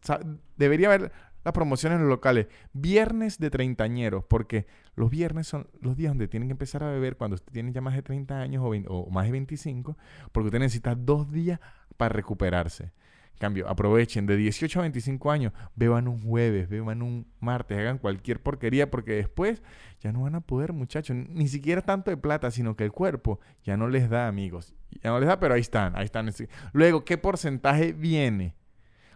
Debería 0.58 0.88
haber 0.88 1.12
las 1.44 1.54
promociones 1.54 1.98
en 1.98 2.02
los 2.04 2.10
locales. 2.10 2.48
Viernes 2.74 3.40
de 3.40 3.50
treintañeros, 3.50 4.26
porque 4.26 4.66
los 4.96 5.10
viernes 5.10 5.48
son 5.48 5.68
los 5.80 5.96
días 5.96 6.12
donde 6.12 6.28
tienen 6.28 6.50
que 6.50 6.54
empezar 6.54 6.84
a 6.84 6.90
beber 6.90 7.18
cuando 7.18 7.36
usted 7.36 7.54
tiene 7.54 7.72
ya 7.72 7.82
más 7.82 7.94
de 7.94 8.02
30 8.02 8.40
años 8.40 8.64
o, 8.64 8.70
o 8.92 9.10
más 9.12 9.26
de 9.26 9.32
25, 9.32 9.98
porque 10.32 10.48
usted 10.48 10.60
necesita 10.60 10.96
dos 10.96 11.32
días 11.32 11.60
para 11.98 12.14
recuperarse. 12.14 12.92
Cambio, 13.40 13.68
aprovechen 13.68 14.26
de 14.26 14.38
18 14.38 14.80
a 14.80 14.82
25 14.84 15.32
años, 15.32 15.54
beban 15.76 16.08
un 16.08 16.22
jueves, 16.22 16.70
beban 16.70 17.02
un 17.02 17.28
martes, 17.40 17.78
hagan 17.78 17.98
cualquier 17.98 18.42
porquería, 18.42 18.90
porque 18.90 19.14
después 19.14 19.62
ya 20.00 20.12
no 20.12 20.24
van 20.24 20.36
a 20.36 20.42
poder, 20.42 20.74
muchachos, 20.74 21.16
ni 21.16 21.48
siquiera 21.48 21.82
tanto 21.82 22.12
de 22.12 22.18
plata, 22.18 22.52
sino 22.52 22.76
que 22.76 22.84
el 22.84 22.92
cuerpo 22.92 23.40
ya 23.64 23.78
no 23.78 23.88
les 23.88 24.10
da, 24.10 24.28
amigos. 24.28 24.74
Ya 25.04 25.10
no 25.10 25.20
les 25.20 25.28
da, 25.28 25.40
pero 25.40 25.54
ahí 25.54 25.62
están, 25.62 25.96
ahí 25.96 26.06
están. 26.06 26.32
Luego, 26.74 27.04
¿qué 27.04 27.18
porcentaje 27.18 27.94
viene? 27.94 28.56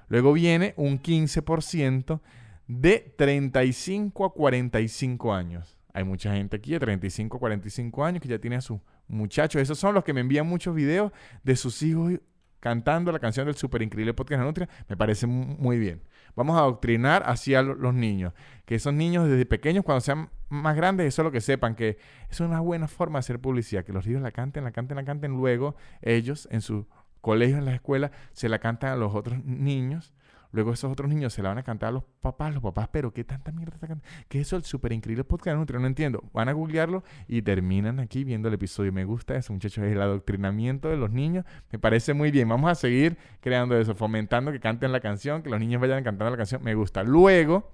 Luego 0.07 0.33
viene 0.33 0.73
un 0.75 0.99
15% 0.99 2.19
de 2.67 3.13
35 3.17 4.25
a 4.25 4.33
45 4.33 5.33
años. 5.33 5.77
Hay 5.93 6.03
mucha 6.03 6.33
gente 6.33 6.57
aquí 6.57 6.71
de 6.71 6.79
35 6.79 7.37
a 7.37 7.39
45 7.39 8.05
años 8.05 8.21
que 8.21 8.27
ya 8.27 8.39
tiene 8.39 8.57
a 8.57 8.61
sus 8.61 8.79
muchachos. 9.07 9.61
Esos 9.61 9.77
son 9.77 9.95
los 9.95 10.03
que 10.03 10.13
me 10.13 10.21
envían 10.21 10.47
muchos 10.47 10.75
videos 10.75 11.11
de 11.43 11.55
sus 11.55 11.81
hijos 11.81 12.13
cantando 12.59 13.11
la 13.11 13.19
canción 13.19 13.45
del 13.45 13.55
super 13.55 13.81
increíble 13.81 14.13
podcast 14.13 14.39
de 14.41 14.45
Nutria. 14.45 14.69
Me 14.87 14.97
parece 14.97 15.27
muy 15.27 15.79
bien. 15.79 16.01
Vamos 16.35 16.57
a 16.57 16.59
adoctrinar 16.59 17.23
hacia 17.25 17.61
los 17.61 17.93
niños. 17.93 18.33
Que 18.65 18.75
esos 18.75 18.93
niños 18.93 19.27
desde 19.27 19.45
pequeños, 19.45 19.83
cuando 19.83 20.01
sean 20.01 20.29
más 20.49 20.75
grandes, 20.75 21.07
eso 21.07 21.21
es 21.21 21.25
lo 21.25 21.31
que 21.31 21.41
sepan, 21.41 21.75
que 21.75 21.97
es 22.29 22.39
una 22.39 22.59
buena 22.59 22.87
forma 22.87 23.17
de 23.17 23.21
hacer 23.21 23.39
publicidad. 23.39 23.83
Que 23.83 23.93
los 23.93 24.05
niños 24.05 24.21
la 24.21 24.31
canten, 24.31 24.63
la 24.63 24.71
canten, 24.71 24.97
la 24.97 25.05
canten. 25.05 25.31
Luego 25.31 25.75
ellos 26.01 26.47
en 26.51 26.61
su 26.61 26.87
colegios, 27.21 27.59
en 27.59 27.65
las 27.65 27.75
escuelas, 27.75 28.11
se 28.33 28.49
la 28.49 28.59
cantan 28.59 28.91
a 28.91 28.95
los 28.95 29.13
otros 29.15 29.43
niños. 29.43 30.13
Luego 30.51 30.73
esos 30.73 30.91
otros 30.91 31.09
niños 31.09 31.33
se 31.33 31.43
la 31.43 31.49
van 31.49 31.59
a 31.59 31.63
cantar 31.63 31.89
a 31.89 31.91
los 31.91 32.03
papás, 32.21 32.53
los 32.53 32.63
papás, 32.63 32.89
pero 32.91 33.13
¿qué 33.13 33.23
tanta 33.23 33.51
mierda 33.51 33.75
está 33.75 33.87
cantando? 33.87 34.15
¿Qué 34.27 34.39
es 34.41 34.47
eso? 34.47 34.55
El 34.55 34.63
súper 34.63 34.93
increíble 34.93 35.23
podcast 35.23 35.57
no 35.69 35.87
entiendo. 35.87 36.23
Van 36.33 36.49
a 36.49 36.53
googlearlo 36.53 37.03
y 37.27 37.41
terminan 37.43 37.99
aquí 37.99 38.23
viendo 38.23 38.47
el 38.47 38.55
episodio. 38.55 38.91
Me 38.91 39.05
gusta 39.05 39.35
eso, 39.35 39.53
muchachos, 39.53 39.83
el 39.83 40.01
adoctrinamiento 40.01 40.89
de 40.89 40.97
los 40.97 41.11
niños. 41.11 41.45
Me 41.71 41.77
parece 41.77 42.13
muy 42.13 42.31
bien. 42.31 42.49
Vamos 42.49 42.71
a 42.71 42.75
seguir 42.75 43.17
creando 43.41 43.77
eso, 43.77 43.93
fomentando 43.93 44.51
que 44.51 44.59
canten 44.59 44.91
la 44.91 44.99
canción, 44.99 45.43
que 45.43 45.49
los 45.49 45.59
niños 45.59 45.81
vayan 45.81 46.03
cantando 46.03 46.31
la 46.31 46.37
canción. 46.37 46.63
Me 46.63 46.73
gusta. 46.73 47.03
Luego, 47.03 47.71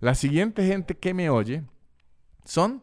la 0.00 0.14
siguiente 0.14 0.66
gente 0.66 0.96
que 0.98 1.14
me 1.14 1.30
oye 1.30 1.62
son 2.44 2.82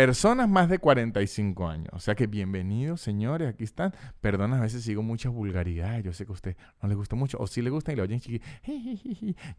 Personas 0.00 0.48
más 0.48 0.70
de 0.70 0.78
45 0.78 1.68
años. 1.68 1.90
O 1.92 2.00
sea 2.00 2.14
que 2.14 2.26
bienvenidos, 2.26 3.02
señores, 3.02 3.50
aquí 3.50 3.64
están. 3.64 3.92
Perdona, 4.22 4.56
a 4.56 4.62
veces 4.62 4.82
sigo 4.82 5.02
muchas 5.02 5.30
vulgaridades. 5.30 6.02
Yo 6.02 6.14
sé 6.14 6.24
que 6.24 6.32
a 6.32 6.32
usted 6.32 6.56
no 6.80 6.88
le 6.88 6.94
gusta 6.94 7.16
mucho. 7.16 7.36
O 7.38 7.46
si 7.46 7.60
le 7.60 7.68
gusta 7.68 7.92
y 7.92 7.96
lo 7.96 8.04
oyen 8.04 8.18
chiqui. 8.18 8.40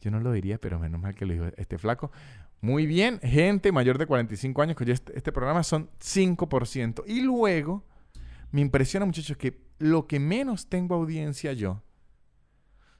Yo 0.01 0.09
no 0.09 0.19
lo 0.19 0.31
diría, 0.31 0.57
pero 0.57 0.79
menos 0.79 0.99
mal 0.99 1.13
que 1.13 1.27
lo 1.27 1.33
dijo 1.33 1.45
este 1.57 1.77
flaco. 1.77 2.11
Muy 2.59 2.87
bien, 2.87 3.19
gente 3.19 3.71
mayor 3.71 3.99
de 3.99 4.07
45 4.07 4.63
años 4.63 4.77
que 4.77 4.83
oye 4.83 4.93
este, 4.93 5.15
este 5.15 5.31
programa 5.31 5.61
son 5.61 5.91
5%. 5.99 7.03
Y 7.05 7.21
luego, 7.21 7.85
me 8.49 8.61
impresiona, 8.61 9.05
muchachos, 9.05 9.37
que 9.37 9.61
lo 9.77 10.07
que 10.07 10.19
menos 10.19 10.69
tengo 10.69 10.95
audiencia 10.95 11.53
yo 11.53 11.83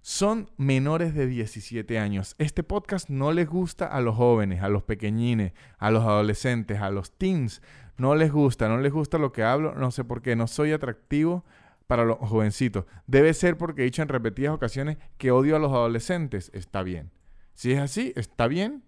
son 0.01 0.49
menores 0.57 1.13
de 1.13 1.27
17 1.27 1.99
años. 1.99 2.35
Este 2.39 2.63
podcast 2.63 3.09
no 3.09 3.31
les 3.31 3.47
gusta 3.47 3.85
a 3.85 4.01
los 4.01 4.15
jóvenes, 4.15 4.63
a 4.63 4.69
los 4.69 4.83
pequeñines, 4.83 5.53
a 5.77 5.91
los 5.91 6.03
adolescentes, 6.03 6.81
a 6.81 6.89
los 6.89 7.11
teens. 7.11 7.61
No 7.97 8.15
les 8.15 8.31
gusta, 8.31 8.67
no 8.67 8.79
les 8.79 8.91
gusta 8.91 9.19
lo 9.19 9.31
que 9.31 9.43
hablo, 9.43 9.75
no 9.75 9.91
sé 9.91 10.03
por 10.03 10.23
qué, 10.23 10.35
no 10.35 10.47
soy 10.47 10.71
atractivo 10.71 11.45
para 11.85 12.03
los 12.03 12.17
jovencitos. 12.17 12.85
Debe 13.05 13.33
ser 13.35 13.57
porque 13.57 13.83
he 13.83 13.85
dicho 13.85 14.01
en 14.01 14.07
repetidas 14.07 14.55
ocasiones 14.55 14.97
que 15.19 15.29
odio 15.29 15.55
a 15.55 15.59
los 15.59 15.71
adolescentes. 15.71 16.49
Está 16.53 16.81
bien. 16.81 17.11
Si 17.53 17.71
es 17.71 17.79
así, 17.79 18.11
está 18.15 18.47
bien. 18.47 18.83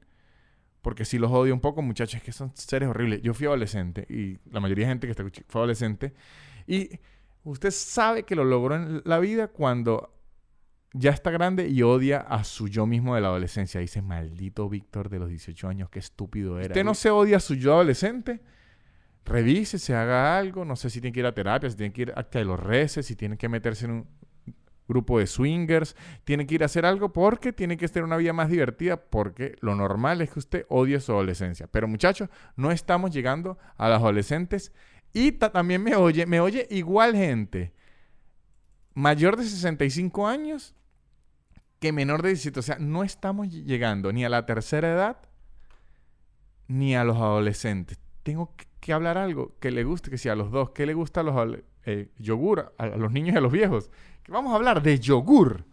Porque 0.81 1.05
si 1.05 1.19
los 1.19 1.31
odio 1.31 1.53
un 1.53 1.61
poco, 1.61 1.81
muchachos, 1.81 2.15
es 2.15 2.23
que 2.23 2.31
son 2.31 2.51
seres 2.55 2.89
horribles. 2.89 3.21
Yo 3.21 3.33
fui 3.33 3.45
adolescente 3.45 4.05
y 4.09 4.39
la 4.51 4.59
mayoría 4.59 4.85
de 4.85 4.91
gente 4.91 5.07
que 5.07 5.11
está 5.11 5.23
fue 5.47 5.61
adolescente. 5.61 6.13
Y 6.65 6.99
usted 7.43 7.71
sabe 7.71 8.23
que 8.23 8.35
lo 8.35 8.43
logró 8.43 8.75
en 8.75 9.01
la 9.05 9.19
vida 9.19 9.47
cuando 9.47 10.13
ya 10.93 11.09
está 11.09 11.31
grande 11.31 11.67
y 11.67 11.81
odia 11.81 12.19
a 12.19 12.43
su 12.43 12.67
yo 12.67 12.85
mismo 12.85 13.15
de 13.15 13.21
la 13.21 13.27
adolescencia. 13.27 13.81
Dice, 13.81 14.01
maldito 14.01 14.69
Víctor 14.69 15.09
de 15.09 15.19
los 15.19 15.29
18 15.29 15.67
años, 15.67 15.89
qué 15.89 15.99
estúpido 15.99 16.59
era. 16.59 16.67
¿Usted 16.67 16.83
no 16.83 16.93
se 16.93 17.09
odia 17.09 17.37
a 17.37 17.39
su 17.39 17.55
yo 17.55 17.73
adolescente? 17.73 18.41
Revise, 19.25 19.79
se 19.79 19.95
haga 19.95 20.37
algo. 20.37 20.65
No 20.65 20.75
sé 20.75 20.91
si 20.91 21.01
tiene 21.01 21.13
que 21.13 21.21
ir 21.21 21.25
a 21.25 21.33
terapia, 21.33 21.69
si 21.69 21.77
tiene 21.77 21.93
que 21.93 22.01
ir 22.03 22.13
a 22.15 22.23
que 22.23 22.45
los 22.45 22.59
reces, 22.59 23.07
si 23.07 23.15
tiene 23.15 23.37
que 23.37 23.49
meterse 23.49 23.85
en 23.85 23.91
un 23.91 24.07
grupo 24.87 25.17
de 25.17 25.25
swingers. 25.25 25.95
Tiene 26.25 26.45
que 26.45 26.55
ir 26.55 26.61
a 26.61 26.67
hacer 26.67 26.85
algo 26.85 27.11
porque 27.11 27.53
tiene 27.53 27.75
que 27.75 27.87
tener 27.87 28.03
una 28.03 28.17
vida 28.17 28.33
más 28.33 28.49
divertida 28.49 28.97
porque 28.97 29.55
lo 29.61 29.73
normal 29.75 30.21
es 30.21 30.29
que 30.29 30.39
usted 30.39 30.65
odie 30.69 30.99
su 30.99 31.11
adolescencia. 31.11 31.65
Pero 31.67 31.87
muchachos, 31.87 32.29
no 32.55 32.71
estamos 32.71 33.11
llegando 33.11 33.57
a 33.77 33.89
las 33.89 33.99
adolescentes 33.99 34.71
y 35.11 35.31
también 35.31 35.81
me 35.81 35.95
oye, 35.95 36.27
me 36.27 36.39
oye 36.39 36.67
igual 36.69 37.15
gente 37.15 37.73
mayor 38.93 39.37
de 39.37 39.43
65 39.43 40.27
años 40.27 40.75
que 41.83 41.91
menor 41.91 42.21
de 42.21 42.29
17. 42.29 42.61
O 42.61 42.63
sea, 42.63 42.77
no 42.79 43.03
estamos 43.03 43.49
llegando 43.49 44.13
ni 44.13 44.23
a 44.23 44.29
la 44.29 44.45
tercera 44.45 44.89
edad 44.89 45.17
ni 46.69 46.95
a 46.95 47.03
los 47.03 47.17
adolescentes. 47.17 47.99
Tengo 48.23 48.55
que 48.79 48.93
hablar 48.93 49.17
algo 49.17 49.57
que 49.59 49.69
le 49.69 49.83
guste, 49.83 50.09
que 50.09 50.17
sea 50.17 50.31
a 50.31 50.35
los 50.37 50.49
dos. 50.49 50.69
¿Qué 50.69 50.85
le 50.85 50.93
gusta 50.93 51.19
a 51.19 51.23
los 51.23 51.57
eh, 51.83 52.09
yogur, 52.19 52.73
a, 52.77 52.85
los 52.85 53.11
niños 53.11 53.35
y 53.35 53.37
a 53.37 53.41
los 53.41 53.51
viejos? 53.51 53.91
Que 54.23 54.31
vamos 54.31 54.53
a 54.53 54.55
hablar 54.55 54.81
de 54.81 54.97
yogur. 54.97 55.65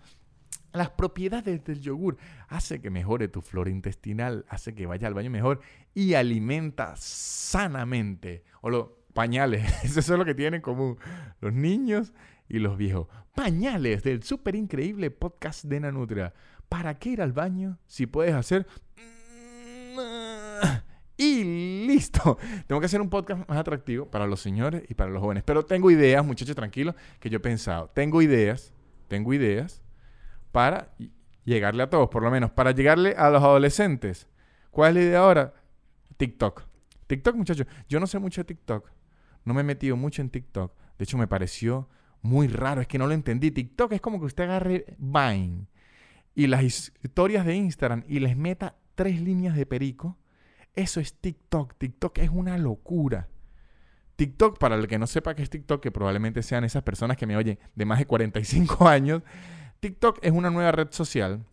Las 0.72 0.90
propiedades 0.90 1.62
del 1.62 1.80
yogur 1.80 2.16
hace 2.48 2.80
que 2.80 2.90
mejore 2.90 3.28
tu 3.28 3.40
flora 3.40 3.70
intestinal, 3.70 4.44
hace 4.48 4.74
que 4.74 4.86
vaya 4.86 5.06
al 5.06 5.14
baño 5.14 5.30
mejor 5.30 5.60
y 5.94 6.14
alimenta 6.14 6.96
sanamente. 6.96 8.42
O 8.62 8.70
los 8.70 8.88
pañales, 9.14 9.62
eso 9.84 10.00
es 10.00 10.08
lo 10.08 10.24
que 10.24 10.34
tienen 10.34 10.54
en 10.54 10.62
común 10.62 10.98
los 11.40 11.52
niños 11.52 12.12
y 12.50 12.58
los 12.58 12.76
viejos. 12.76 13.06
Pañales 13.34 14.02
del 14.02 14.22
súper 14.22 14.56
increíble 14.56 15.10
podcast 15.10 15.64
de 15.64 15.80
Nanutria. 15.80 16.34
¿Para 16.68 16.98
qué 16.98 17.10
ir 17.10 17.22
al 17.22 17.32
baño 17.32 17.78
si 17.86 18.06
puedes 18.06 18.34
hacer... 18.34 18.66
Y 21.16 21.86
listo. 21.86 22.38
Tengo 22.66 22.80
que 22.80 22.86
hacer 22.86 23.00
un 23.00 23.10
podcast 23.10 23.46
más 23.46 23.58
atractivo 23.58 24.10
para 24.10 24.26
los 24.26 24.40
señores 24.40 24.82
y 24.88 24.94
para 24.94 25.10
los 25.10 25.20
jóvenes. 25.20 25.44
Pero 25.44 25.64
tengo 25.66 25.90
ideas, 25.90 26.24
muchachos, 26.24 26.56
tranquilos, 26.56 26.94
que 27.18 27.28
yo 27.28 27.36
he 27.36 27.40
pensado. 27.40 27.90
Tengo 27.90 28.22
ideas, 28.22 28.72
tengo 29.06 29.34
ideas 29.34 29.82
para 30.50 30.94
llegarle 31.44 31.82
a 31.82 31.90
todos, 31.90 32.08
por 32.08 32.22
lo 32.22 32.30
menos, 32.30 32.50
para 32.50 32.70
llegarle 32.70 33.14
a 33.18 33.28
los 33.28 33.42
adolescentes. 33.42 34.28
¿Cuál 34.70 34.96
es 34.96 35.04
la 35.04 35.10
idea 35.10 35.18
ahora? 35.18 35.54
TikTok. 36.16 36.62
TikTok, 37.06 37.36
muchachos. 37.36 37.66
Yo 37.86 38.00
no 38.00 38.06
sé 38.06 38.18
mucho 38.18 38.40
de 38.40 38.46
TikTok. 38.46 38.90
No 39.44 39.52
me 39.52 39.60
he 39.60 39.64
metido 39.64 39.96
mucho 39.96 40.22
en 40.22 40.30
TikTok. 40.30 40.72
De 40.96 41.04
hecho, 41.04 41.18
me 41.18 41.26
pareció 41.26 41.88
muy 42.22 42.48
raro, 42.48 42.80
es 42.80 42.88
que 42.88 42.98
no 42.98 43.06
lo 43.06 43.14
entendí. 43.14 43.50
TikTok 43.50 43.92
es 43.92 44.00
como 44.00 44.18
que 44.18 44.26
usted 44.26 44.44
agarre 44.44 44.96
Vine 44.98 45.66
y 46.34 46.46
las 46.46 46.62
historias 46.62 47.44
de 47.44 47.54
Instagram 47.54 48.04
y 48.08 48.20
les 48.20 48.36
meta 48.36 48.76
tres 48.94 49.20
líneas 49.20 49.56
de 49.56 49.66
perico. 49.66 50.16
Eso 50.74 51.00
es 51.00 51.14
TikTok. 51.14 51.74
TikTok 51.76 52.18
es 52.18 52.30
una 52.30 52.56
locura. 52.58 53.28
TikTok, 54.16 54.58
para 54.58 54.76
el 54.76 54.86
que 54.86 54.98
no 54.98 55.06
sepa 55.06 55.34
qué 55.34 55.42
es 55.42 55.50
TikTok, 55.50 55.82
que 55.82 55.90
probablemente 55.90 56.42
sean 56.42 56.64
esas 56.64 56.82
personas 56.82 57.16
que 57.16 57.26
me 57.26 57.36
oyen 57.36 57.58
de 57.74 57.84
más 57.84 57.98
de 57.98 58.06
45 58.06 58.86
años, 58.88 59.22
TikTok 59.80 60.18
es 60.22 60.32
una 60.32 60.50
nueva 60.50 60.72
red 60.72 60.88
social. 60.90 61.44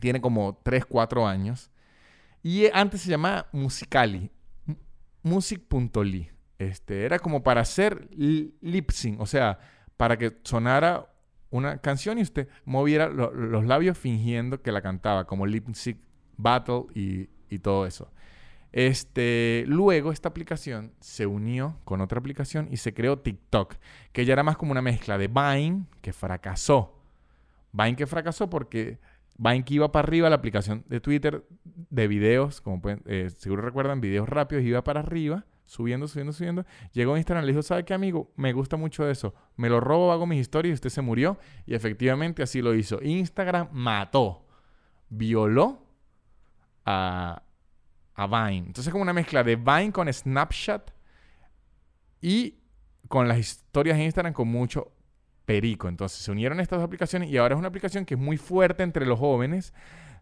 Tiene 0.00 0.20
como 0.20 0.60
3, 0.62 0.86
4 0.86 1.26
años. 1.26 1.70
Y 2.42 2.66
antes 2.72 3.02
se 3.02 3.10
llamaba 3.10 3.46
Musicali. 3.52 4.30
Music.ly. 5.22 6.30
Este, 6.58 7.04
era 7.04 7.18
como 7.18 7.42
para 7.42 7.60
hacer 7.60 8.08
lip 8.10 8.90
sync. 8.90 9.20
O 9.20 9.26
sea, 9.26 9.58
para 9.98 10.16
que 10.16 10.38
sonara 10.44 11.12
una 11.50 11.78
canción 11.78 12.18
y 12.18 12.22
usted 12.22 12.48
moviera 12.64 13.08
los 13.08 13.64
labios 13.66 13.98
fingiendo 13.98 14.62
que 14.62 14.72
la 14.72 14.80
cantaba, 14.80 15.26
como 15.26 15.44
Lip 15.44 15.68
Sync 15.74 15.98
Battle 16.36 16.84
y, 16.94 17.28
y, 17.50 17.58
todo 17.58 17.84
eso. 17.84 18.10
Este, 18.70 19.64
luego 19.66 20.12
esta 20.12 20.28
aplicación 20.28 20.92
se 21.00 21.26
unió 21.26 21.78
con 21.84 22.00
otra 22.00 22.20
aplicación 22.20 22.68
y 22.70 22.76
se 22.76 22.94
creó 22.94 23.18
TikTok, 23.18 23.74
que 24.12 24.24
ya 24.24 24.34
era 24.34 24.42
más 24.42 24.56
como 24.56 24.72
una 24.72 24.82
mezcla 24.82 25.18
de 25.18 25.26
Vine, 25.26 25.86
que 26.00 26.12
fracasó. 26.12 27.02
Vine 27.72 27.96
que 27.96 28.06
fracasó 28.06 28.48
porque 28.48 28.98
Vine 29.36 29.64
que 29.64 29.74
iba 29.74 29.90
para 29.90 30.06
arriba, 30.06 30.28
la 30.28 30.36
aplicación 30.36 30.84
de 30.88 31.00
Twitter 31.00 31.44
de 31.64 32.06
videos, 32.06 32.60
como 32.60 32.80
pueden, 32.80 33.02
eh, 33.06 33.30
seguro 33.36 33.62
recuerdan, 33.62 34.00
videos 34.00 34.28
rápidos, 34.28 34.64
iba 34.64 34.84
para 34.84 35.00
arriba 35.00 35.44
subiendo, 35.68 36.08
subiendo, 36.08 36.32
subiendo. 36.32 36.64
Llegó 36.92 37.14
a 37.14 37.18
Instagram, 37.18 37.44
le 37.44 37.52
dijo, 37.52 37.62
¿sabe 37.62 37.84
qué, 37.84 37.94
amigo? 37.94 38.32
Me 38.36 38.52
gusta 38.52 38.76
mucho 38.76 39.08
eso. 39.08 39.34
Me 39.56 39.68
lo 39.68 39.80
robo, 39.80 40.10
hago 40.10 40.26
mis 40.26 40.40
historias 40.40 40.70
y 40.70 40.74
usted 40.74 40.90
se 40.90 41.02
murió. 41.02 41.38
Y 41.66 41.74
efectivamente 41.74 42.42
así 42.42 42.62
lo 42.62 42.74
hizo. 42.74 42.98
Instagram 43.02 43.68
mató, 43.70 44.46
violó 45.10 45.86
a, 46.86 47.42
a 48.14 48.26
Vine. 48.26 48.66
Entonces 48.66 48.90
como 48.90 49.02
una 49.02 49.12
mezcla 49.12 49.44
de 49.44 49.56
Vine 49.56 49.92
con 49.92 50.12
Snapchat 50.12 50.90
y 52.22 52.56
con 53.06 53.28
las 53.28 53.38
historias 53.38 53.98
de 53.98 54.04
Instagram 54.04 54.32
con 54.32 54.48
mucho 54.48 54.90
perico. 55.44 55.88
Entonces 55.88 56.18
se 56.18 56.30
unieron 56.30 56.60
estas 56.60 56.78
dos 56.78 56.86
aplicaciones 56.86 57.28
y 57.30 57.36
ahora 57.36 57.54
es 57.54 57.58
una 57.58 57.68
aplicación 57.68 58.06
que 58.06 58.14
es 58.14 58.20
muy 58.20 58.38
fuerte 58.38 58.82
entre 58.82 59.04
los 59.04 59.18
jóvenes 59.18 59.74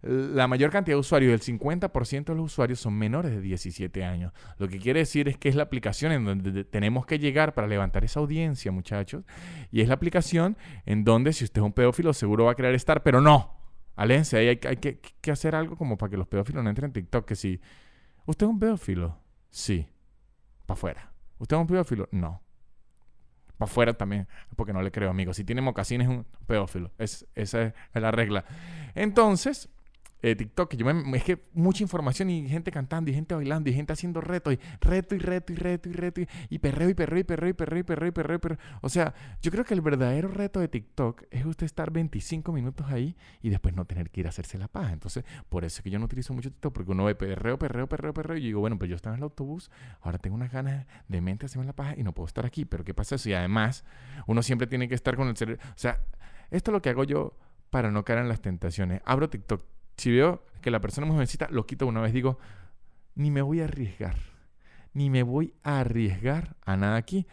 la 0.02 0.46
mayor 0.46 0.70
cantidad 0.70 0.96
de 0.96 1.00
usuarios, 1.00 1.32
el 1.32 1.58
50% 1.58 2.24
de 2.24 2.34
los 2.34 2.46
usuarios 2.46 2.80
son 2.80 2.94
menores 2.94 3.32
de 3.32 3.40
17 3.40 4.04
años. 4.04 4.32
Lo 4.58 4.68
que 4.68 4.78
quiere 4.78 5.00
decir 5.00 5.28
es 5.28 5.36
que 5.36 5.48
es 5.48 5.54
la 5.54 5.64
aplicación 5.64 6.12
en 6.12 6.24
donde 6.24 6.64
tenemos 6.64 7.06
que 7.06 7.18
llegar 7.18 7.54
para 7.54 7.66
levantar 7.66 8.04
esa 8.04 8.20
audiencia, 8.20 8.70
muchachos. 8.72 9.24
Y 9.70 9.80
es 9.80 9.88
la 9.88 9.94
aplicación 9.94 10.56
en 10.84 11.04
donde 11.04 11.32
si 11.32 11.44
usted 11.44 11.60
es 11.60 11.66
un 11.66 11.72
pedófilo 11.72 12.12
seguro 12.12 12.44
va 12.44 12.52
a 12.52 12.54
querer 12.54 12.74
estar, 12.74 13.02
pero 13.02 13.20
no. 13.20 13.56
Alénse, 13.96 14.36
hay, 14.36 14.48
hay, 14.48 14.76
que, 14.76 15.00
que, 15.00 15.30
hacer 15.30 15.54
algo 15.54 15.76
como 15.76 15.96
para 15.96 16.10
que 16.10 16.18
los 16.18 16.28
pedófilos 16.28 16.62
no 16.62 16.68
entren 16.68 16.86
en 16.86 16.92
TikTok. 16.92 17.26
Que 17.26 17.34
si 17.34 17.60
usted 18.26 18.46
es 18.46 18.50
un 18.50 18.58
pedófilo, 18.58 19.18
sí, 19.50 19.88
para 20.66 20.76
afuera. 20.76 21.12
¿Usted 21.38 21.56
es 21.56 21.60
un 21.60 21.66
pedófilo? 21.66 22.08
No. 22.12 22.42
Para 23.56 23.70
afuera 23.70 23.94
también, 23.94 24.28
porque 24.54 24.74
no 24.74 24.82
le 24.82 24.90
creo, 24.90 25.08
amigo. 25.08 25.32
Si 25.32 25.44
tiene 25.44 25.62
mocasines, 25.62 26.08
es 26.08 26.14
un 26.14 26.26
pedófilo. 26.46 26.92
Es, 26.98 27.26
esa 27.34 27.62
es 27.62 27.74
la 27.94 28.10
regla. 28.10 28.44
Entonces, 28.94 29.70
eh, 30.22 30.34
TikTok, 30.34 30.74
yo 30.74 30.86
me, 30.86 31.16
es 31.16 31.24
que 31.24 31.44
mucha 31.52 31.82
información 31.82 32.30
y 32.30 32.48
gente 32.48 32.70
cantando 32.70 33.10
y 33.10 33.14
gente 33.14 33.34
bailando 33.34 33.68
y 33.68 33.74
gente 33.74 33.92
haciendo 33.92 34.20
reto 34.20 34.50
y 34.50 34.58
reto 34.80 35.14
y 35.14 35.18
reto 35.18 35.52
y 35.52 35.56
reto 35.56 35.88
y 35.88 35.92
reto 35.92 36.20
y, 36.48 36.58
perreo 36.58 36.88
y 36.88 36.94
perreo 36.94 37.18
y 37.18 37.24
perreo 37.24 37.50
y 37.50 37.52
perreo 37.52 37.78
y 37.80 37.82
perreo 37.82 38.08
y 38.08 38.38
perreo. 38.38 38.58
O 38.80 38.88
sea, 38.88 39.14
yo 39.42 39.50
creo 39.50 39.64
que 39.64 39.74
el 39.74 39.82
verdadero 39.82 40.28
reto 40.28 40.60
de 40.60 40.68
TikTok 40.68 41.24
es 41.30 41.44
usted 41.44 41.66
estar 41.66 41.90
25 41.90 42.50
minutos 42.52 42.86
ahí 42.88 43.14
y 43.42 43.50
después 43.50 43.74
no 43.74 43.84
tener 43.84 44.10
que 44.10 44.20
ir 44.20 44.26
a 44.26 44.30
hacerse 44.30 44.58
la 44.58 44.68
paja. 44.68 44.92
Entonces, 44.92 45.24
por 45.48 45.64
eso 45.64 45.78
es 45.78 45.82
que 45.82 45.90
yo 45.90 45.98
no 45.98 46.06
utilizo 46.06 46.32
mucho 46.32 46.50
TikTok 46.50 46.72
porque 46.72 46.92
uno 46.92 47.04
ve 47.04 47.14
perreo, 47.14 47.58
perreo, 47.58 47.86
perreo, 47.86 48.14
perreo 48.14 48.36
y 48.38 48.42
digo, 48.42 48.60
bueno, 48.60 48.78
pues 48.78 48.88
yo 48.88 48.96
estaba 48.96 49.14
en 49.14 49.20
el 49.20 49.24
autobús, 49.24 49.70
ahora 50.00 50.18
tengo 50.18 50.34
unas 50.34 50.50
ganas 50.50 50.86
de 51.08 51.20
mente 51.20 51.46
hacerme 51.46 51.66
la 51.66 51.74
paja 51.74 51.94
y 51.96 52.02
no 52.02 52.12
puedo 52.12 52.26
estar 52.26 52.46
aquí. 52.46 52.64
Pero 52.64 52.84
¿qué 52.84 52.94
pasa 52.94 53.16
eso? 53.16 53.28
Y 53.28 53.34
además, 53.34 53.84
uno 54.26 54.42
siempre 54.42 54.66
tiene 54.66 54.88
que 54.88 54.94
estar 54.94 55.14
con 55.14 55.28
el 55.28 55.36
cerebro. 55.36 55.62
O 55.68 55.78
sea, 55.78 56.00
esto 56.50 56.70
es 56.70 56.72
lo 56.72 56.80
que 56.80 56.88
hago 56.88 57.04
yo 57.04 57.36
para 57.70 57.90
no 57.90 58.04
caer 58.04 58.20
en 58.20 58.28
las 58.28 58.40
tentaciones. 58.40 59.02
Abro 59.04 59.28
TikTok 59.28 59.62
si 59.96 60.10
veo 60.10 60.44
que 60.60 60.70
la 60.70 60.80
persona 60.80 61.06
es 61.06 61.12
jovencita, 61.12 61.48
lo 61.50 61.66
quito 61.66 61.86
una 61.86 62.00
vez. 62.00 62.12
Digo, 62.12 62.38
ni 63.14 63.30
me 63.30 63.42
voy 63.42 63.60
a 63.60 63.64
arriesgar. 63.64 64.16
Ni 64.92 65.10
me 65.10 65.22
voy 65.22 65.54
a 65.62 65.80
arriesgar 65.80 66.56
a 66.64 66.76
nada 66.76 66.96
aquí. 66.96 67.26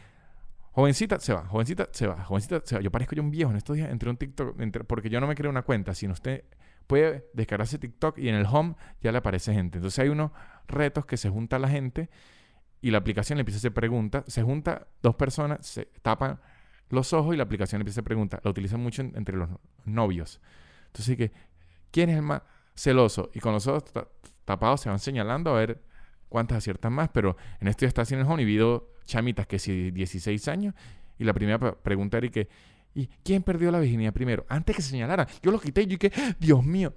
Jovencita 0.72 1.20
se 1.20 1.34
va, 1.34 1.45
jovencita 1.45 1.88
se 1.91 2.07
va, 2.07 2.24
jovencita 2.24 2.61
se 2.64 2.76
va. 2.76 2.82
Yo 2.82 2.91
parezco 2.91 3.16
yo 3.16 3.22
un 3.22 3.30
viejo 3.30 3.51
en 3.51 3.57
estos 3.57 3.76
días 3.76 3.91
entre 3.91 4.09
un 4.09 4.18
TikTok, 4.18 4.55
porque 4.88 5.09
yo 5.09 5.22
no 5.22 5.28
me 5.28 5.36
creo 5.36 5.51
una 5.51 5.61
cuenta, 5.61 5.93
sino 5.93 6.14
usted 6.14 6.45
puede 6.88 7.30
descargarse 7.34 7.78
TikTok 7.78 8.18
y 8.18 8.30
en 8.30 8.36
el 8.36 8.45
home 8.45 8.76
ya 9.01 9.11
le 9.11 9.20
aparece 9.20 9.53
gente. 9.53 9.78
Entonces 9.78 9.99
hay 9.99 10.09
unos 10.09 10.32
retos 10.68 11.05
que 11.05 11.16
se 11.16 11.30
junta 11.30 11.59
la 11.59 11.70
gente 11.70 12.09
y 12.82 12.91
la 12.91 12.97
aplicación 12.97 13.38
le 13.38 13.41
empieza 13.41 13.57
a 13.57 13.61
hacer 13.61 13.74
preguntas. 13.74 14.26
Se 14.28 14.41
junta 14.41 14.88
dos 15.01 15.16
personas, 15.16 15.66
se 15.66 15.86
tapan 16.01 16.39
los 16.89 17.14
ojos 17.14 17.34
y 17.34 17.38
la 17.38 17.43
aplicación 17.43 17.80
le 17.80 17.84
empieza 17.84 17.99
a 17.99 18.01
hacer 18.01 18.05
preguntas. 18.05 18.41
La 18.43 18.51
utilizan 18.51 18.82
mucho 18.82 19.03
entre 19.03 19.38
los 19.38 19.49
novios. 19.86 20.41
Entonces, 20.88 21.18
que, 21.18 21.32
¿quién 21.94 22.10
es 22.10 22.18
el 22.18 22.24
más 22.24 22.41
celoso 22.76 23.30
y 23.34 23.39
con 23.39 23.54
los 23.54 23.68
ojos 23.68 23.84
tapados 24.44 24.82
se 24.82 24.89
van 24.89 25.00
señalando 25.00 25.52
a 25.52 25.54
ver 25.54 25.82
cuántas 26.28 26.58
aciertan 26.58 26.91
más, 26.91 27.10
pero 27.14 27.38
en 27.62 27.68
esto 27.68 27.82
ya 27.82 27.88
está 27.88 28.02
haciendo 28.02 28.26
el 28.26 28.32
home 28.32 28.41
y 28.41 28.46
video 28.46 28.89
chamitas 29.06 29.46
que 29.46 29.60
si 29.60 29.91
16 29.91 30.48
años 30.48 30.74
y 31.20 31.24
la 31.24 31.34
primera 31.34 31.60
pregunta 31.60 32.18
era 32.18 32.26
y 32.26 32.32
que 32.32 32.50
¿y 32.96 33.08
quién 33.24 33.44
perdió 33.44 33.72
la 33.72 33.80
virginidad 33.80 34.12
primero? 34.12 34.44
Antes 34.50 34.76
que 34.76 34.82
se 34.82 34.89
señalara, 34.89 35.28
yo 35.44 35.52
lo 35.52 35.62
quité 35.62 35.84
y 35.84 35.86
yo 35.86 36.00
que 36.00 36.12
Dios 36.39 36.64
mío, 36.66 36.96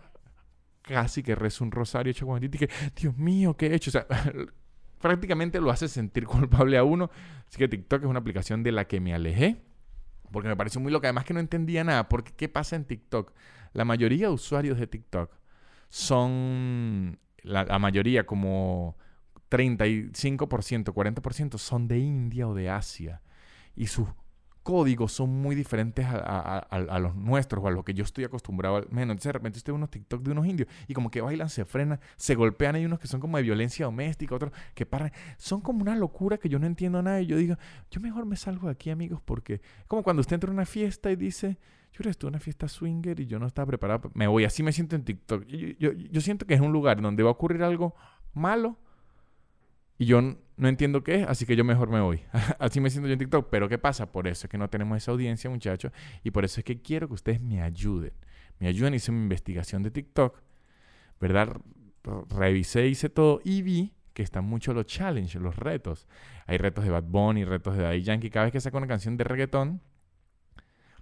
casi 0.80 1.22
que 1.22 1.34
rezo 1.34 1.62
un 1.62 1.70
rosario 1.70 2.10
hecho 2.10 2.26
con 2.26 2.42
y 2.42 2.48
que 2.48 2.70
Dios 2.98 3.16
mío, 3.18 3.54
¿qué 3.54 3.66
he 3.66 3.74
hecho? 3.74 3.90
O 3.90 3.92
sea, 3.92 4.06
prácticamente 5.00 5.60
lo 5.60 5.70
hace 5.70 5.88
sentir 5.88 6.24
culpable 6.24 6.78
a 6.78 6.84
uno. 6.84 7.10
Así 7.46 7.58
que 7.58 7.68
TikTok 7.68 8.02
es 8.02 8.08
una 8.08 8.20
aplicación 8.20 8.62
de 8.62 8.72
la 8.72 8.86
que 8.86 9.00
me 9.00 9.12
alejé 9.12 9.56
porque 10.30 10.48
me 10.48 10.56
pareció 10.56 10.80
muy 10.80 10.92
loca, 10.92 11.08
además 11.08 11.24
que 11.24 11.34
no 11.34 11.40
entendía 11.40 11.84
nada, 11.84 12.08
porque 12.08 12.32
¿qué 12.36 12.48
pasa 12.48 12.76
en 12.76 12.84
TikTok? 12.84 13.32
La 13.72 13.84
mayoría 13.84 14.28
de 14.28 14.34
usuarios 14.34 14.78
de 14.78 14.86
TikTok 14.86 15.30
son, 15.88 17.18
la, 17.42 17.78
mayoría, 17.78 18.26
como 18.26 18.96
35%, 19.50 20.92
40% 20.92 21.58
son 21.58 21.88
de 21.88 21.98
India 21.98 22.48
o 22.48 22.54
de 22.54 22.70
Asia. 22.70 23.22
Y 23.74 23.86
sus 23.86 24.08
códigos 24.66 25.12
son 25.12 25.30
muy 25.30 25.54
diferentes 25.54 26.04
a, 26.08 26.98
los 27.00 27.14
nuestros 27.14 27.62
o 27.62 27.68
a 27.68 27.70
lo 27.70 27.84
que 27.84 27.94
yo 27.94 28.02
estoy 28.02 28.24
acostumbrado 28.24 28.84
menos. 28.90 29.12
Entonces 29.12 29.28
de 29.28 29.32
repente 29.32 29.58
usted 29.58 29.72
ve 29.72 29.76
unos 29.76 29.90
TikTok 29.90 30.22
de 30.22 30.32
unos 30.32 30.44
indios 30.44 30.68
y 30.88 30.94
como 30.94 31.08
que 31.08 31.20
bailan, 31.20 31.48
se 31.48 31.64
frenan, 31.64 32.00
se 32.16 32.34
golpean. 32.34 32.74
Hay 32.74 32.84
unos 32.84 32.98
que 32.98 33.06
son 33.06 33.20
como 33.20 33.36
de 33.36 33.44
violencia 33.44 33.86
doméstica, 33.86 34.34
otros 34.34 34.50
que 34.74 34.84
paran. 34.84 35.12
Son 35.36 35.60
como 35.60 35.82
una 35.82 35.94
locura 35.94 36.36
que 36.38 36.48
yo 36.48 36.58
no 36.58 36.66
entiendo 36.66 37.00
nada 37.00 37.20
y 37.20 37.26
yo 37.26 37.36
digo, 37.36 37.54
yo 37.92 38.00
mejor 38.00 38.26
me 38.26 38.34
salgo 38.34 38.66
de 38.66 38.72
aquí 38.72 38.90
amigos 38.90 39.22
porque 39.24 39.60
como 39.86 40.02
cuando 40.02 40.20
usted 40.20 40.34
entra 40.34 40.50
a 40.50 40.52
una 40.52 40.66
fiesta 40.66 41.12
y 41.12 41.16
dice, 41.16 41.58
yo 42.02 42.10
estuve 42.10 42.28
en 42.28 42.34
una 42.34 42.40
fiesta 42.40 42.68
swinger 42.68 43.20
y 43.20 43.26
yo 43.26 43.38
no 43.38 43.46
estaba 43.46 43.66
preparado, 43.66 44.10
me 44.14 44.26
voy, 44.26 44.44
así 44.44 44.62
me 44.62 44.72
siento 44.72 44.96
en 44.96 45.04
TikTok. 45.04 45.46
Yo, 45.46 45.92
yo 45.92 46.20
siento 46.20 46.46
que 46.46 46.54
es 46.54 46.60
un 46.60 46.72
lugar 46.72 47.00
donde 47.00 47.22
va 47.22 47.30
a 47.30 47.32
ocurrir 47.32 47.62
algo 47.62 47.94
malo 48.34 48.78
y 49.98 50.06
yo 50.06 50.20
no 50.20 50.68
entiendo 50.68 51.02
qué 51.02 51.22
es, 51.22 51.28
así 51.28 51.46
que 51.46 51.56
yo 51.56 51.64
mejor 51.64 51.88
me 51.88 52.00
voy. 52.00 52.20
así 52.58 52.80
me 52.80 52.90
siento 52.90 53.08
yo 53.08 53.14
en 53.14 53.18
TikTok. 53.18 53.48
Pero 53.50 53.68
¿qué 53.68 53.78
pasa? 53.78 54.10
Por 54.10 54.28
eso 54.28 54.46
es 54.46 54.50
que 54.50 54.58
no 54.58 54.68
tenemos 54.68 54.96
esa 54.96 55.12
audiencia, 55.12 55.48
muchachos. 55.48 55.92
Y 56.22 56.30
por 56.30 56.44
eso 56.44 56.60
es 56.60 56.64
que 56.64 56.80
quiero 56.80 57.08
que 57.08 57.14
ustedes 57.14 57.40
me 57.40 57.62
ayuden. 57.62 58.12
Me 58.58 58.68
ayuden, 58.68 58.94
hice 58.94 59.12
mi 59.12 59.22
investigación 59.22 59.82
de 59.82 59.90
TikTok. 59.90 60.42
¿Verdad? 61.20 61.56
Revisé, 62.30 62.86
hice 62.86 63.08
todo 63.08 63.40
y 63.42 63.62
vi 63.62 63.92
que 64.12 64.22
están 64.22 64.44
mucho 64.44 64.72
los 64.72 64.86
challenges, 64.86 65.40
los 65.40 65.56
retos. 65.56 66.06
Hay 66.46 66.58
retos 66.58 66.84
de 66.84 66.90
Bad 66.90 67.04
Bunny, 67.04 67.44
retos 67.44 67.76
de 67.76 67.82
Daddy 67.82 68.02
Yankee. 68.02 68.30
Cada 68.30 68.46
vez 68.46 68.52
que 68.52 68.60
saca 68.60 68.76
una 68.76 68.86
canción 68.86 69.16
de 69.16 69.24
reggaetón, 69.24 69.80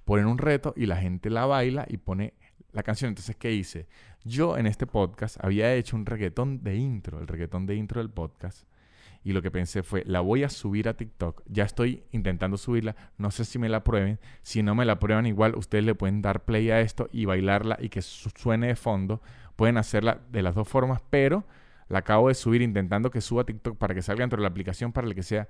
ponen 0.05 0.27
un 0.27 0.39
reto 0.39 0.75
y 0.77 0.87
la 0.87 0.97
gente 0.97 1.31
la 1.31 1.47
baila 1.47 1.87
y 1.89 1.99
pone 1.99 2.35
la 2.73 2.83
canción. 2.83 3.11
Entonces, 3.11 3.37
¿qué 3.37 3.53
hice? 3.53 3.87
Yo 4.25 4.57
en 4.57 4.67
este 4.67 4.87
podcast 4.87 5.37
había 5.43 5.75
hecho 5.75 5.97
un 5.97 6.07
reggaetón 6.07 6.63
de 6.63 6.77
intro, 6.77 7.21
el 7.21 7.27
reggaetón 7.27 7.67
de 7.67 7.77
intro 7.77 8.01
del 8.01 8.11
podcast 8.11 8.67
y 9.25 9.33
lo 9.33 9.41
que 9.41 9.51
pensé 9.51 9.83
fue, 9.83 10.05
la 10.07 10.21
voy 10.21 10.45
a 10.45 10.51
subir 10.51 10.87
a 10.87 10.99
TikTok. 10.99 11.43
Ya 11.47 11.65
estoy 11.65 12.05
intentando 12.13 12.59
subirla, 12.59 12.95
no 13.17 13.31
sé 13.31 13.47
si 13.47 13.59
me 13.59 13.71
la 13.71 13.83
prueben. 13.83 14.21
Si 14.43 14.63
no 14.63 14.75
me 14.75 14.85
la 14.85 14.99
prueban 15.01 15.25
igual, 15.27 15.57
ustedes 15.57 15.85
le 15.85 15.95
pueden 15.95 16.21
dar 16.21 16.45
play 16.45 16.71
a 16.71 16.81
esto 16.81 17.09
y 17.11 17.25
bailarla 17.25 17.79
y 17.81 17.89
que 17.89 18.03
suene 18.03 18.67
de 18.67 18.77
fondo. 18.77 19.23
Pueden 19.57 19.79
hacerla 19.79 20.21
de 20.31 20.43
las 20.43 20.55
dos 20.55 20.69
formas, 20.69 21.01
pero 21.09 21.45
la 21.89 22.01
acabo 22.01 22.29
de 22.29 22.35
subir 22.35 22.61
intentando 22.61 23.11
que 23.11 23.23
suba 23.23 23.43
a 23.43 23.45
TikTok 23.47 23.79
para 23.79 23.95
que 23.95 24.03
salga 24.03 24.23
dentro 24.23 24.37
de 24.37 24.43
la 24.43 24.49
aplicación 24.49 24.93
para 24.93 25.11
que 25.15 25.23
sea 25.23 25.49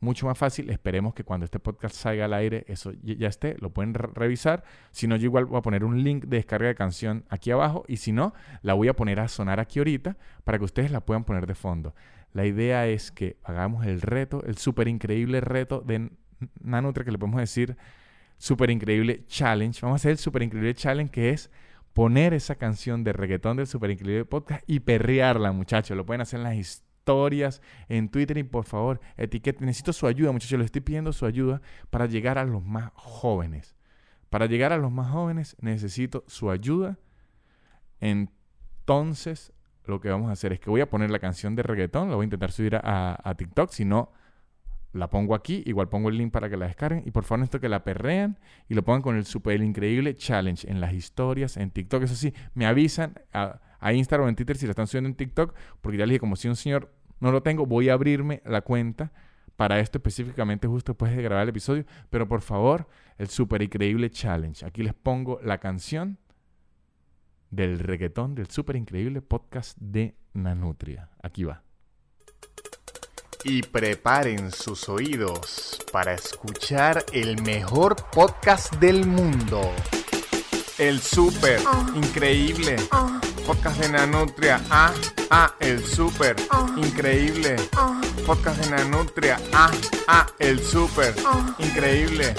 mucho 0.00 0.26
más 0.26 0.36
fácil. 0.38 0.70
Esperemos 0.70 1.14
que 1.14 1.24
cuando 1.24 1.44
este 1.44 1.58
podcast 1.58 1.96
salga 1.96 2.26
al 2.26 2.34
aire, 2.34 2.64
eso 2.68 2.92
ya 3.02 3.28
esté, 3.28 3.56
lo 3.58 3.70
pueden 3.70 3.94
revisar. 3.94 4.64
Si 4.90 5.06
no, 5.06 5.16
yo 5.16 5.24
igual 5.24 5.46
voy 5.46 5.58
a 5.58 5.62
poner 5.62 5.84
un 5.84 6.02
link 6.02 6.24
de 6.24 6.36
descarga 6.36 6.68
de 6.68 6.74
canción 6.74 7.24
aquí 7.28 7.50
abajo 7.50 7.84
y 7.88 7.98
si 7.98 8.12
no, 8.12 8.34
la 8.62 8.74
voy 8.74 8.88
a 8.88 8.94
poner 8.94 9.20
a 9.20 9.28
sonar 9.28 9.60
aquí 9.60 9.78
ahorita 9.78 10.16
para 10.44 10.58
que 10.58 10.64
ustedes 10.64 10.90
la 10.90 11.00
puedan 11.00 11.24
poner 11.24 11.46
de 11.46 11.54
fondo. 11.54 11.94
La 12.32 12.44
idea 12.44 12.86
es 12.86 13.10
que 13.10 13.38
hagamos 13.44 13.86
el 13.86 14.02
reto, 14.02 14.42
el 14.44 14.58
súper 14.58 14.88
increíble 14.88 15.40
reto 15.40 15.80
de 15.80 16.10
Nanutria, 16.60 17.04
que 17.04 17.12
le 17.12 17.18
podemos 17.18 17.40
decir 17.40 17.76
súper 18.36 18.70
increíble 18.70 19.24
challenge. 19.26 19.80
Vamos 19.82 19.96
a 19.96 20.00
hacer 20.02 20.10
el 20.12 20.18
súper 20.18 20.42
increíble 20.42 20.74
challenge 20.74 21.10
que 21.10 21.30
es 21.30 21.50
poner 21.94 22.34
esa 22.34 22.56
canción 22.56 23.04
de 23.04 23.14
reggaetón 23.14 23.56
del 23.56 23.66
súper 23.66 23.90
increíble 23.90 24.26
podcast 24.26 24.62
y 24.66 24.80
perrearla, 24.80 25.52
muchachos. 25.52 25.96
Lo 25.96 26.04
pueden 26.04 26.20
hacer 26.20 26.40
en 26.40 26.44
las 26.44 26.56
historias, 26.56 26.86
en 27.88 28.08
Twitter 28.08 28.38
y 28.38 28.42
por 28.42 28.64
favor, 28.64 29.00
etiqueten. 29.16 29.66
Necesito 29.66 29.92
su 29.92 30.06
ayuda, 30.06 30.32
muchachos. 30.32 30.58
Les 30.58 30.66
estoy 30.66 30.80
pidiendo 30.80 31.12
su 31.12 31.26
ayuda 31.26 31.60
para 31.90 32.06
llegar 32.06 32.38
a 32.38 32.44
los 32.44 32.64
más 32.64 32.90
jóvenes. 32.94 33.76
Para 34.30 34.46
llegar 34.46 34.72
a 34.72 34.76
los 34.76 34.90
más 34.90 35.10
jóvenes 35.10 35.56
necesito 35.60 36.24
su 36.26 36.50
ayuda. 36.50 36.98
Entonces, 38.00 39.52
lo 39.86 40.00
que 40.00 40.10
vamos 40.10 40.28
a 40.28 40.32
hacer 40.32 40.52
es 40.52 40.60
que 40.60 40.68
voy 40.68 40.80
a 40.80 40.90
poner 40.90 41.10
la 41.10 41.18
canción 41.18 41.54
de 41.54 41.62
reggaetón, 41.62 42.08
la 42.08 42.16
voy 42.16 42.24
a 42.24 42.26
intentar 42.26 42.50
subir 42.50 42.76
a, 42.76 43.34
TikTok, 43.36 43.70
si 43.70 43.84
no, 43.84 44.12
la 44.92 45.08
pongo 45.10 45.34
aquí, 45.34 45.62
igual 45.66 45.88
pongo 45.88 46.08
el 46.08 46.18
link 46.18 46.32
para 46.32 46.48
que 46.48 46.56
la 46.56 46.66
descarguen 46.66 47.02
y 47.06 47.10
por 47.10 47.24
favor 47.24 47.40
necesito 47.40 47.60
que 47.60 47.68
la 47.68 47.84
perrean 47.84 48.38
y 48.68 48.74
lo 48.74 48.82
pongan 48.82 49.02
con 49.02 49.16
el 49.16 49.26
super 49.26 49.60
increíble 49.60 50.14
challenge 50.14 50.68
en 50.68 50.80
las 50.80 50.92
historias, 50.92 51.56
en 51.56 51.70
TikTok, 51.70 52.02
eso 52.02 52.14
sí, 52.14 52.34
me 52.54 52.66
avisan 52.66 53.14
a, 53.32 53.60
Instagram 53.92 54.26
o 54.26 54.28
en 54.28 54.34
Twitter 54.34 54.56
si 54.56 54.66
la 54.66 54.70
están 54.70 54.88
subiendo 54.88 55.08
en 55.08 55.14
TikTok, 55.14 55.54
porque 55.80 55.98
ya 55.98 56.06
les 56.06 56.14
dije, 56.14 56.20
como 56.20 56.34
si 56.34 56.48
un 56.48 56.56
señor 56.56 56.92
no 57.20 57.32
lo 57.32 57.42
tengo, 57.42 57.66
voy 57.66 57.88
a 57.88 57.94
abrirme 57.94 58.42
la 58.44 58.60
cuenta 58.60 59.12
para 59.56 59.80
esto 59.80 59.98
específicamente 59.98 60.68
justo 60.68 60.92
después 60.92 61.16
de 61.16 61.22
grabar 61.22 61.44
el 61.44 61.48
episodio, 61.50 61.84
pero 62.10 62.28
por 62.28 62.42
favor, 62.42 62.86
el 63.18 63.28
super 63.28 63.62
increíble 63.62 64.10
challenge, 64.10 64.64
aquí 64.64 64.82
les 64.82 64.94
pongo 64.94 65.40
la 65.42 65.58
canción 65.58 66.18
del 67.50 67.78
reggaetón 67.78 68.34
del 68.34 68.50
súper 68.50 68.76
increíble 68.76 69.22
podcast 69.22 69.78
de 69.78 70.14
Nanutria. 70.34 71.08
Aquí 71.22 71.44
va. 71.44 71.62
Y 73.44 73.62
preparen 73.62 74.50
sus 74.50 74.88
oídos 74.88 75.78
para 75.92 76.14
escuchar 76.14 77.04
el 77.12 77.40
mejor 77.42 77.96
podcast 78.12 78.74
del 78.76 79.06
mundo. 79.06 79.60
El 80.78 81.00
súper 81.00 81.62
ah. 81.66 81.86
increíble 81.94 82.76
ah. 82.90 83.18
podcast 83.46 83.80
de 83.80 83.88
Nanutria. 83.88 84.60
Ah, 84.68 84.92
ah, 85.30 85.54
el 85.58 85.82
súper 85.86 86.36
increíble 86.76 87.56
podcast 88.26 88.62
de 88.62 88.70
Nanutria. 88.70 89.40
Ah, 89.54 89.70
ah, 90.06 90.26
el 90.38 90.62
súper 90.62 91.14
increíble 91.58 92.34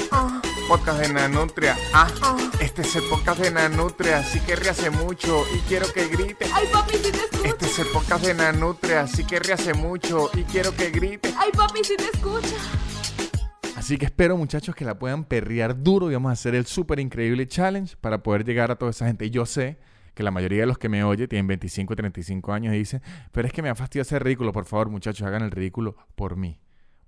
podcast 0.67 0.99
de 0.99 1.13
Nanutria. 1.13 1.75
Ah, 1.93 2.07
ah, 2.21 2.37
este 2.59 2.83
es 2.83 2.95
el 2.95 3.03
podcast 3.09 3.39
de 3.39 3.49
Nanutria, 3.49 4.19
así 4.19 4.39
que 4.41 4.55
ríase 4.55 4.91
mucho 4.91 5.43
y 5.55 5.57
quiero 5.61 5.91
que 5.91 6.07
grite. 6.07 6.45
Ay, 6.53 6.67
papi, 6.71 6.97
si 6.97 7.11
te 7.11 7.17
escucha. 7.17 7.49
Este 7.49 7.65
es 7.65 7.79
el 7.79 7.87
podcast 7.87 8.23
de 8.23 8.33
Nanutria, 8.35 9.01
así 9.01 9.25
que 9.25 9.39
ríase 9.39 9.73
mucho 9.73 10.29
y 10.35 10.43
quiero 10.43 10.75
que 10.75 10.91
grite. 10.91 11.33
Ay, 11.39 11.49
papi, 11.53 11.83
si 11.83 11.97
te 11.97 12.05
escucha. 12.05 12.55
Así 13.77 13.99
que 13.99 14.05
espero, 14.05 14.35
muchachos, 14.35 14.73
que 14.73 14.83
la 14.83 14.97
puedan 14.97 15.23
perrear 15.23 15.83
duro 15.83 16.09
y 16.09 16.15
vamos 16.15 16.31
a 16.31 16.33
hacer 16.33 16.55
el 16.55 16.65
súper 16.65 16.99
increíble 16.99 17.47
challenge 17.47 17.95
para 18.01 18.23
poder 18.23 18.43
llegar 18.43 18.71
a 18.71 18.75
toda 18.75 18.89
esa 18.89 19.05
gente. 19.05 19.27
Y 19.27 19.29
yo 19.29 19.45
sé 19.45 19.77
que 20.15 20.23
la 20.23 20.31
mayoría 20.31 20.61
de 20.61 20.65
los 20.65 20.79
que 20.79 20.89
me 20.89 21.03
oye 21.03 21.27
tienen 21.27 21.45
25 21.45 21.93
y 21.93 21.95
35 21.95 22.53
años 22.53 22.73
y 22.73 22.79
dicen, 22.79 23.03
pero 23.31 23.47
es 23.47 23.53
que 23.53 23.61
me 23.61 23.69
ha 23.69 23.75
fastidio 23.75 24.01
hacer 24.01 24.23
ridículo. 24.23 24.51
Por 24.51 24.65
favor, 24.65 24.89
muchachos, 24.89 25.27
hagan 25.27 25.43
el 25.43 25.51
ridículo 25.51 25.95
por 26.15 26.35
mí 26.35 26.59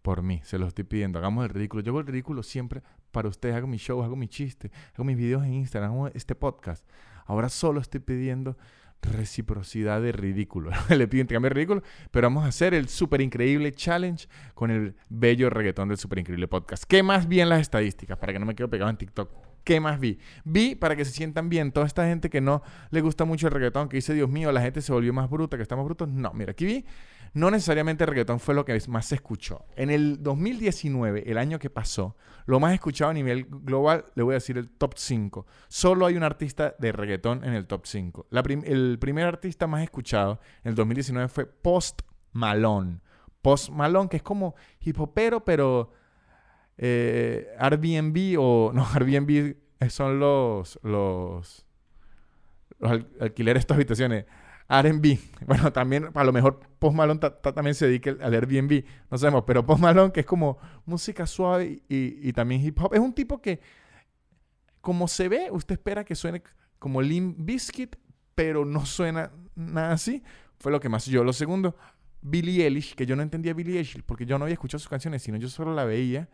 por 0.03 0.21
mí, 0.21 0.41
se 0.43 0.57
lo 0.57 0.67
estoy 0.67 0.85
pidiendo. 0.85 1.19
Hagamos 1.19 1.43
el 1.43 1.49
ridículo. 1.49 1.83
Yo 1.83 1.91
hago 1.91 1.99
el 1.99 2.07
ridículo 2.07 2.43
siempre 2.43 2.81
para 3.11 3.27
ustedes. 3.27 3.55
Hago 3.55 3.67
mis 3.67 3.81
shows, 3.81 4.05
hago 4.05 4.15
mis 4.15 4.29
chistes, 4.29 4.71
hago 4.93 5.03
mis 5.03 5.17
videos 5.17 5.43
en 5.43 5.53
Instagram, 5.53 5.91
hago 5.91 6.07
este 6.07 6.35
podcast. 6.35 6.87
Ahora 7.25 7.49
solo 7.49 7.81
estoy 7.81 7.99
pidiendo 7.99 8.57
reciprocidad 9.01 10.01
de 10.01 10.11
ridículo. 10.11 10.71
Le 10.89 11.07
pido 11.07 11.21
intercambio 11.21 11.49
de 11.49 11.55
ridículo, 11.55 11.83
pero 12.11 12.27
vamos 12.27 12.45
a 12.45 12.47
hacer 12.47 12.73
el 12.73 12.87
super 12.89 13.21
increíble 13.21 13.71
challenge 13.71 14.27
con 14.53 14.71
el 14.71 14.95
bello 15.09 15.49
reggaetón 15.49 15.89
del 15.89 15.97
super 15.97 16.19
increíble 16.19 16.47
podcast. 16.47 16.83
¿Qué 16.83 17.03
más 17.03 17.27
bien 17.27 17.49
las 17.49 17.61
estadísticas? 17.61 18.17
Para 18.17 18.33
que 18.33 18.39
no 18.39 18.45
me 18.45 18.55
quede 18.55 18.67
pegado 18.67 18.89
en 18.89 18.97
TikTok. 18.97 19.31
¿Qué 19.63 19.79
más 19.79 19.99
vi? 19.99 20.17
Vi 20.45 20.75
para 20.75 20.95
que 20.95 21.05
se 21.05 21.11
sientan 21.11 21.49
bien 21.49 21.71
toda 21.71 21.85
esta 21.85 22.05
gente 22.05 22.29
que 22.29 22.41
no 22.41 22.63
le 22.89 23.01
gusta 23.01 23.25
mucho 23.25 23.47
el 23.47 23.53
reggaetón, 23.53 23.89
que 23.89 23.97
dice, 23.97 24.13
Dios 24.13 24.29
mío, 24.29 24.51
la 24.51 24.61
gente 24.61 24.81
se 24.81 24.91
volvió 24.91 25.13
más 25.13 25.29
bruta, 25.29 25.57
que 25.57 25.63
estamos 25.63 25.85
brutos. 25.85 26.09
No, 26.09 26.33
mira, 26.33 26.51
aquí 26.51 26.65
vi 26.65 26.85
no 27.33 27.51
necesariamente 27.51 28.03
el 28.03 28.09
reggaetón 28.09 28.39
fue 28.39 28.55
lo 28.55 28.65
que 28.65 28.79
más 28.87 29.05
se 29.05 29.15
escuchó. 29.15 29.65
En 29.75 29.89
el 29.89 30.21
2019, 30.23 31.29
el 31.29 31.37
año 31.37 31.59
que 31.59 31.69
pasó, 31.69 32.15
lo 32.45 32.59
más 32.59 32.73
escuchado 32.73 33.11
a 33.11 33.13
nivel 33.13 33.45
global, 33.49 34.05
le 34.15 34.23
voy 34.23 34.33
a 34.33 34.35
decir 34.35 34.57
el 34.57 34.69
top 34.69 34.93
5. 34.95 35.45
Solo 35.67 36.05
hay 36.05 36.15
un 36.15 36.23
artista 36.23 36.75
de 36.79 36.91
reggaetón 36.91 37.43
en 37.43 37.53
el 37.53 37.67
top 37.67 37.85
5. 37.85 38.27
el 38.63 38.97
primer 38.99 39.25
artista 39.25 39.67
más 39.67 39.83
escuchado 39.83 40.39
en 40.63 40.69
el 40.69 40.75
2019 40.75 41.27
fue 41.27 41.45
Post 41.45 42.01
Malone. 42.31 42.99
Post 43.41 43.69
Malone, 43.69 44.09
que 44.09 44.17
es 44.17 44.23
como 44.23 44.55
hip 44.81 44.99
hopero, 44.99 45.43
pero 45.45 45.91
eh, 46.77 47.47
Airbnb 47.59 48.39
o 48.39 48.71
no, 48.73 48.87
Airbnb 48.93 49.55
son 49.89 50.19
los, 50.19 50.79
los, 50.83 51.65
los 52.79 52.91
alquileres 53.19 53.59
de 53.59 53.61
estas 53.61 53.75
habitaciones. 53.75 54.25
R&B. 54.69 55.19
Bueno, 55.45 55.73
también 55.73 56.09
a 56.13 56.23
lo 56.23 56.31
mejor 56.31 56.59
Post 56.77 56.95
Malone 56.95 57.19
también 57.19 57.73
se 57.73 57.87
dedica 57.87 58.15
al 58.21 58.33
Airbnb, 58.33 58.83
no 59.09 59.17
sabemos, 59.17 59.43
pero 59.45 59.65
Post 59.65 59.81
Malone 59.81 60.11
que 60.11 60.19
es 60.19 60.25
como 60.25 60.59
música 60.85 61.25
suave 61.25 61.81
y, 61.89 62.31
también 62.33 62.61
hip 62.61 62.79
hop, 62.79 62.93
es 62.93 62.99
un 62.99 63.13
tipo 63.13 63.41
que 63.41 63.59
como 64.81 65.07
se 65.07 65.27
ve, 65.27 65.49
usted 65.51 65.73
espera 65.73 66.03
que 66.03 66.15
suene 66.15 66.41
como 66.77 67.01
Limp 67.01 67.35
Bizkit, 67.39 67.97
pero 68.35 68.63
no 68.63 68.85
suena 68.85 69.31
nada 69.55 69.91
así. 69.91 70.23
Fue 70.59 70.71
lo 70.71 70.79
que 70.79 70.87
más 70.87 71.05
yo. 71.05 71.23
Lo 71.23 71.33
segundo, 71.33 71.75
Billie 72.21 72.63
Eilish, 72.63 72.95
que 72.95 73.05
yo 73.05 73.15
no 73.15 73.21
entendía 73.21 73.53
Billie 73.53 73.77
Eilish 73.77 74.01
porque 74.03 74.25
yo 74.25 74.37
no 74.37 74.45
había 74.45 74.53
escuchado 74.53 74.79
sus 74.79 74.89
canciones, 74.89 75.21
sino 75.21 75.37
yo 75.37 75.49
solo 75.49 75.73
la 75.73 75.83
veía. 75.83 76.29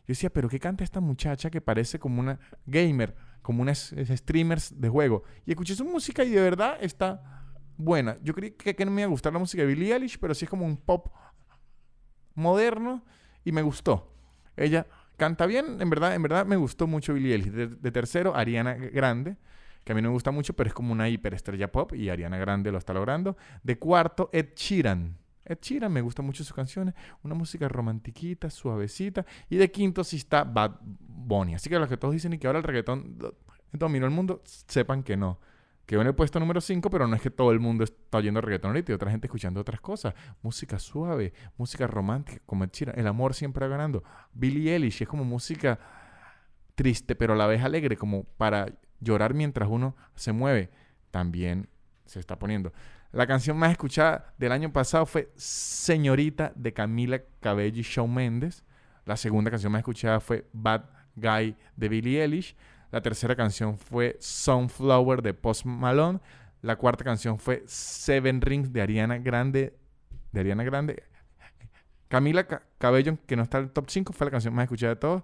Yo 0.00 0.12
decía, 0.12 0.30
pero 0.30 0.48
¿qué 0.48 0.60
canta 0.60 0.84
esta 0.84 1.00
muchacha 1.00 1.50
que 1.50 1.60
parece 1.60 1.98
como 1.98 2.20
una 2.20 2.38
gamer, 2.66 3.16
como 3.42 3.62
una 3.62 3.74
streamer 3.74 4.60
de 4.60 4.88
juego? 4.88 5.24
Y 5.46 5.52
escuché 5.52 5.74
su 5.74 5.84
música 5.84 6.22
y 6.22 6.30
de 6.30 6.40
verdad 6.40 6.76
está 6.80 7.45
buena. 7.76 8.18
Yo 8.22 8.34
creí 8.34 8.52
que, 8.52 8.84
no 8.84 8.90
me 8.90 9.02
iba 9.02 9.06
a 9.08 9.10
gustar 9.10 9.32
la 9.32 9.38
música 9.38 9.62
de 9.62 9.68
Billie 9.68 9.92
Eilish, 9.92 10.18
pero 10.18 10.34
sí 10.34 10.44
es 10.44 10.50
como 10.50 10.64
un 10.64 10.76
pop 10.76 11.08
moderno 12.34 13.04
y 13.44 13.52
me 13.52 13.62
gustó. 13.62 14.12
Ella 14.56 14.86
canta 15.16 15.46
bien, 15.46 15.80
en 15.80 15.90
verdad, 15.90 16.14
en 16.14 16.22
verdad 16.22 16.46
me 16.46 16.56
gustó 16.56 16.86
mucho 16.86 17.14
Billie 17.14 17.34
Eilish. 17.34 17.50
De, 17.52 17.90
tercero, 17.90 18.34
Ariana 18.36 18.74
Grande, 18.74 19.36
que 19.84 19.92
a 19.92 19.94
mí 19.94 20.02
no 20.02 20.08
me 20.08 20.14
gusta 20.14 20.30
mucho, 20.30 20.54
pero 20.54 20.68
es 20.68 20.74
como 20.74 20.92
una 20.92 21.08
hiperestrella 21.08 21.70
pop 21.70 21.94
y 21.94 22.08
Ariana 22.10 22.38
Grande 22.38 22.72
lo 22.72 22.78
está 22.78 22.92
logrando. 22.92 23.36
De 23.62 23.78
cuarto, 23.78 24.30
Ed 24.32 24.48
Sheeran. 24.54 25.16
Ed 25.44 25.58
Sheeran, 25.62 25.92
me 25.92 26.00
gustan 26.00 26.26
mucho 26.26 26.42
sus 26.42 26.52
canciones, 26.54 26.94
una 27.22 27.34
música 27.34 27.68
romantiquita, 27.68 28.50
suavecita. 28.50 29.24
Y 29.48 29.56
de 29.56 29.70
quinto 29.70 30.02
sí 30.02 30.16
está 30.16 30.42
Bad 30.42 30.72
Bunny. 30.82 31.54
Así 31.54 31.70
que 31.70 31.78
los 31.78 31.88
que 31.88 31.96
todos 31.96 32.12
dicen 32.14 32.32
y 32.32 32.38
que 32.38 32.46
ahora 32.48 32.58
el 32.58 32.64
reggaetón 32.64 33.16
do- 33.16 33.36
dominó 33.72 34.06
el 34.06 34.12
mundo, 34.12 34.42
sepan 34.44 35.02
que 35.04 35.16
no. 35.16 35.38
Quedó 35.86 36.00
en 36.00 36.08
el 36.08 36.14
puesto 36.16 36.40
número 36.40 36.60
5, 36.60 36.90
pero 36.90 37.06
no 37.06 37.14
es 37.14 37.22
que 37.22 37.30
todo 37.30 37.52
el 37.52 37.60
mundo 37.60 37.84
está 37.84 38.18
oyendo 38.18 38.40
reggaetón 38.40 38.70
ahorita 38.70 38.90
y 38.90 38.94
otra 38.94 39.10
gente 39.10 39.28
escuchando 39.28 39.60
otras 39.60 39.80
cosas. 39.80 40.14
Música 40.42 40.80
suave, 40.80 41.32
música 41.56 41.86
romántica, 41.86 42.42
como 42.44 42.64
el 42.64 43.06
amor 43.06 43.34
siempre 43.34 43.64
va 43.64 43.70
ganando. 43.70 44.02
Billie 44.32 44.72
Eilish 44.74 45.02
es 45.02 45.08
como 45.08 45.24
música 45.24 45.78
triste, 46.74 47.14
pero 47.14 47.34
a 47.34 47.36
la 47.36 47.46
vez 47.46 47.62
alegre, 47.62 47.96
como 47.96 48.24
para 48.24 48.66
llorar 49.00 49.32
mientras 49.32 49.68
uno 49.68 49.94
se 50.16 50.32
mueve. 50.32 50.70
También 51.12 51.68
se 52.04 52.18
está 52.18 52.36
poniendo. 52.36 52.72
La 53.12 53.28
canción 53.28 53.56
más 53.56 53.70
escuchada 53.70 54.34
del 54.38 54.50
año 54.52 54.72
pasado 54.72 55.06
fue 55.06 55.32
Señorita 55.36 56.52
de 56.56 56.72
Camila 56.72 57.22
Cabello 57.40 57.78
y 57.78 57.82
Shawn 57.82 58.12
Mendes. 58.12 58.64
La 59.04 59.16
segunda 59.16 59.52
canción 59.52 59.70
más 59.70 59.80
escuchada 59.80 60.18
fue 60.18 60.48
Bad 60.52 60.84
Guy 61.14 61.56
de 61.76 61.88
Billie 61.88 62.22
Eilish. 62.22 62.56
La 62.92 63.02
tercera 63.02 63.34
canción 63.36 63.76
fue 63.78 64.16
Sunflower 64.20 65.22
de 65.22 65.34
Post 65.34 65.64
Malone. 65.66 66.20
La 66.62 66.76
cuarta 66.76 67.04
canción 67.04 67.38
fue 67.38 67.62
Seven 67.66 68.40
Rings 68.40 68.72
de 68.72 68.80
Ariana 68.82 69.18
Grande. 69.18 69.76
De 70.32 70.40
Ariana 70.40 70.64
Grande. 70.64 71.02
Camila 72.08 72.46
Ca- 72.46 72.62
Cabello, 72.78 73.18
que 73.26 73.36
no 73.36 73.42
está 73.42 73.58
en 73.58 73.64
el 73.64 73.70
top 73.70 73.86
5, 73.90 74.12
fue 74.12 74.26
la 74.26 74.30
canción 74.30 74.54
más 74.54 74.64
escuchada 74.64 74.94
de 74.94 75.00
todos. 75.00 75.22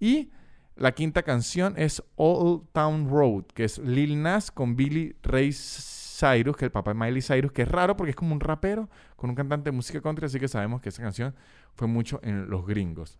Y 0.00 0.30
la 0.76 0.92
quinta 0.92 1.22
canción 1.22 1.74
es 1.76 2.02
Old 2.16 2.68
Town 2.72 3.08
Road, 3.10 3.44
que 3.54 3.64
es 3.64 3.78
Lil 3.78 4.22
Nas 4.22 4.50
con 4.50 4.74
Billy 4.74 5.14
Ray 5.22 5.52
Cyrus, 5.52 6.56
que 6.56 6.64
es 6.64 6.68
el 6.68 6.72
papá 6.72 6.92
de 6.94 6.98
Miley 6.98 7.20
Cyrus, 7.20 7.52
que 7.52 7.62
es 7.62 7.68
raro 7.68 7.96
porque 7.96 8.10
es 8.10 8.16
como 8.16 8.32
un 8.32 8.40
rapero 8.40 8.88
con 9.16 9.28
un 9.30 9.36
cantante 9.36 9.70
de 9.70 9.76
música 9.76 10.00
country, 10.00 10.26
así 10.26 10.40
que 10.40 10.48
sabemos 10.48 10.80
que 10.80 10.88
esa 10.88 11.02
canción 11.02 11.34
fue 11.74 11.86
mucho 11.88 12.20
en 12.22 12.48
los 12.48 12.66
gringos. 12.66 13.18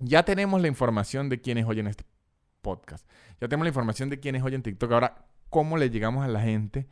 Ya 0.00 0.24
tenemos 0.24 0.60
la 0.60 0.68
información 0.68 1.28
de 1.28 1.40
quienes 1.40 1.66
oyen 1.66 1.86
este 1.86 2.04
podcast. 2.60 3.08
Ya 3.40 3.48
tenemos 3.48 3.64
la 3.64 3.70
información 3.70 4.10
de 4.10 4.20
quienes 4.20 4.42
oyen 4.42 4.62
TikTok. 4.62 4.92
Ahora, 4.92 5.24
¿cómo 5.48 5.76
le 5.76 5.90
llegamos 5.90 6.24
a 6.24 6.28
la 6.28 6.40
gente 6.40 6.86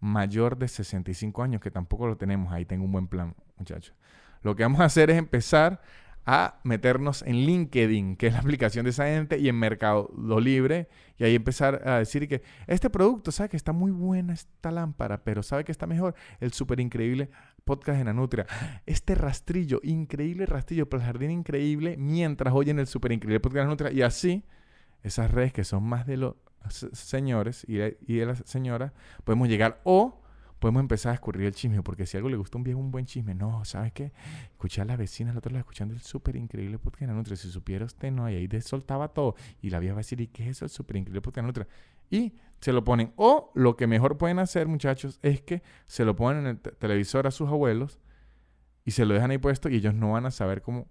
mayor 0.00 0.58
de 0.58 0.68
65 0.68 1.42
años? 1.42 1.60
Que 1.60 1.70
tampoco 1.70 2.06
lo 2.06 2.16
tenemos. 2.16 2.52
Ahí 2.52 2.64
tengo 2.64 2.84
un 2.84 2.92
buen 2.92 3.08
plan, 3.08 3.34
muchachos. 3.56 3.94
Lo 4.42 4.54
que 4.54 4.62
vamos 4.62 4.80
a 4.80 4.84
hacer 4.84 5.10
es 5.10 5.18
empezar 5.18 5.80
a 6.26 6.58
meternos 6.64 7.22
en 7.22 7.36
LinkedIn, 7.36 8.16
que 8.16 8.26
es 8.26 8.32
la 8.32 8.40
aplicación 8.40 8.84
de 8.84 8.90
esa 8.90 9.06
gente, 9.06 9.38
y 9.38 9.48
en 9.48 9.56
Mercado 9.56 10.10
Libre, 10.40 10.88
y 11.18 11.24
ahí 11.24 11.34
empezar 11.36 11.88
a 11.88 11.98
decir 11.98 12.28
que 12.28 12.42
este 12.66 12.90
producto, 12.90 13.30
¿sabe 13.30 13.48
que 13.48 13.56
está 13.56 13.72
muy 13.72 13.92
buena 13.92 14.34
esta 14.34 14.72
lámpara, 14.72 15.22
pero 15.22 15.42
¿sabe 15.42 15.64
que 15.64 15.72
está 15.72 15.86
mejor? 15.86 16.14
El 16.40 16.52
súper 16.52 16.80
increíble 16.80 17.30
podcast 17.64 17.98
de 17.98 18.04
Nanutria. 18.04 18.46
Este 18.86 19.14
rastrillo, 19.14 19.80
increíble 19.84 20.46
rastrillo 20.46 20.88
para 20.88 21.04
el 21.04 21.06
jardín 21.06 21.30
increíble, 21.30 21.96
mientras 21.96 22.52
oyen 22.52 22.80
el 22.80 22.88
súper 22.88 23.12
increíble 23.12 23.38
podcast 23.38 23.58
de 23.58 23.64
Nanutria, 23.64 23.92
y 23.92 24.02
así, 24.02 24.44
esas 25.02 25.30
redes 25.30 25.52
que 25.52 25.64
son 25.64 25.82
más 25.84 26.06
de 26.06 26.16
los 26.16 26.34
se- 26.70 26.94
señores 26.94 27.64
y 27.68 27.76
de, 27.76 28.26
las 28.26 28.42
señoras, 28.46 28.92
podemos 29.24 29.48
llegar 29.48 29.80
o 29.84 30.20
podemos 30.58 30.80
empezar 30.80 31.12
a 31.12 31.14
escurrir 31.14 31.46
el 31.46 31.54
chisme, 31.54 31.82
porque 31.82 32.06
si 32.06 32.16
algo 32.16 32.28
le 32.30 32.36
gusta 32.36 32.56
a 32.56 32.58
un 32.58 32.64
viejo, 32.64 32.80
un 32.80 32.90
buen 32.90 33.04
chisme, 33.04 33.34
no, 33.34 33.64
¿sabes 33.64 33.92
qué? 33.92 34.12
Escuchar 34.50 34.84
a 34.84 34.86
las 34.88 34.98
vecinas, 34.98 35.32
el 35.32 35.38
otro 35.38 35.50
lado 35.52 35.60
escuchando 35.60 35.94
el 35.94 36.00
súper 36.00 36.34
increíble 36.34 36.78
podcast 36.78 37.02
de 37.02 37.06
Nanutria. 37.08 37.36
Si 37.36 37.50
supiera 37.50 37.84
usted, 37.84 38.10
no, 38.10 38.28
y 38.30 38.34
ahí 38.34 38.60
soltaba 38.62 39.08
todo. 39.08 39.36
Y 39.60 39.68
la 39.70 39.78
vieja 39.80 39.94
va 39.94 39.98
a 39.98 40.00
decir, 40.00 40.20
¿y 40.20 40.28
qué 40.28 40.44
es 40.44 40.48
eso? 40.56 40.64
El 40.64 40.70
súper 40.70 40.96
increíble 40.96 41.20
podcast 41.20 41.36
de 41.36 41.42
Nanutria. 41.42 41.68
Y 42.10 42.32
se 42.60 42.72
lo 42.72 42.84
ponen. 42.84 43.12
O 43.16 43.52
lo 43.54 43.76
que 43.76 43.86
mejor 43.86 44.16
pueden 44.16 44.38
hacer, 44.38 44.66
muchachos, 44.66 45.18
es 45.22 45.42
que 45.42 45.62
se 45.84 46.04
lo 46.06 46.16
ponen 46.16 46.44
en 46.44 46.46
el 46.52 46.58
te- 46.58 46.72
televisor 46.72 47.26
a 47.26 47.30
sus 47.30 47.48
abuelos 47.48 48.00
y 48.84 48.92
se 48.92 49.04
lo 49.04 49.12
dejan 49.12 49.30
ahí 49.32 49.38
puesto 49.38 49.68
y 49.68 49.76
ellos 49.76 49.94
no 49.94 50.12
van 50.12 50.24
a 50.24 50.30
saber 50.30 50.62
cómo 50.62 50.88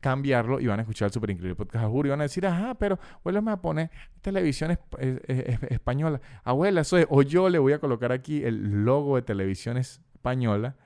cambiarlo 0.00 0.60
y 0.60 0.66
van 0.66 0.78
a 0.78 0.82
escuchar 0.82 1.06
el 1.06 1.12
súper 1.12 1.30
increíble 1.30 1.54
podcast 1.56 1.84
a 1.84 1.88
juro 1.88 2.08
y 2.08 2.10
van 2.10 2.20
a 2.20 2.24
decir, 2.24 2.46
ajá, 2.46 2.74
pero 2.74 2.98
abuela 3.20 3.40
me 3.40 3.46
va 3.46 3.52
a 3.52 3.60
poner 3.62 3.90
televisión 4.20 4.70
eh, 4.72 4.78
eh, 4.98 5.58
española. 5.70 6.20
Abuela, 6.44 6.80
eso 6.82 6.96
es, 6.98 7.06
o 7.10 7.22
yo 7.22 7.48
le 7.48 7.58
voy 7.58 7.72
a 7.72 7.78
colocar 7.78 8.12
aquí 8.12 8.42
el 8.44 8.84
logo 8.84 9.16
de 9.16 9.22
televisión 9.22 9.76
española 9.76 10.76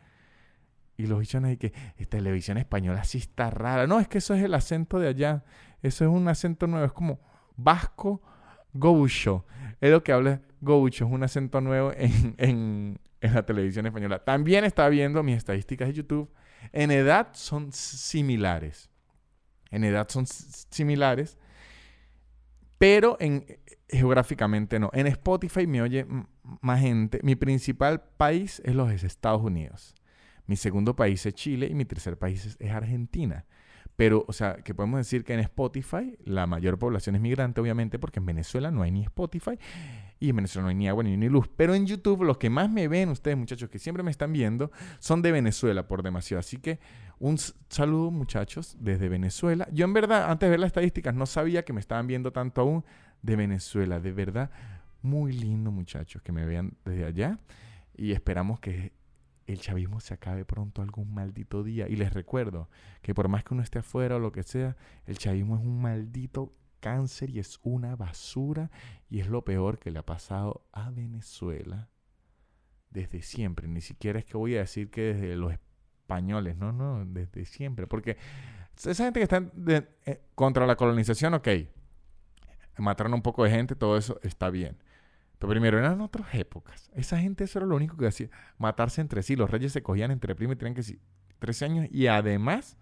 y 0.97 1.07
los 1.07 1.18
bichos 1.18 1.43
ahí 1.43 1.57
que 1.57 1.72
"Eh, 1.97 2.07
televisión 2.07 2.59
española 2.59 3.03
sí 3.05 3.18
está 3.18 3.51
rara. 3.51 3.86
No, 3.86 3.99
es 3.99 4.09
que 4.09 4.18
eso 4.18 4.34
es 4.34 4.43
el 4.43 4.55
acento 4.55 4.99
de 4.99 5.09
allá. 5.09 5.45
Eso 5.82 6.05
es 6.05 6.11
un 6.11 6.28
acento 6.28 6.66
nuevo, 6.66 6.84
es 6.86 6.93
como 6.93 7.20
vasco 7.57 8.22
gaucho. 8.72 9.45
Es 9.80 9.90
lo 9.90 10.03
que 10.05 10.12
habla 10.12 10.40
gaucho, 10.61 11.07
es 11.07 11.11
un 11.11 11.22
acento 11.22 11.61
nuevo 11.61 11.93
en, 11.97 12.34
en- 12.38 12.99
en 13.20 13.34
la 13.34 13.45
televisión 13.47 13.86
española. 13.86 14.18
También 14.24 14.64
estaba 14.64 14.88
viendo 14.88 15.22
mis 15.22 15.36
estadísticas 15.36 15.88
de 15.88 15.95
YouTube. 15.95 16.28
En 16.70 16.90
edad 16.90 17.28
son 17.32 17.72
similares. 17.72 18.90
En 19.70 19.84
edad 19.84 20.08
son 20.08 20.26
similares. 20.26 21.38
Pero 22.78 23.16
en, 23.20 23.44
eh, 23.48 23.60
geográficamente 23.88 24.78
no. 24.78 24.90
En 24.92 25.06
Spotify 25.06 25.66
me 25.66 25.82
oye 25.82 26.06
más 26.60 26.80
gente. 26.80 27.20
Mi 27.22 27.36
principal 27.36 28.02
país 28.16 28.60
es 28.64 28.74
los 28.74 28.90
Estados 29.02 29.42
Unidos. 29.42 29.94
Mi 30.46 30.56
segundo 30.56 30.96
país 30.96 31.24
es 31.24 31.34
Chile 31.34 31.68
y 31.70 31.74
mi 31.74 31.84
tercer 31.84 32.18
país 32.18 32.56
es 32.58 32.70
Argentina. 32.70 33.46
Pero, 33.97 34.24
o 34.26 34.32
sea, 34.32 34.57
que 34.57 34.74
podemos 34.74 34.99
decir 34.99 35.24
que 35.24 35.34
en 35.34 35.40
Spotify 35.40 36.16
la 36.24 36.47
mayor 36.47 36.78
población 36.78 37.14
es 37.14 37.20
migrante, 37.20 37.61
obviamente, 37.61 37.99
porque 37.99 38.20
en 38.20 38.26
Venezuela 38.26 38.70
no 38.70 38.82
hay 38.82 38.90
ni 38.90 39.03
Spotify 39.03 39.59
y 40.18 40.30
en 40.30 40.36
Venezuela 40.36 40.64
no 40.64 40.68
hay 40.70 40.76
ni 40.76 40.88
agua 40.88 41.03
ni, 41.03 41.16
ni 41.16 41.28
luz. 41.28 41.49
Pero 41.57 41.74
en 41.74 41.86
YouTube, 41.86 42.22
los 42.22 42.38
que 42.38 42.49
más 42.49 42.70
me 42.70 42.88
ven, 42.88 43.09
ustedes 43.11 43.36
muchachos 43.36 43.68
que 43.68 43.78
siempre 43.78 44.03
me 44.03 44.11
están 44.11 44.32
viendo, 44.32 44.70
son 44.99 45.20
de 45.20 45.32
Venezuela 45.32 45.88
por 45.88 46.03
demasiado. 46.03 46.40
Así 46.40 46.59
que 46.59 46.78
un 47.18 47.38
saludo, 47.68 48.11
muchachos, 48.11 48.76
desde 48.80 49.09
Venezuela. 49.09 49.68
Yo, 49.72 49.84
en 49.84 49.93
verdad, 49.93 50.30
antes 50.30 50.47
de 50.47 50.51
ver 50.51 50.61
las 50.61 50.68
estadísticas, 50.68 51.14
no 51.14 51.26
sabía 51.26 51.64
que 51.64 51.72
me 51.72 51.80
estaban 51.80 52.07
viendo 52.07 52.32
tanto 52.32 52.61
aún 52.61 52.84
de 53.20 53.36
Venezuela. 53.36 54.01
De 54.01 54.12
verdad, 54.12 54.51
muy 55.03 55.32
lindo, 55.32 55.70
muchachos, 55.70 56.22
que 56.22 56.32
me 56.32 56.47
vean 56.47 56.72
desde 56.84 57.05
allá. 57.05 57.38
Y 57.97 58.12
esperamos 58.12 58.59
que 58.59 58.93
el 59.47 59.61
chavismo 59.61 60.01
se 60.01 60.14
acabe 60.14 60.45
pronto 60.45 60.82
algún 60.82 61.12
maldito 61.12 61.62
día. 61.62 61.88
Y 61.88 61.97
les 61.97 62.12
recuerdo 62.12 62.68
que 63.01 63.14
por 63.14 63.28
más 63.28 63.45
que 63.45 63.55
uno 63.55 63.62
esté 63.62 63.80
afuera 63.80 64.16
o 64.16 64.18
lo 64.18 64.32
que 64.32 64.43
sea, 64.43 64.76
el 65.07 65.18
chavismo 65.18 65.57
es 65.57 65.62
un 65.62 65.80
maldito 65.80 66.55
cáncer 66.80 67.30
y 67.30 67.38
es 67.38 67.61
una 67.62 67.95
basura 67.97 68.70
y 69.09 69.20
es 69.20 69.28
lo 69.28 69.45
peor 69.45 69.78
que 69.78 69.90
le 69.90 70.01
ha 70.01 70.07
pasado 70.07 70.66
a 70.72 70.90
Venezuela 70.90 71.88
desde 72.90 73.22
siempre. 73.22 73.68
Ni 73.68 73.80
siquiera 73.80 74.18
es 74.18 74.24
que 74.24 74.36
voy 74.36 74.57
a 74.57 74.61
decir 74.61 74.90
que 74.90 75.14
desde 75.14 75.36
los 75.36 75.53
españoles, 75.53 76.57
no, 76.57 76.72
no, 76.72 77.05
desde 77.07 77.45
siempre. 77.45 77.86
Porque 77.86 78.16
esa 78.76 79.05
gente 79.05 79.20
que 79.20 79.24
está 79.24 79.43
eh, 80.07 80.22
contra 80.34 80.66
la 80.66 80.76
colonización, 80.76 81.34
ok, 81.34 81.49
mataron 82.78 83.14
un 83.14 83.22
poco 83.22 83.45
de 83.45 83.51
gente, 83.51 83.76
todo 83.76 83.97
eso 83.97 84.18
está 84.22 84.51
bien. 84.51 84.76
Pero 85.43 85.51
primero 85.51 85.78
eran 85.78 86.01
otras 86.01 86.34
épocas. 86.34 86.90
Esa 86.95 87.18
gente 87.18 87.45
eso 87.45 87.59
era 87.59 87.66
lo 87.66 87.76
único 87.76 87.97
que 87.97 88.07
hacía, 88.07 88.30
matarse 88.59 89.01
entre 89.01 89.22
sí. 89.22 89.36
Los 89.36 89.51
reyes 89.51 89.72
se 89.72 89.82
cogían 89.82 90.11
entre 90.11 90.34
primos 90.34 90.55
y 90.55 90.59
tenían 90.59 90.74
que 90.74 90.82
sí, 90.82 91.01
13 91.38 91.64
años 91.64 91.88
y 91.90 92.07
además 92.07 92.76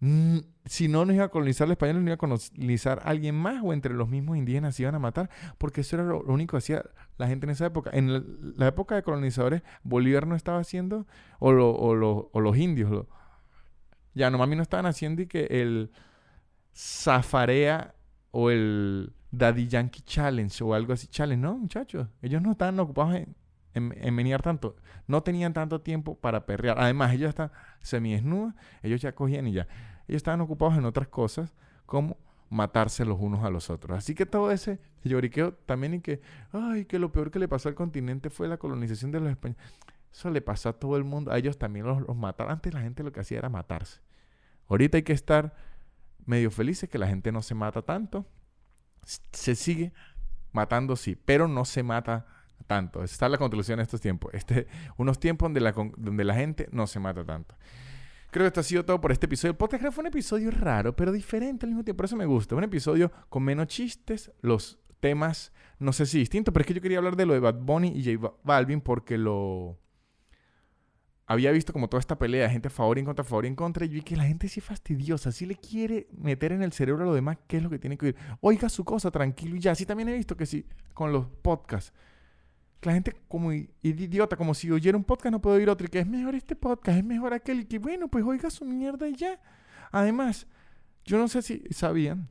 Mm, 0.00 0.38
si 0.64 0.88
no 0.88 1.04
nos 1.04 1.14
iba 1.14 1.26
a 1.26 1.28
colonizar 1.28 1.66
el 1.66 1.72
español, 1.72 1.96
nos 1.96 2.04
iba 2.06 2.14
a 2.14 2.16
colonizar 2.16 3.02
alguien 3.04 3.34
más 3.34 3.62
o 3.62 3.72
entre 3.74 3.92
los 3.94 4.08
mismos 4.08 4.38
indígenas 4.38 4.74
se 4.74 4.82
iban 4.82 4.94
a 4.94 4.98
matar, 4.98 5.28
porque 5.58 5.82
eso 5.82 5.96
era 5.96 6.04
lo, 6.06 6.20
único 6.22 6.52
que 6.52 6.58
hacía 6.58 6.84
la 7.18 7.28
gente 7.28 7.44
en 7.46 7.50
esa 7.50 7.66
época. 7.66 7.90
En 7.92 8.54
la, 8.56 8.66
época 8.68 8.94
de 8.94 9.02
colonizadores, 9.02 9.62
Bolívar 9.82 10.26
no 10.26 10.36
estaba 10.36 10.58
haciendo, 10.58 11.06
o, 11.38 11.50
o 11.50 11.94
lo- 11.94 12.30
o 12.32 12.40
los 12.40 12.56
indios, 12.56 12.90
lo- 12.90 13.08
ya 14.14 14.30
no 14.30 14.38
mami 14.38 14.56
no 14.56 14.62
estaban 14.62 14.86
haciendo 14.86 15.22
y 15.22 15.26
que 15.26 15.44
el 15.50 15.90
Zafarea 16.74 17.94
o 18.30 18.50
el 18.50 19.12
Daddy 19.30 19.68
Yankee 19.68 20.02
Challenge 20.02 20.64
o 20.64 20.74
algo 20.74 20.92
así, 20.92 21.06
challenge, 21.06 21.40
no, 21.40 21.56
muchachos, 21.56 22.08
ellos 22.22 22.42
no 22.42 22.52
estaban 22.52 22.78
ocupados 22.80 23.14
en, 23.14 23.36
en, 23.74 23.94
en 23.96 24.14
menear 24.14 24.42
tanto, 24.42 24.76
no 25.06 25.22
tenían 25.22 25.52
tanto 25.52 25.80
tiempo 25.80 26.16
para 26.16 26.46
perrear. 26.46 26.78
Además, 26.78 27.12
ellos 27.12 27.28
están 27.28 27.50
semidesnudos, 27.80 28.54
ellos 28.82 29.00
ya 29.00 29.12
cogían 29.12 29.46
y 29.46 29.52
ya. 29.52 29.68
Ellos 30.08 30.18
estaban 30.18 30.40
ocupados 30.40 30.76
en 30.76 30.84
otras 30.84 31.08
cosas 31.08 31.54
como 31.86 32.16
matarse 32.50 33.04
los 33.04 33.18
unos 33.20 33.44
a 33.44 33.50
los 33.50 33.70
otros. 33.70 33.96
Así 33.96 34.14
que 34.14 34.26
todo 34.26 34.50
ese 34.50 34.80
lloriqueo 35.04 35.54
también 35.54 35.94
y 35.94 36.00
que, 36.00 36.20
ay, 36.52 36.84
que 36.84 36.98
lo 36.98 37.12
peor 37.12 37.30
que 37.30 37.38
le 37.38 37.48
pasó 37.48 37.68
al 37.68 37.76
continente 37.76 38.28
fue 38.28 38.48
la 38.48 38.58
colonización 38.58 39.12
de 39.12 39.20
los 39.20 39.30
españoles. 39.30 39.62
Eso 40.12 40.30
le 40.30 40.40
pasó 40.40 40.68
a 40.68 40.72
todo 40.72 40.96
el 40.96 41.04
mundo. 41.04 41.30
A 41.30 41.38
ellos 41.38 41.56
también 41.56 41.86
los, 41.86 42.02
los 42.02 42.16
mataron. 42.16 42.52
Antes 42.52 42.74
la 42.74 42.80
gente 42.80 43.04
lo 43.04 43.12
que 43.12 43.20
hacía 43.20 43.38
era 43.38 43.48
matarse. 43.48 44.00
Ahorita 44.68 44.98
hay 44.98 45.04
que 45.04 45.12
estar 45.12 45.54
medio 46.26 46.50
felices 46.50 46.88
que 46.88 46.98
la 46.98 47.06
gente 47.06 47.30
no 47.30 47.42
se 47.42 47.54
mata 47.54 47.82
tanto. 47.82 48.26
Se 49.04 49.54
sigue 49.54 49.92
matando, 50.52 50.96
sí, 50.96 51.16
pero 51.16 51.48
no 51.48 51.64
se 51.64 51.82
mata 51.82 52.26
tanto. 52.66 53.02
Esa 53.02 53.26
es 53.26 53.30
la 53.32 53.38
conclusión 53.38 53.78
de 53.78 53.82
estos 53.84 54.00
tiempos. 54.00 54.32
Este, 54.34 54.66
unos 54.96 55.18
tiempos 55.18 55.46
donde 55.46 55.60
la, 55.60 55.72
donde 55.72 56.24
la 56.24 56.34
gente 56.34 56.68
no 56.72 56.86
se 56.86 57.00
mata 57.00 57.24
tanto. 57.24 57.56
Creo 58.30 58.44
que 58.44 58.48
esto 58.48 58.60
ha 58.60 58.64
sido 58.64 58.84
todo 58.84 59.00
por 59.00 59.10
este 59.10 59.26
episodio. 59.26 59.56
El 59.60 59.92
fue 59.92 60.02
un 60.02 60.06
episodio 60.06 60.50
raro, 60.52 60.94
pero 60.94 61.10
diferente 61.10 61.66
al 61.66 61.70
mismo 61.70 61.82
tiempo. 61.82 61.98
Por 61.98 62.04
eso 62.06 62.16
me 62.16 62.26
gusta. 62.26 62.54
Un 62.54 62.62
episodio 62.64 63.10
con 63.28 63.42
menos 63.42 63.66
chistes. 63.66 64.30
Los 64.40 64.78
temas, 65.00 65.52
no 65.80 65.92
sé 65.92 66.06
si 66.06 66.18
distintos, 66.18 66.52
pero 66.52 66.60
es 66.62 66.66
que 66.68 66.74
yo 66.74 66.80
quería 66.80 66.98
hablar 66.98 67.16
de 67.16 67.26
lo 67.26 67.32
de 67.34 67.40
Bad 67.40 67.56
Bunny 67.56 67.88
y 67.88 68.04
J 68.04 68.18
Ba- 68.28 68.34
Balvin 68.44 68.80
porque 68.80 69.18
lo... 69.18 69.78
había 71.30 71.52
visto 71.52 71.72
como 71.72 71.88
toda 71.88 72.00
esta 72.00 72.18
pelea 72.18 72.42
de 72.42 72.50
gente 72.50 72.70
favor 72.70 72.98
y 72.98 73.00
en 73.02 73.06
contra, 73.06 73.24
favor 73.24 73.44
y 73.44 73.48
en 73.48 73.54
contra, 73.54 73.84
y 73.84 73.88
vi 73.88 74.02
que 74.02 74.16
la 74.16 74.24
gente 74.24 74.48
sí 74.48 74.58
es 74.58 74.66
fastidiosa, 74.66 75.30
sí 75.30 75.46
le 75.46 75.54
quiere 75.54 76.08
meter 76.10 76.50
en 76.50 76.60
el 76.60 76.72
cerebro 76.72 77.04
a 77.04 77.06
lo 77.06 77.14
demás 77.14 77.38
qué 77.46 77.58
es 77.58 77.62
lo 77.62 77.70
que 77.70 77.78
tiene 77.78 77.96
que 77.96 78.06
oír. 78.06 78.16
Oiga 78.40 78.68
su 78.68 78.84
cosa, 78.84 79.12
tranquilo 79.12 79.54
y 79.54 79.60
ya. 79.60 79.76
Sí 79.76 79.86
también 79.86 80.08
he 80.08 80.14
visto 80.14 80.36
que 80.36 80.44
sí, 80.44 80.66
con 80.92 81.12
los 81.12 81.28
podcasts. 81.28 81.92
La 82.82 82.94
gente 82.94 83.14
como 83.28 83.52
idiota, 83.52 84.36
como 84.36 84.54
si 84.54 84.72
oyera 84.72 84.98
un 84.98 85.04
podcast 85.04 85.30
no 85.30 85.40
puede 85.40 85.58
oír 85.58 85.70
otro, 85.70 85.86
y 85.86 85.90
que 85.90 86.00
es 86.00 86.06
mejor 86.08 86.34
este 86.34 86.56
podcast, 86.56 86.98
es 86.98 87.04
mejor 87.04 87.32
aquel, 87.32 87.60
y 87.60 87.64
que 87.66 87.78
bueno, 87.78 88.08
pues 88.08 88.24
oiga 88.24 88.50
su 88.50 88.64
mierda 88.64 89.06
y 89.06 89.14
ya. 89.14 89.40
Además, 89.92 90.48
yo 91.04 91.16
no 91.16 91.28
sé 91.28 91.42
si 91.42 91.62
sabían, 91.70 92.28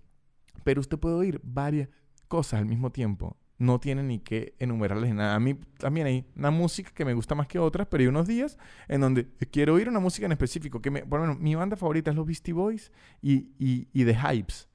pero 0.65 0.81
usted 0.81 0.99
puede 0.99 1.15
oír 1.15 1.39
varias 1.41 1.87
cosas 2.27 2.59
al 2.59 2.65
mismo 2.65 2.91
tiempo. 2.91 3.37
No 3.59 3.79
tiene 3.79 4.01
ni 4.01 4.19
que 4.19 4.55
enumerarles 4.57 5.13
nada. 5.13 5.35
A 5.35 5.39
mí 5.39 5.53
también 5.77 6.07
hay 6.07 6.25
una 6.35 6.49
música 6.49 6.91
que 6.91 7.05
me 7.05 7.13
gusta 7.13 7.35
más 7.35 7.47
que 7.47 7.59
otras, 7.59 7.87
pero 7.87 8.01
hay 8.01 8.07
unos 8.07 8.25
días 8.25 8.57
en 8.87 9.01
donde 9.01 9.27
quiero 9.51 9.75
oír 9.75 9.89
una 9.89 9.99
música 9.99 10.25
en 10.25 10.31
específico. 10.31 10.81
Que 10.81 10.89
me, 10.89 11.05
por 11.05 11.19
lo 11.19 11.27
menos, 11.27 11.39
mi 11.41 11.53
banda 11.55 11.75
favorita 11.75 12.09
es 12.09 12.15
los 12.15 12.25
Beastie 12.25 12.53
Boys 12.53 12.91
y, 13.21 13.49
y, 13.59 13.87
y 13.93 14.05
The 14.05 14.15
Hypes. 14.15 14.69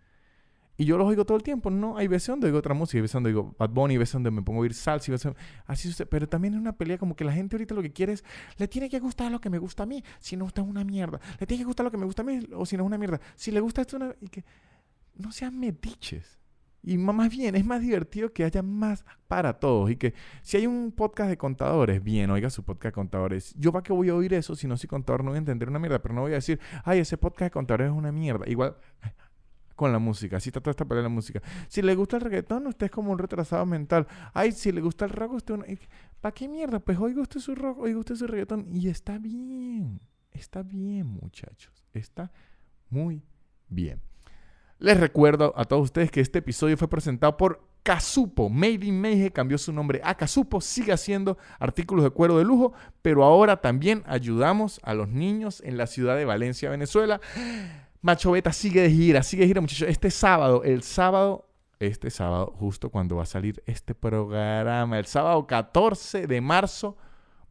Y 0.76 0.86
yo 0.86 0.98
los 0.98 1.06
oigo 1.06 1.24
todo 1.24 1.36
el 1.36 1.42
tiempo. 1.42 1.70
No, 1.70 1.96
hay 1.96 2.08
veces 2.08 2.28
donde 2.28 2.46
oigo 2.46 2.58
otra 2.58 2.74
música, 2.74 2.98
hay 2.98 3.02
veces 3.02 3.14
donde 3.14 3.30
oigo 3.30 3.54
Bad 3.58 3.70
Bunny, 3.70 3.94
hay 3.94 3.98
veces 3.98 4.14
donde 4.14 4.30
me 4.30 4.42
pongo 4.42 4.60
a 4.60 4.62
oír 4.62 4.74
salsa, 4.74 5.12
veces 5.12 5.32
así 5.66 5.88
sucede. 5.88 6.06
Pero 6.06 6.28
también 6.28 6.54
es 6.54 6.60
una 6.60 6.76
pelea 6.76 6.98
como 6.98 7.14
que 7.14 7.24
la 7.24 7.32
gente 7.32 7.56
ahorita 7.56 7.74
lo 7.74 7.82
que 7.82 7.92
quiere 7.92 8.12
es, 8.12 8.24
le 8.56 8.66
tiene 8.66 8.88
que 8.88 8.98
gustar 8.98 9.30
lo 9.30 9.40
que 9.40 9.50
me 9.50 9.58
gusta 9.58 9.84
a 9.84 9.86
mí, 9.86 10.02
si 10.18 10.36
no, 10.36 10.46
usted 10.46 10.62
es 10.62 10.68
una 10.68 10.84
mierda. 10.84 11.20
Le 11.38 11.46
tiene 11.46 11.62
que 11.62 11.66
gustar 11.66 11.84
lo 11.84 11.90
que 11.90 11.96
me 11.96 12.04
gusta 12.04 12.22
a 12.22 12.24
mí, 12.24 12.40
o 12.54 12.66
si 12.66 12.76
no 12.76 12.82
es 12.82 12.86
una 12.86 12.98
mierda. 12.98 13.20
Si 13.36 13.50
le 13.50 13.60
gusta 13.60 13.82
esto, 13.82 13.96
una... 13.96 14.14
y 14.20 14.28
que 14.28 14.44
no 15.14 15.30
sean 15.30 15.58
metiches. 15.58 16.38
Y 16.86 16.98
más 16.98 17.30
bien, 17.30 17.54
es 17.54 17.64
más 17.64 17.80
divertido 17.80 18.32
que 18.32 18.44
haya 18.44 18.62
más 18.62 19.04
para 19.26 19.54
todos. 19.54 19.90
Y 19.90 19.96
que 19.96 20.12
si 20.42 20.58
hay 20.58 20.66
un 20.66 20.92
podcast 20.92 21.30
de 21.30 21.38
contadores, 21.38 22.02
bien, 22.02 22.30
oiga 22.30 22.50
su 22.50 22.62
podcast 22.62 22.86
de 22.86 22.92
contadores. 22.92 23.54
Yo 23.56 23.72
para 23.72 23.82
qué 23.82 23.92
voy 23.92 24.10
a 24.10 24.14
oír 24.14 24.34
eso 24.34 24.54
si 24.54 24.66
no 24.66 24.76
soy 24.76 24.88
contador, 24.88 25.24
no 25.24 25.30
voy 25.30 25.36
a 25.36 25.38
entender 25.38 25.68
una 25.68 25.78
mierda. 25.78 26.00
Pero 26.02 26.14
no 26.14 26.20
voy 26.20 26.32
a 26.32 26.36
decir, 26.36 26.60
ay, 26.84 26.98
ese 26.98 27.16
podcast 27.16 27.46
de 27.46 27.50
contadores 27.52 27.90
es 27.90 27.96
una 27.96 28.12
mierda. 28.12 28.46
Igual 28.48 28.76
con 29.74 29.92
la 29.92 29.98
música, 29.98 30.36
así 30.36 30.50
está 30.50 30.60
toda 30.60 30.72
esta 30.72 30.84
pelea 30.84 31.02
de 31.02 31.08
la 31.08 31.14
música. 31.14 31.42
Si 31.68 31.80
le 31.80 31.94
gusta 31.94 32.16
el 32.16 32.22
reggaetón, 32.22 32.66
usted 32.66 32.86
es 32.86 32.92
como 32.92 33.12
un 33.12 33.18
retrasado 33.18 33.64
mental. 33.64 34.06
Ay, 34.34 34.52
si 34.52 34.70
le 34.70 34.80
gusta 34.80 35.06
el 35.06 35.10
rock, 35.10 35.32
usted... 35.32 35.54
¿Para 36.20 36.32
qué 36.32 36.48
mierda? 36.48 36.80
Pues 36.80 36.98
oiga 36.98 37.22
usted 37.22 37.40
su 37.40 37.54
rock, 37.54 37.78
oiga 37.80 37.98
usted 37.98 38.14
su 38.14 38.26
reggaetón. 38.26 38.66
Y 38.70 38.88
está 38.88 39.18
bien. 39.18 40.00
Está 40.30 40.62
bien, 40.62 41.06
muchachos. 41.06 41.86
Está 41.92 42.30
muy 42.90 43.22
bien. 43.68 44.00
Les 44.78 44.98
recuerdo 44.98 45.54
a 45.56 45.64
todos 45.64 45.84
ustedes 45.84 46.10
que 46.10 46.20
este 46.20 46.40
episodio 46.40 46.76
fue 46.76 46.88
presentado 46.88 47.36
por 47.36 47.62
Casupo. 47.82 48.48
Made 48.48 48.86
in 48.86 49.30
cambió 49.30 49.58
su 49.58 49.72
nombre 49.72 50.00
a 50.02 50.16
Casupo. 50.16 50.60
Sigue 50.60 50.92
haciendo 50.92 51.38
artículos 51.58 52.02
de 52.02 52.10
cuero 52.10 52.38
de 52.38 52.44
lujo, 52.44 52.72
pero 53.02 53.24
ahora 53.24 53.60
también 53.60 54.02
ayudamos 54.06 54.80
a 54.82 54.94
los 54.94 55.08
niños 55.08 55.62
en 55.64 55.76
la 55.76 55.86
ciudad 55.86 56.16
de 56.16 56.24
Valencia, 56.24 56.70
Venezuela. 56.70 57.20
Macho 58.00 58.32
Beta 58.32 58.52
sigue 58.52 58.82
de 58.82 58.90
gira, 58.90 59.22
sigue 59.22 59.42
de 59.42 59.48
gira, 59.48 59.60
muchachos. 59.60 59.88
Este 59.88 60.10
sábado, 60.10 60.62
el 60.64 60.82
sábado, 60.82 61.48
este 61.78 62.10
sábado, 62.10 62.54
justo 62.58 62.90
cuando 62.90 63.16
va 63.16 63.22
a 63.22 63.26
salir 63.26 63.62
este 63.66 63.94
programa, 63.94 64.98
el 64.98 65.06
sábado 65.06 65.46
14 65.46 66.26
de 66.26 66.40
marzo, 66.40 66.96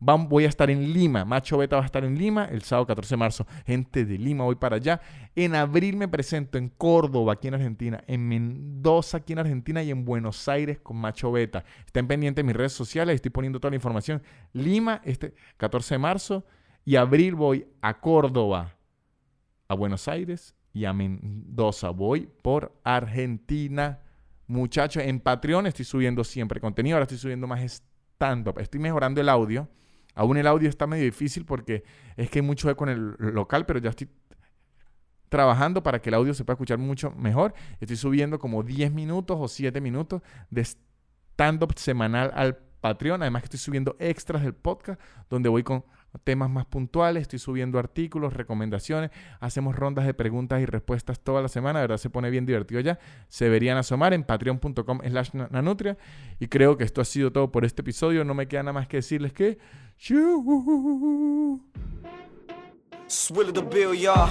voy 0.03 0.45
a 0.45 0.49
estar 0.49 0.69
en 0.69 0.93
Lima. 0.93 1.25
Macho 1.25 1.57
Beta 1.57 1.77
va 1.77 1.83
a 1.83 1.85
estar 1.85 2.03
en 2.03 2.17
Lima 2.17 2.45
el 2.45 2.61
sábado 2.63 2.87
14 2.87 3.13
de 3.13 3.17
marzo. 3.17 3.47
Gente 3.65 4.05
de 4.05 4.17
Lima, 4.17 4.43
voy 4.43 4.55
para 4.55 4.75
allá. 4.75 5.01
En 5.35 5.55
abril 5.55 5.95
me 5.95 6.07
presento 6.07 6.57
en 6.57 6.69
Córdoba, 6.69 7.33
aquí 7.33 7.47
en 7.47 7.55
Argentina, 7.55 8.03
en 8.07 8.27
Mendoza, 8.27 9.17
aquí 9.17 9.33
en 9.33 9.39
Argentina, 9.39 9.81
y 9.81 9.91
en 9.91 10.05
Buenos 10.05 10.47
Aires 10.47 10.79
con 10.79 10.97
Macho 10.97 11.31
Beta. 11.31 11.63
Estén 11.85 12.07
pendientes 12.07 12.43
de 12.43 12.47
mis 12.47 12.55
redes 12.55 12.73
sociales, 12.73 13.15
estoy 13.15 13.31
poniendo 13.31 13.59
toda 13.59 13.71
la 13.71 13.77
información. 13.77 14.21
Lima, 14.51 15.01
este 15.05 15.33
14 15.57 15.95
de 15.95 15.99
marzo, 15.99 16.45
y 16.85 16.97
abril 16.97 17.35
voy 17.35 17.65
a 17.81 17.99
Córdoba, 17.99 18.75
a 19.67 19.73
Buenos 19.75 20.07
Aires 20.07 20.55
y 20.73 20.85
a 20.85 20.93
Mendoza. 20.93 21.91
Voy 21.91 22.29
por 22.41 22.73
Argentina. 22.83 24.01
Muchachos, 24.47 25.03
en 25.03 25.19
Patreon 25.21 25.67
estoy 25.67 25.85
subiendo 25.85 26.23
siempre 26.23 26.59
contenido. 26.59 26.97
Ahora 26.97 27.03
estoy 27.03 27.17
subiendo 27.17 27.47
más 27.47 27.61
stand-up. 27.61 28.59
Estoy 28.59 28.81
mejorando 28.81 29.21
el 29.21 29.29
audio. 29.29 29.69
Aún 30.15 30.37
el 30.37 30.47
audio 30.47 30.69
está 30.69 30.87
medio 30.87 31.05
difícil 31.05 31.45
porque 31.45 31.83
es 32.15 32.29
que 32.29 32.39
hay 32.39 32.45
mucho 32.45 32.69
eco 32.69 32.87
en 32.87 33.17
el 33.19 33.33
local, 33.33 33.65
pero 33.65 33.79
ya 33.79 33.89
estoy 33.89 34.09
trabajando 35.29 35.81
para 35.81 35.99
que 35.99 36.09
el 36.09 36.13
audio 36.13 36.33
se 36.35 36.45
pueda 36.45 36.53
escuchar 36.53 36.77
mucho 36.77 37.11
mejor. 37.11 37.55
Estoy 37.79 37.95
subiendo 37.95 38.37
como 38.37 38.61
10 38.61 38.93
minutos 38.93 39.37
o 39.39 39.47
7 39.47 39.81
minutos 39.81 40.21
de 40.51 40.61
stand-up 40.61 41.73
semanal 41.75 42.31
al 42.35 42.57
Patreon. 42.81 43.21
Además 43.21 43.41
que 43.41 43.45
estoy 43.45 43.59
subiendo 43.59 43.95
extras 43.97 44.43
del 44.43 44.53
podcast 44.53 45.01
donde 45.29 45.49
voy 45.49 45.63
con 45.63 45.83
temas 46.23 46.51
más 46.51 46.67
puntuales, 46.67 47.23
estoy 47.23 47.39
subiendo 47.39 47.79
artículos, 47.79 48.33
recomendaciones, 48.33 49.09
hacemos 49.39 49.75
rondas 49.75 50.05
de 50.05 50.13
preguntas 50.13 50.61
y 50.61 50.65
respuestas 50.67 51.19
toda 51.19 51.41
la 51.41 51.47
semana, 51.47 51.79
de 51.79 51.85
verdad 51.85 51.97
se 51.97 52.11
pone 52.11 52.29
bien 52.29 52.45
divertido 52.45 52.81
ya. 52.81 52.99
Se 53.29 53.49
verían 53.49 53.77
asomar 53.77 54.13
en 54.13 54.23
patreon.com 54.23 54.99
slash 55.03 55.31
nanutria. 55.33 55.97
Y 56.39 56.47
creo 56.47 56.77
que 56.77 56.83
esto 56.83 57.01
ha 57.01 57.05
sido 57.05 57.31
todo 57.31 57.51
por 57.51 57.65
este 57.65 57.81
episodio. 57.81 58.23
No 58.23 58.35
me 58.35 58.47
queda 58.47 58.61
nada 58.61 58.73
más 58.73 58.87
que 58.87 58.97
decirles 58.97 59.33
que... 59.33 59.57
¡Yu! 59.99 61.61
Swill 63.07 63.51
the 63.53 63.61
Bill, 63.61 63.93
y'all. 63.93 64.29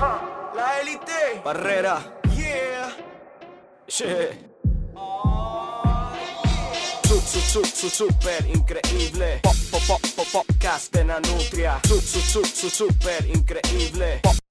La 0.55 0.81
élite. 0.81 1.41
Barrera. 1.45 2.03
Yeah. 2.37 2.93
Yeah. 3.89 4.35
Su, 7.05 7.21
su, 7.21 7.41
su, 7.41 7.65
su, 7.65 7.89
super 7.91 8.47
increíble. 8.47 9.41
Pop, 9.43 9.55
pop, 9.71 9.83
pop, 9.87 10.01
pop, 10.17 10.47
podcast 10.47 10.93
de 10.95 11.05
Nanutria. 11.05 11.81
Su, 11.87 12.01
su, 12.01 12.21
su, 12.21 12.45
su, 12.45 12.71
super 12.71 13.27
increíble. 13.27 14.21
Pop, 14.23 14.42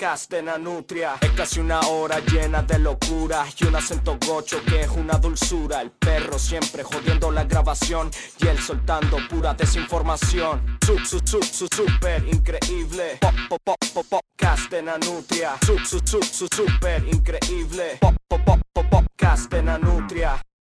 podcast 0.00 0.30
de 0.30 0.42
Nanutria. 0.42 1.16
Es 1.20 1.30
casi 1.32 1.60
una 1.60 1.78
hora 1.80 2.20
llena 2.20 2.62
de 2.62 2.78
locura 2.78 3.44
y 3.58 3.66
un 3.66 3.76
acento 3.76 4.16
gocho 4.26 4.56
que 4.64 4.80
es 4.80 4.88
una 4.88 5.18
dulzura. 5.18 5.82
El 5.82 5.90
perro 5.90 6.38
siempre 6.38 6.82
jodiendo 6.82 7.30
la 7.30 7.44
grabación 7.44 8.10
y 8.38 8.46
él 8.46 8.58
soltando 8.58 9.18
pura 9.28 9.52
desinformación. 9.52 10.78
Su, 10.86 10.98
su, 11.00 11.20
su, 11.22 11.42
su, 11.42 11.68
super 11.70 12.26
increíble. 12.26 13.18
Pop, 13.20 13.34
pop, 13.50 13.60
pop, 13.62 13.76
pop, 13.92 14.06
podcast 14.08 14.70
de 14.70 14.82
Nanutria. 14.82 15.58
Su, 15.66 15.78
su, 15.80 16.00
su, 16.02 16.22
su, 16.22 16.48
super 16.50 17.06
increíble. 17.06 17.98
Pop, 18.00 18.14
pop, 18.26 18.40
pop, 18.42 18.60
pop, 18.72 18.86
podcast. 18.88 19.52